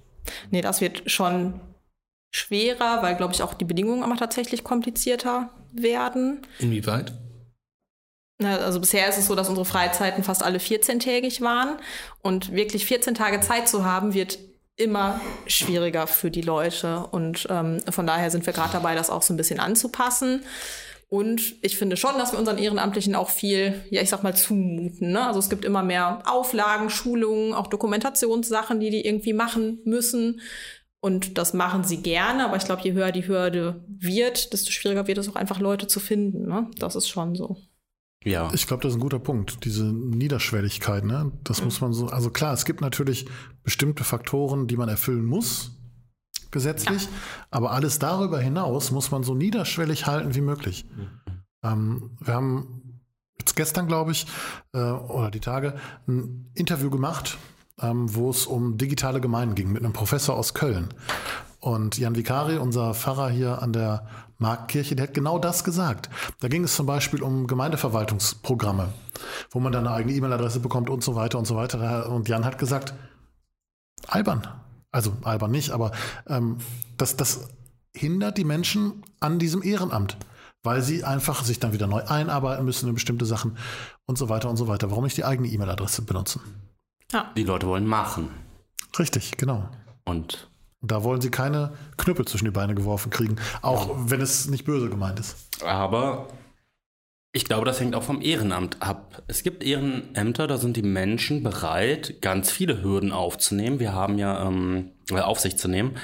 Nee, 0.51 0.61
das 0.61 0.81
wird 0.81 1.11
schon 1.11 1.61
schwerer, 2.31 3.03
weil, 3.03 3.17
glaube 3.17 3.35
ich, 3.35 3.43
auch 3.43 3.55
die 3.55 3.65
Bedingungen 3.65 4.03
aber 4.03 4.17
tatsächlich 4.17 4.65
komplizierter 4.65 5.51
werden. 5.73 6.47
Inwieweit? 6.59 7.13
Also 8.43 8.81
bisher 8.81 9.09
ist 9.09 9.19
es 9.19 9.27
so, 9.27 9.35
dass 9.35 9.49
unsere 9.49 9.67
Freizeiten 9.67 10.25
fast 10.25 10.43
alle 10.43 10.59
14-tägig 10.59 11.43
waren. 11.43 11.79
Und 12.23 12.53
wirklich 12.53 12.87
14 12.87 13.15
Tage 13.15 13.41
Zeit 13.41 13.69
zu 13.69 13.85
haben, 13.85 14.15
wird 14.15 14.39
immer 14.77 15.21
schwieriger 15.47 16.07
für 16.07 16.31
die 16.31 16.41
Leute. 16.41 17.07
Und 17.11 17.47
ähm, 17.51 17.81
von 17.91 18.07
daher 18.07 18.31
sind 18.31 18.47
wir 18.47 18.53
gerade 18.53 18.73
dabei, 18.73 18.95
das 18.95 19.11
auch 19.11 19.23
so 19.23 19.35
ein 19.35 19.37
bisschen 19.37 19.61
anzupassen. 19.61 20.43
Und 21.09 21.57
ich 21.63 21.77
finde 21.77 21.97
schon, 21.97 22.17
dass 22.19 22.33
wir 22.33 22.39
unseren 22.39 22.57
Ehrenamtlichen 22.57 23.17
auch 23.17 23.31
viel, 23.31 23.83
ja, 23.91 24.01
ich 24.01 24.09
sag 24.09 24.23
mal, 24.23 24.35
zumuten. 24.35 25.11
Ne? 25.11 25.27
Also 25.27 25.41
es 25.41 25.51
gibt 25.51 25.65
immer 25.65 25.83
mehr 25.83 26.23
Auflagen, 26.25 26.89
Schulungen, 26.89 27.53
auch 27.53 27.67
Dokumentationssachen, 27.67 28.79
die 28.79 28.91
die 28.91 29.05
irgendwie 29.05 29.33
machen 29.33 29.81
müssen. 29.85 30.41
Und 31.01 31.39
das 31.39 31.55
machen 31.55 31.83
sie 31.83 32.03
gerne, 32.03 32.45
aber 32.45 32.57
ich 32.57 32.65
glaube, 32.65 32.83
je 32.83 32.93
höher 32.93 33.11
die 33.11 33.27
Hürde 33.27 33.85
wird, 33.89 34.53
desto 34.53 34.71
schwieriger 34.71 35.07
wird 35.07 35.19
es 35.19 35.29
auch 35.29 35.37
einfach 35.37 35.59
Leute 35.59 35.87
zu 35.87 35.99
finden. 35.99 36.47
Ne? 36.47 36.71
Das 36.77 36.95
ist 36.95 37.09
schon 37.09 37.35
so. 37.35 37.57
Ja. 38.23 38.51
Ich 38.53 38.67
glaube, 38.67 38.83
das 38.83 38.93
ist 38.93 38.99
ein 38.99 39.03
guter 39.03 39.19
Punkt, 39.19 39.65
diese 39.65 39.85
Niederschwelligkeit. 39.85 41.05
Ne? 41.05 41.33
Das 41.43 41.65
muss 41.65 41.81
man 41.81 41.95
so, 41.95 42.09
also 42.09 42.31
klar, 42.31 42.53
es 42.53 42.67
gibt 42.67 42.83
natürlich 42.83 43.27
bestimmte 43.63 44.05
Faktoren, 44.05 44.67
die 44.67 44.77
man 44.77 44.91
erfüllen 44.91 45.25
muss, 45.25 45.79
gesetzlich, 46.51 47.09
aber 47.51 47.71
alles 47.71 47.99
darüber 47.99 48.39
hinaus 48.39 48.91
muss 48.91 49.11
man 49.11 49.23
so 49.23 49.35
niederschwellig 49.35 50.07
halten 50.07 50.35
wie 50.35 50.43
möglich. 50.43 50.85
Ähm, 51.63 52.11
wir 52.21 52.35
haben 52.35 53.01
jetzt 53.39 53.57
gestern, 53.57 53.87
glaube 53.87 54.13
ich, 54.13 54.27
äh, 54.75 54.79
oder 54.79 55.31
die 55.31 55.41
Tage, 55.41 55.79
ein 56.07 56.51
Interview 56.55 56.91
gemacht, 56.91 57.39
ähm, 57.83 58.15
wo 58.15 58.31
es 58.31 58.47
um 58.47 58.79
digitale 58.79 59.21
Gemeinden 59.21 59.55
ging 59.55 59.73
mit 59.73 59.83
einem 59.83 59.93
Professor 59.93 60.37
aus 60.37 60.55
Köln. 60.55 60.89
Und 61.61 61.99
Jan 61.99 62.17
Vicari, 62.17 62.57
unser 62.57 62.95
Pfarrer 62.95 63.29
hier 63.29 63.63
an 63.63 63.73
der 63.73 64.07
Marktkirche, 64.39 64.97
der 64.97 65.09
hat 65.09 65.15
genau 65.15 65.39
das 65.39 65.65
gesagt. 65.65 66.09
Da 66.41 66.49
ging 66.49 66.65
es 66.65 66.75
zum 66.75 66.87
Beispiel 66.87 67.23
um 67.23 67.47
Gemeindeverwaltungsprogramme, 67.47 68.89
wo 69.51 69.61
man 69.61 69.71
dann 69.71 69.87
eine 69.87 69.95
eigene 69.95 70.15
E-Mail-Adresse 70.15 70.61
bekommt 70.61 70.89
und 70.89 71.05
so 71.05 71.15
weiter 71.15 71.39
und 71.39 71.47
so 71.47 71.57
weiter. 71.57 72.09
Und 72.09 72.29
Jan 72.29 72.47
hat 72.47 72.59
gesagt, 72.59 72.95
albern. 74.09 74.49
Also 74.91 75.13
albern 75.23 75.51
nicht, 75.51 75.71
aber 75.71 75.93
ähm, 76.27 76.57
das, 76.97 77.17
das 77.17 77.49
hindert 77.95 78.39
die 78.39 78.45
Menschen 78.45 79.05
an 79.21 79.39
diesem 79.39 79.63
Ehrenamt, 79.63 80.17
weil 80.63 80.83
sie 80.83 81.05
einfach 81.05 81.45
sich 81.45 81.61
dann 81.61 81.73
wieder 81.73 81.87
neu 81.87 82.03
einarbeiten 82.03 82.65
müssen 82.65 82.89
in 82.89 82.95
bestimmte 82.95 83.25
Sachen 83.25 83.57
und 84.07 84.19
so 84.19 84.29
weiter 84.29 84.49
und 84.49 84.57
so 84.57 84.67
weiter. 84.67 84.91
Warum 84.91 85.05
nicht 85.05 85.17
die 85.17 85.25
eigene 85.25 85.49
E-Mail-Adresse 85.49 86.03
benutzen? 86.03 86.41
Die 87.37 87.45
Leute 87.45 87.67
wollen 87.67 87.87
machen. 87.87 88.31
Richtig, 88.99 89.37
genau. 89.37 89.69
Und 90.05 90.49
Da 90.83 91.05
wollen 91.05 91.21
sie 91.21 91.31
keine 91.31 91.73
Knüppel 91.99 92.27
zwischen 92.27 92.47
die 92.47 92.51
Beine 92.51 92.75
geworfen 92.75 93.11
kriegen, 93.11 93.37
auch 93.61 93.91
wenn 93.97 94.21
es 94.23 94.49
nicht 94.49 94.65
böse 94.65 94.89
gemeint 94.89 95.21
ist. 95.21 95.37
Aber 95.63 96.29
ich 97.33 97.45
glaube, 97.45 97.67
das 97.67 97.79
hängt 97.81 97.95
auch 97.95 98.03
vom 98.03 98.23
Ehrenamt 98.23 98.81
ab. 98.81 99.23
Es 99.29 99.43
gibt 99.43 99.63
Ehrenämter, 99.63 100.47
da 100.47 100.57
sind 100.57 100.77
die 100.77 100.83
Menschen 100.83 101.43
bereit, 101.43 102.23
ganz 102.23 102.51
viele 102.51 102.83
Hürden 102.83 103.13
aufzunehmen. 103.13 103.79
Wir 103.79 103.93
haben 103.93 104.19
ja, 104.19 104.47
ähm, 104.47 104.93
äh, 105.11 105.21
auf 105.21 105.39
sich 105.39 105.57
zu 105.59 105.69
nehmen. 105.69 105.97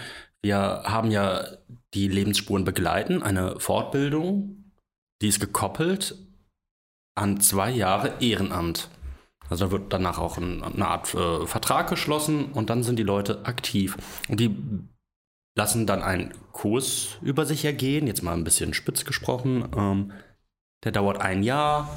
Wir 0.43 0.83
haben 0.85 1.11
ja 1.11 1.45
die 1.95 2.09
Lebensspuren 2.09 2.65
begleiten, 2.65 3.23
eine 3.23 3.59
Fortbildung, 3.59 4.71
die 5.23 5.29
ist 5.29 5.41
gekoppelt 5.41 6.17
an 7.17 7.41
zwei 7.41 7.71
Jahre 7.71 8.13
Ehrenamt. 8.21 8.91
Also 9.49 9.67
da 9.67 9.71
wird 9.71 9.93
danach 9.93 10.19
auch 10.19 10.39
ein, 10.39 10.63
eine 10.63 10.87
Art 10.87 11.15
äh, 11.15 11.47
Vertrag 11.47 11.89
geschlossen 11.89 12.47
und 12.53 12.71
dann 12.71 12.83
sind 12.83 12.99
die 12.99 13.05
Leute 13.05 13.45
aktiv. 13.45 13.97
Und 14.29 14.41
die 14.41 14.57
lassen 15.57 15.87
dann 15.87 16.03
einen 16.03 16.35
Kurs 16.53 17.19
über 17.23 17.47
sich 17.47 17.65
ergehen, 17.65 18.07
jetzt 18.07 18.23
mal 18.23 18.35
ein 18.35 18.45
bisschen 18.45 18.75
spitz 18.75 19.05
gesprochen. 19.05 19.69
Ähm, 19.77 20.13
der 20.85 20.93
dauert 20.93 21.21
ein 21.21 21.43
Jahr. 21.43 21.97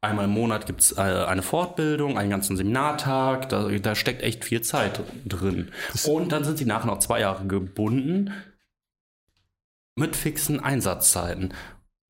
Einmal 0.00 0.24
im 0.24 0.32
Monat 0.32 0.66
gibt 0.66 0.80
es 0.80 0.98
äh, 0.98 1.00
eine 1.00 1.42
Fortbildung, 1.42 2.18
einen 2.18 2.30
ganzen 2.30 2.56
Seminartag. 2.56 3.48
Da, 3.50 3.68
da 3.68 3.94
steckt 3.94 4.22
echt 4.22 4.44
viel 4.44 4.62
Zeit 4.62 5.00
drin. 5.24 5.70
Und 6.06 6.32
dann 6.32 6.44
sind 6.44 6.58
sie 6.58 6.64
nachher 6.64 6.86
noch 6.86 6.98
zwei 6.98 7.20
Jahre 7.20 7.46
gebunden 7.46 8.32
mit 9.94 10.16
fixen 10.16 10.58
Einsatzzeiten. 10.58 11.54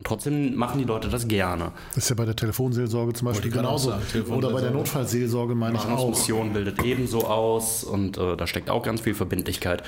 Trotzdem 0.04 0.54
machen 0.54 0.78
die 0.78 0.84
Leute 0.84 1.08
das 1.08 1.28
gerne. 1.28 1.72
Das 1.94 2.04
ist 2.04 2.10
ja 2.10 2.16
bei 2.16 2.24
der 2.24 2.36
Telefonseelsorge 2.36 3.12
zum 3.12 3.26
Beispiel 3.28 3.50
genauso. 3.50 3.90
sagen. 3.90 4.32
Oder 4.32 4.50
bei 4.50 4.60
der 4.60 4.70
Notfallseelsorge 4.70 5.54
meine 5.54 5.76
ich 5.76 5.84
auch. 5.84 6.08
Mission 6.08 6.52
bildet 6.52 6.82
ebenso 6.82 7.26
aus 7.26 7.84
und 7.84 8.18
äh, 8.18 8.36
da 8.36 8.46
steckt 8.46 8.70
auch 8.70 8.82
ganz 8.82 9.02
viel 9.02 9.14
Verbindlichkeit. 9.14 9.82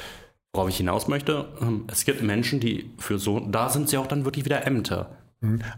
Worauf 0.53 0.69
ich 0.69 0.77
hinaus 0.77 1.09
möchte, 1.09 1.47
ähm, 1.61 1.85
es 1.91 2.05
gibt 2.05 2.23
Menschen, 2.23 2.61
die 2.61 2.91
für 2.99 3.19
so, 3.19 3.41
da 3.41 3.69
sind 3.69 3.89
sie 3.89 3.99
auch 3.99 4.07
dann 4.07 4.25
wirklich 4.25 4.45
wieder 4.45 4.67
Ämter. 4.67 5.19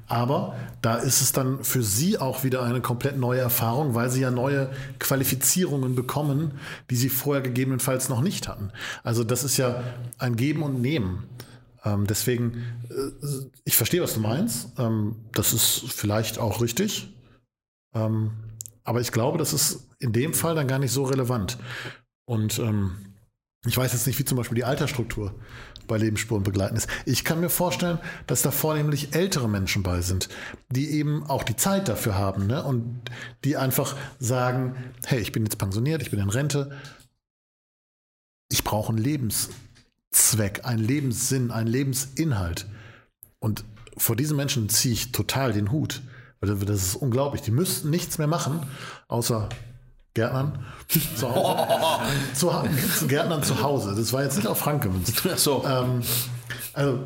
Aber 0.06 0.54
da 0.80 0.96
ist 0.96 1.20
es 1.20 1.32
dann 1.32 1.64
für 1.64 1.82
Sie 1.82 2.18
auch 2.18 2.44
wieder 2.44 2.62
eine 2.62 2.80
komplett 2.80 3.18
neue 3.18 3.40
Erfahrung, 3.40 3.94
weil 3.94 4.10
Sie 4.10 4.20
ja 4.20 4.30
neue 4.30 4.70
Qualifizierungen 4.98 5.94
bekommen, 5.94 6.52
die 6.90 6.96
Sie 6.96 7.08
vorher 7.08 7.42
gegebenenfalls 7.42 8.08
noch 8.08 8.20
nicht 8.20 8.48
hatten. 8.48 8.70
Also 9.02 9.24
das 9.24 9.44
ist 9.44 9.56
ja 9.56 9.82
ein 10.18 10.36
Geben 10.36 10.62
und 10.62 10.80
Nehmen. 10.80 11.24
Ähm, 11.86 12.06
deswegen, 12.06 12.64
äh, 12.90 13.46
ich 13.64 13.76
verstehe, 13.76 14.02
was 14.02 14.14
du 14.14 14.20
meinst. 14.20 14.72
Ähm, 14.78 15.16
das 15.32 15.52
ist 15.52 15.84
vielleicht 15.92 16.38
auch 16.38 16.60
richtig. 16.60 17.14
Ähm, 17.94 18.32
aber 18.84 19.00
ich 19.00 19.12
glaube, 19.12 19.38
das 19.38 19.52
ist 19.52 19.88
in 20.00 20.12
dem 20.12 20.34
Fall 20.34 20.54
dann 20.56 20.68
gar 20.68 20.80
nicht 20.80 20.92
so 20.92 21.04
relevant. 21.04 21.58
Und 22.28 22.58
ähm, 22.58 23.14
ich 23.64 23.76
weiß 23.76 23.92
jetzt 23.92 24.06
nicht, 24.06 24.18
wie 24.18 24.24
zum 24.24 24.36
Beispiel 24.36 24.56
die 24.56 24.64
Altersstruktur 24.64 25.34
bei 25.86 25.96
Lebensspuren 25.96 26.42
begleiten 26.42 26.76
ist. 26.76 26.88
Ich 27.04 27.24
kann 27.24 27.40
mir 27.40 27.48
vorstellen, 27.48 27.98
dass 28.26 28.42
da 28.42 28.50
vornehmlich 28.50 29.14
ältere 29.14 29.48
Menschen 29.48 29.84
bei 29.84 30.00
sind, 30.00 30.28
die 30.68 30.90
eben 30.90 31.24
auch 31.24 31.44
die 31.44 31.56
Zeit 31.56 31.88
dafür 31.88 32.16
haben 32.16 32.48
ne? 32.48 32.64
und 32.64 33.00
die 33.44 33.56
einfach 33.56 33.96
sagen, 34.18 34.92
hey, 35.04 35.20
ich 35.20 35.30
bin 35.30 35.44
jetzt 35.44 35.58
pensioniert, 35.58 36.02
ich 36.02 36.10
bin 36.10 36.18
in 36.18 36.30
Rente, 36.30 36.76
ich 38.50 38.64
brauche 38.64 38.90
einen 38.90 38.98
Lebenszweck, 40.16 40.64
einen 40.64 40.82
Lebenssinn, 40.82 41.50
einen 41.50 41.68
Lebensinhalt. 41.68 42.66
Und 43.38 43.64
vor 43.96 44.16
diesen 44.16 44.36
Menschen 44.36 44.68
ziehe 44.68 44.94
ich 44.94 45.12
total 45.12 45.52
den 45.52 45.70
Hut. 45.70 46.02
Weil 46.40 46.54
Das 46.56 46.82
ist 46.82 46.96
unglaublich. 46.96 47.42
Die 47.42 47.50
müssten 47.50 47.90
nichts 47.90 48.18
mehr 48.18 48.26
machen, 48.26 48.60
außer 49.08 49.48
Gärtnern 50.14 50.64
zu 50.88 51.34
Hause. 51.34 51.66
zu, 52.34 52.50
zu 52.98 53.06
Gärtnern 53.06 53.42
zu 53.42 53.62
Hause. 53.62 53.94
Das 53.94 54.12
war 54.12 54.22
jetzt 54.22 54.36
nicht 54.36 54.46
auf 54.46 54.58
Frank 54.58 54.82
gemünzt. 54.82 55.22
So. 55.36 55.64
Ähm, 55.66 56.02
also, 56.72 56.98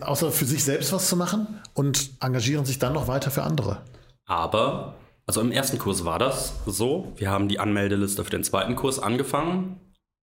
außer 0.00 0.30
für 0.30 0.44
sich 0.44 0.64
selbst 0.64 0.92
was 0.92 1.08
zu 1.08 1.16
machen 1.16 1.60
und 1.74 2.10
engagieren 2.20 2.64
sich 2.64 2.78
dann 2.78 2.92
noch 2.92 3.08
weiter 3.08 3.30
für 3.30 3.42
andere. 3.42 3.82
Aber, 4.26 4.94
also 5.26 5.40
im 5.40 5.52
ersten 5.52 5.78
Kurs 5.78 6.04
war 6.04 6.18
das 6.18 6.54
so. 6.66 7.12
Wir 7.16 7.30
haben 7.30 7.48
die 7.48 7.58
Anmeldeliste 7.58 8.24
für 8.24 8.30
den 8.30 8.44
zweiten 8.44 8.76
Kurs 8.76 8.98
angefangen. 8.98 9.80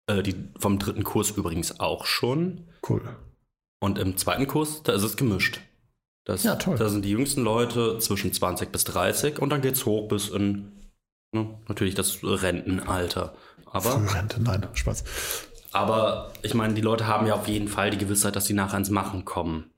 Äh, 0.07 0.21
die 0.23 0.35
vom 0.59 0.79
dritten 0.79 1.03
Kurs 1.03 1.31
übrigens 1.31 1.79
auch 1.79 2.05
schon. 2.05 2.67
Cool. 2.87 3.01
Und 3.79 3.97
im 3.97 4.17
zweiten 4.17 4.47
Kurs, 4.47 4.83
da 4.83 4.93
ist 4.93 5.03
es 5.03 5.17
gemischt. 5.17 5.61
Das, 6.25 6.43
Ja, 6.43 6.55
toll. 6.55 6.75
Da 6.77 6.89
sind 6.89 7.05
die 7.05 7.11
jüngsten 7.11 7.43
Leute 7.43 7.99
zwischen 7.99 8.33
20 8.33 8.71
bis 8.71 8.83
30 8.85 9.39
und 9.39 9.49
dann 9.49 9.61
geht's 9.61 9.85
hoch 9.85 10.07
bis 10.07 10.29
in 10.29 10.71
ne, 11.31 11.59
natürlich 11.67 11.93
das 11.95 12.19
Rentenalter. 12.23 13.35
Aber, 13.65 13.91
Frührente, 13.99 14.41
nein, 14.41 14.67
Spaß. 14.73 15.03
aber 15.71 16.33
ich 16.41 16.53
meine, 16.53 16.73
die 16.73 16.81
Leute 16.81 17.07
haben 17.07 17.27
ja 17.27 17.35
auf 17.35 17.47
jeden 17.47 17.67
Fall 17.67 17.91
die 17.91 17.97
Gewissheit, 17.97 18.35
dass 18.35 18.45
sie 18.45 18.53
nachher 18.53 18.77
ins 18.77 18.89
Machen 18.89 19.25
kommen. 19.25 19.69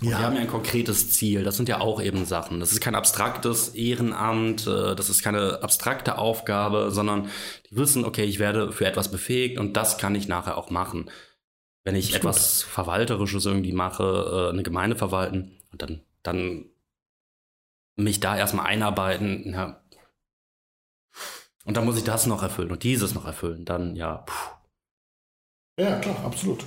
Die 0.00 0.14
haben 0.14 0.36
ja 0.36 0.42
ein 0.42 0.48
konkretes 0.48 1.12
Ziel. 1.12 1.42
Das 1.42 1.56
sind 1.56 1.68
ja 1.68 1.80
auch 1.80 2.00
eben 2.00 2.24
Sachen. 2.24 2.60
Das 2.60 2.70
ist 2.70 2.80
kein 2.80 2.94
abstraktes 2.94 3.70
Ehrenamt, 3.70 4.66
äh, 4.66 4.94
das 4.94 5.10
ist 5.10 5.22
keine 5.22 5.62
abstrakte 5.62 6.18
Aufgabe, 6.18 6.90
sondern 6.92 7.28
die 7.68 7.76
wissen, 7.76 8.04
okay, 8.04 8.24
ich 8.24 8.38
werde 8.38 8.70
für 8.70 8.86
etwas 8.86 9.10
befähigt 9.10 9.58
und 9.58 9.76
das 9.76 9.98
kann 9.98 10.14
ich 10.14 10.28
nachher 10.28 10.56
auch 10.56 10.70
machen. 10.70 11.10
Wenn 11.82 11.96
ich 11.96 12.14
etwas 12.14 12.62
Verwalterisches 12.62 13.46
irgendwie 13.46 13.72
mache, 13.72 14.48
äh, 14.48 14.52
eine 14.52 14.62
Gemeinde 14.62 14.94
verwalten, 14.94 15.58
und 15.72 15.82
dann, 15.82 16.00
dann 16.22 16.66
mich 17.96 18.20
da 18.20 18.36
erstmal 18.36 18.66
einarbeiten, 18.66 19.52
ja. 19.52 19.82
Und 21.64 21.76
dann 21.76 21.84
muss 21.84 21.98
ich 21.98 22.04
das 22.04 22.26
noch 22.26 22.42
erfüllen 22.42 22.70
und 22.70 22.82
dieses 22.82 23.14
noch 23.14 23.26
erfüllen. 23.26 23.64
Dann, 23.64 23.94
ja, 23.94 24.18
puh. 24.18 24.50
Ja, 25.78 25.98
klar, 25.98 26.24
absolut. 26.24 26.64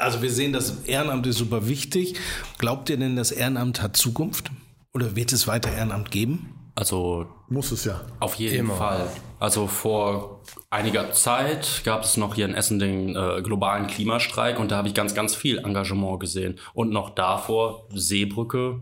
Also 0.00 0.22
wir 0.22 0.30
sehen, 0.30 0.54
das 0.54 0.84
Ehrenamt 0.84 1.26
ist 1.26 1.36
super 1.36 1.68
wichtig. 1.68 2.14
Glaubt 2.56 2.88
ihr 2.88 2.96
denn, 2.96 3.16
das 3.16 3.32
Ehrenamt 3.32 3.82
hat 3.82 3.98
Zukunft? 3.98 4.50
Oder 4.94 5.14
wird 5.14 5.32
es 5.32 5.46
weiter 5.46 5.70
Ehrenamt 5.70 6.10
geben? 6.10 6.54
Also 6.74 7.26
Muss 7.48 7.70
es 7.70 7.84
ja. 7.84 8.00
Auf 8.18 8.36
jeden 8.36 8.60
Immer. 8.60 8.76
Fall. 8.76 9.08
Also 9.38 9.66
vor 9.66 10.40
einiger 10.70 11.12
Zeit 11.12 11.82
gab 11.84 12.04
es 12.04 12.16
noch 12.16 12.34
hier 12.34 12.46
in 12.46 12.54
Essen 12.54 12.78
den 12.78 13.14
äh, 13.14 13.42
globalen 13.42 13.88
Klimastreik 13.88 14.58
und 14.58 14.70
da 14.70 14.78
habe 14.78 14.88
ich 14.88 14.94
ganz, 14.94 15.14
ganz 15.14 15.34
viel 15.34 15.58
Engagement 15.58 16.18
gesehen. 16.18 16.58
Und 16.72 16.90
noch 16.90 17.10
davor 17.10 17.86
Seebrücke, 17.92 18.80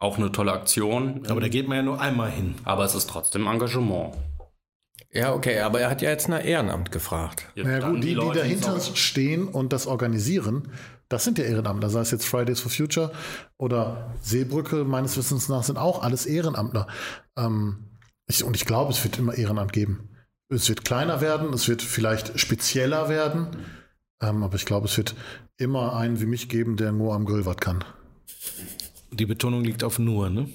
auch 0.00 0.18
eine 0.18 0.32
tolle 0.32 0.52
Aktion. 0.52 1.22
Aber 1.28 1.40
da 1.40 1.48
geht 1.48 1.68
man 1.68 1.76
ja 1.76 1.82
nur 1.84 2.00
einmal 2.00 2.30
hin. 2.30 2.56
Aber 2.64 2.84
es 2.84 2.96
ist 2.96 3.08
trotzdem 3.08 3.46
Engagement. 3.46 4.16
Ja, 5.12 5.34
okay, 5.34 5.58
aber 5.60 5.80
er 5.80 5.90
hat 5.90 6.02
ja 6.02 6.10
jetzt 6.10 6.28
nach 6.28 6.44
Ehrenamt 6.44 6.92
gefragt. 6.92 7.44
Naja 7.56 7.80
Dann 7.80 7.94
gut, 7.94 8.04
die, 8.04 8.08
die 8.08 8.14
Leute, 8.14 8.40
dahinter 8.40 8.78
stehen 8.80 9.48
und 9.48 9.72
das 9.72 9.86
organisieren, 9.86 10.68
das 11.08 11.24
sind 11.24 11.38
ja 11.38 11.44
Ehrenamtler. 11.44 11.90
Sei 11.90 12.00
es 12.00 12.12
jetzt 12.12 12.26
Fridays 12.26 12.60
for 12.60 12.70
Future 12.70 13.10
oder 13.56 14.14
Seebrücke, 14.22 14.84
meines 14.84 15.16
Wissens 15.16 15.48
nach, 15.48 15.64
sind 15.64 15.78
auch 15.78 16.02
alles 16.02 16.26
Ehrenamtler. 16.26 16.86
Ähm, 17.36 17.90
ich, 18.28 18.44
und 18.44 18.54
ich 18.54 18.64
glaube, 18.64 18.92
es 18.92 19.02
wird 19.02 19.18
immer 19.18 19.34
Ehrenamt 19.34 19.72
geben. 19.72 20.10
Es 20.48 20.68
wird 20.68 20.84
kleiner 20.84 21.20
werden, 21.20 21.52
es 21.52 21.68
wird 21.68 21.82
vielleicht 21.82 22.38
spezieller 22.38 23.08
werden, 23.08 23.48
ähm, 24.20 24.42
aber 24.44 24.54
ich 24.54 24.64
glaube, 24.64 24.86
es 24.86 24.96
wird 24.96 25.16
immer 25.58 25.96
einen 25.96 26.20
wie 26.20 26.26
mich 26.26 26.48
geben, 26.48 26.76
der 26.76 26.92
nur 26.92 27.14
am 27.14 27.24
Grill 27.24 27.44
was 27.44 27.56
kann. 27.56 27.84
Die 29.10 29.26
Betonung 29.26 29.64
liegt 29.64 29.82
auf 29.82 29.98
nur, 29.98 30.30
ne? 30.30 30.48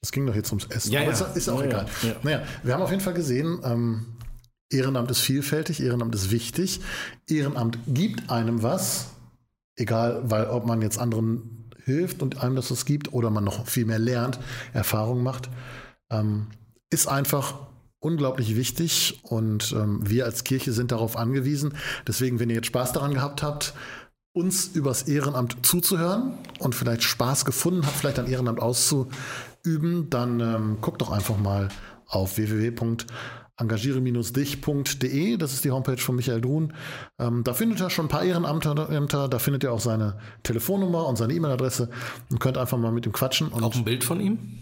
Es 0.00 0.12
ging 0.12 0.26
doch 0.26 0.34
jetzt 0.34 0.50
ums 0.50 0.66
Essen. 0.66 0.92
Ja, 0.92 1.00
aber 1.00 1.12
ja. 1.12 1.26
Ist, 1.26 1.48
auch 1.48 1.60
Ja, 1.60 1.66
egal. 1.66 1.86
ja, 2.02 2.08
ja. 2.08 2.16
Naja, 2.22 2.42
wir 2.62 2.74
haben 2.74 2.82
auf 2.82 2.90
jeden 2.90 3.02
Fall 3.02 3.14
gesehen, 3.14 3.60
ähm, 3.64 4.06
Ehrenamt 4.70 5.10
ist 5.10 5.20
vielfältig, 5.20 5.80
Ehrenamt 5.80 6.14
ist 6.14 6.30
wichtig. 6.30 6.80
Ehrenamt 7.28 7.78
gibt 7.86 8.30
einem 8.30 8.62
was, 8.62 9.08
egal, 9.76 10.22
weil 10.24 10.46
ob 10.46 10.66
man 10.66 10.82
jetzt 10.82 10.98
anderen 10.98 11.70
hilft 11.84 12.22
und 12.22 12.42
einem 12.42 12.54
das 12.54 12.70
was 12.70 12.84
gibt 12.84 13.12
oder 13.12 13.30
man 13.30 13.44
noch 13.44 13.66
viel 13.66 13.86
mehr 13.86 13.98
lernt, 13.98 14.38
Erfahrung 14.74 15.22
macht, 15.22 15.48
ähm, 16.10 16.48
ist 16.90 17.08
einfach 17.08 17.66
unglaublich 17.98 18.56
wichtig 18.56 19.20
und 19.22 19.72
ähm, 19.72 20.00
wir 20.08 20.24
als 20.26 20.44
Kirche 20.44 20.72
sind 20.72 20.92
darauf 20.92 21.16
angewiesen. 21.16 21.74
Deswegen, 22.06 22.38
wenn 22.38 22.50
ihr 22.50 22.56
jetzt 22.56 22.66
Spaß 22.66 22.92
daran 22.92 23.14
gehabt 23.14 23.42
habt, 23.42 23.74
uns 24.32 24.66
übers 24.68 25.02
Ehrenamt 25.02 25.56
zuzuhören 25.66 26.34
und 26.60 26.74
vielleicht 26.74 27.02
Spaß 27.02 27.44
gefunden 27.44 27.84
habt, 27.86 27.96
vielleicht 27.96 28.18
ein 28.18 28.28
Ehrenamt 28.28 28.60
auszuüben, 29.58 30.08
dann 30.10 30.40
ähm, 30.40 30.78
guckt 30.80 31.00
doch 31.00 31.10
einfach 31.10 31.38
mal 31.38 31.68
auf 32.06 32.36
www.engagiere-dich.de. 32.36 35.36
Das 35.36 35.52
ist 35.52 35.64
die 35.64 35.70
Homepage 35.70 35.98
von 35.98 36.16
Michael 36.16 36.40
Druhn. 36.40 36.72
Ähm, 37.18 37.44
da 37.44 37.54
findet 37.54 37.80
ihr 37.80 37.90
schon 37.90 38.06
ein 38.06 38.08
paar 38.08 38.24
Ehrenämter, 38.24 39.28
da 39.28 39.38
findet 39.38 39.62
ihr 39.64 39.72
auch 39.72 39.80
seine 39.80 40.18
Telefonnummer 40.42 41.06
und 41.06 41.16
seine 41.16 41.34
E-Mail-Adresse 41.34 41.90
und 42.30 42.40
könnt 42.40 42.58
einfach 42.58 42.78
mal 42.78 42.92
mit 42.92 43.06
ihm 43.06 43.12
quatschen. 43.12 43.52
auch 43.52 43.74
ein 43.74 43.84
Bild 43.84 44.04
von 44.04 44.20
ihm? 44.20 44.58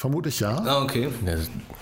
Vermutlich 0.00 0.40
ja. 0.40 0.56
Ah, 0.56 0.82
okay. 0.82 1.10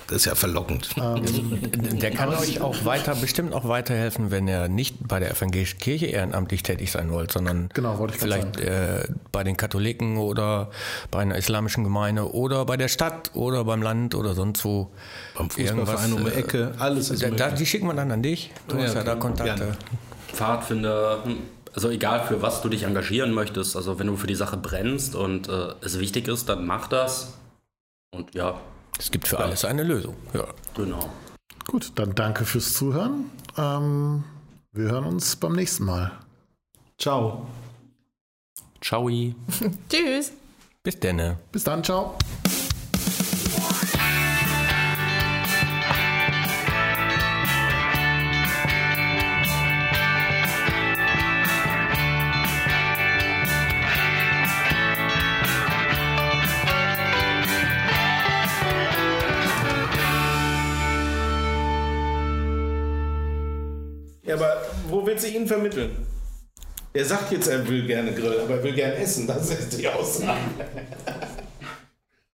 Das 0.09 0.17
ist 0.17 0.25
ja 0.25 0.35
verlockend. 0.35 0.91
Ähm, 0.97 1.23
der 2.01 2.11
kann 2.11 2.31
euch 2.31 2.61
auch 2.61 2.85
weiter, 2.85 3.15
bestimmt 3.15 3.55
auch 3.55 3.69
weiterhelfen, 3.69 4.33
wenn 4.33 4.49
er 4.49 4.67
nicht 4.67 5.07
bei 5.07 5.21
der 5.21 5.31
evangelischen 5.31 5.79
Kirche 5.79 6.07
ehrenamtlich 6.07 6.65
tätig 6.65 6.91
sein 6.91 7.13
wollt, 7.13 7.31
sondern 7.31 7.69
genau, 7.75 8.09
vielleicht 8.11 8.59
äh, 8.59 9.07
bei 9.31 9.45
den 9.45 9.57
Katholiken 9.57 10.17
oder 10.17 10.71
bei 11.13 11.21
einer 11.21 11.37
islamischen 11.37 11.85
Gemeinde 11.85 12.35
oder 12.35 12.65
bei 12.65 12.77
der 12.77 12.89
Stadt 12.89 13.31
oder 13.35 13.63
beim 13.63 13.83
Land 13.83 14.17
oder 14.17 14.35
sonst 14.35 14.65
wo. 14.65 14.91
Beim 15.37 15.49
Fußballverein 15.49 16.13
um 16.13 16.25
die 16.25 16.33
äh, 16.33 16.41
Ecke, 16.41 16.73
alles 16.81 17.11
ist 17.11 17.23
da, 17.23 17.51
Die 17.51 17.67
schicken 17.67 17.87
wir 17.87 17.95
dann 17.95 18.11
an 18.11 18.25
dich. 18.25 18.51
Du 18.67 18.79
ja, 18.79 18.83
hast 18.83 18.95
ja 18.95 19.05
da 19.05 19.15
Kontakte. 19.15 19.55
Gerne. 19.55 19.77
Pfadfinder, 20.33 21.23
also 21.73 21.89
egal 21.91 22.27
für 22.27 22.43
was 22.43 22.63
du 22.63 22.69
dich 22.69 22.83
engagieren 22.83 23.33
möchtest, 23.33 23.77
also 23.77 24.01
wenn 24.01 24.09
du 24.09 24.17
für 24.17 24.27
die 24.27 24.35
Sache 24.35 24.57
brennst 24.57 25.15
und 25.15 25.49
äh, 25.49 25.69
es 25.83 26.01
wichtig 26.01 26.27
ist, 26.27 26.49
dann 26.49 26.67
mach 26.67 26.89
das. 26.89 27.39
Und 28.11 28.35
ja. 28.35 28.61
Es 28.99 29.11
gibt 29.11 29.29
für 29.29 29.37
ja. 29.37 29.43
alles 29.43 29.65
eine 29.65 29.83
Lösung. 29.83 30.17
Ja. 30.33 30.47
Genau. 30.75 31.11
Gut, 31.67 31.93
dann 31.97 32.15
danke 32.15 32.45
fürs 32.45 32.73
Zuhören. 32.75 33.31
Ähm, 33.57 34.25
wir 34.73 34.91
hören 34.91 35.05
uns 35.05 35.37
beim 35.37 35.55
nächsten 35.55 35.85
Mal. 35.85 36.13
Ciao. 36.99 37.47
Ciao. 38.81 39.09
Tschüss. 39.89 40.33
Bis 40.83 40.99
dann. 41.01 41.37
Bis 41.53 41.65
dann, 41.65 41.85
ciao. 41.85 42.17
Willst 65.23 65.35
du 65.35 65.39
ihn 65.39 65.47
vermitteln? 65.47 66.07
Er 66.93 67.05
sagt 67.05 67.33
jetzt, 67.33 67.49
er 67.49 67.67
will 67.69 67.87
gerne 67.87 68.13
grillen, 68.13 68.41
aber 68.41 68.57
er 68.57 68.63
will 68.63 68.75
gerne 68.75 68.97
essen. 68.97 69.27
Das 69.27 69.51
ist 69.51 69.79
die 69.79 69.89
Aussage. 69.89 70.39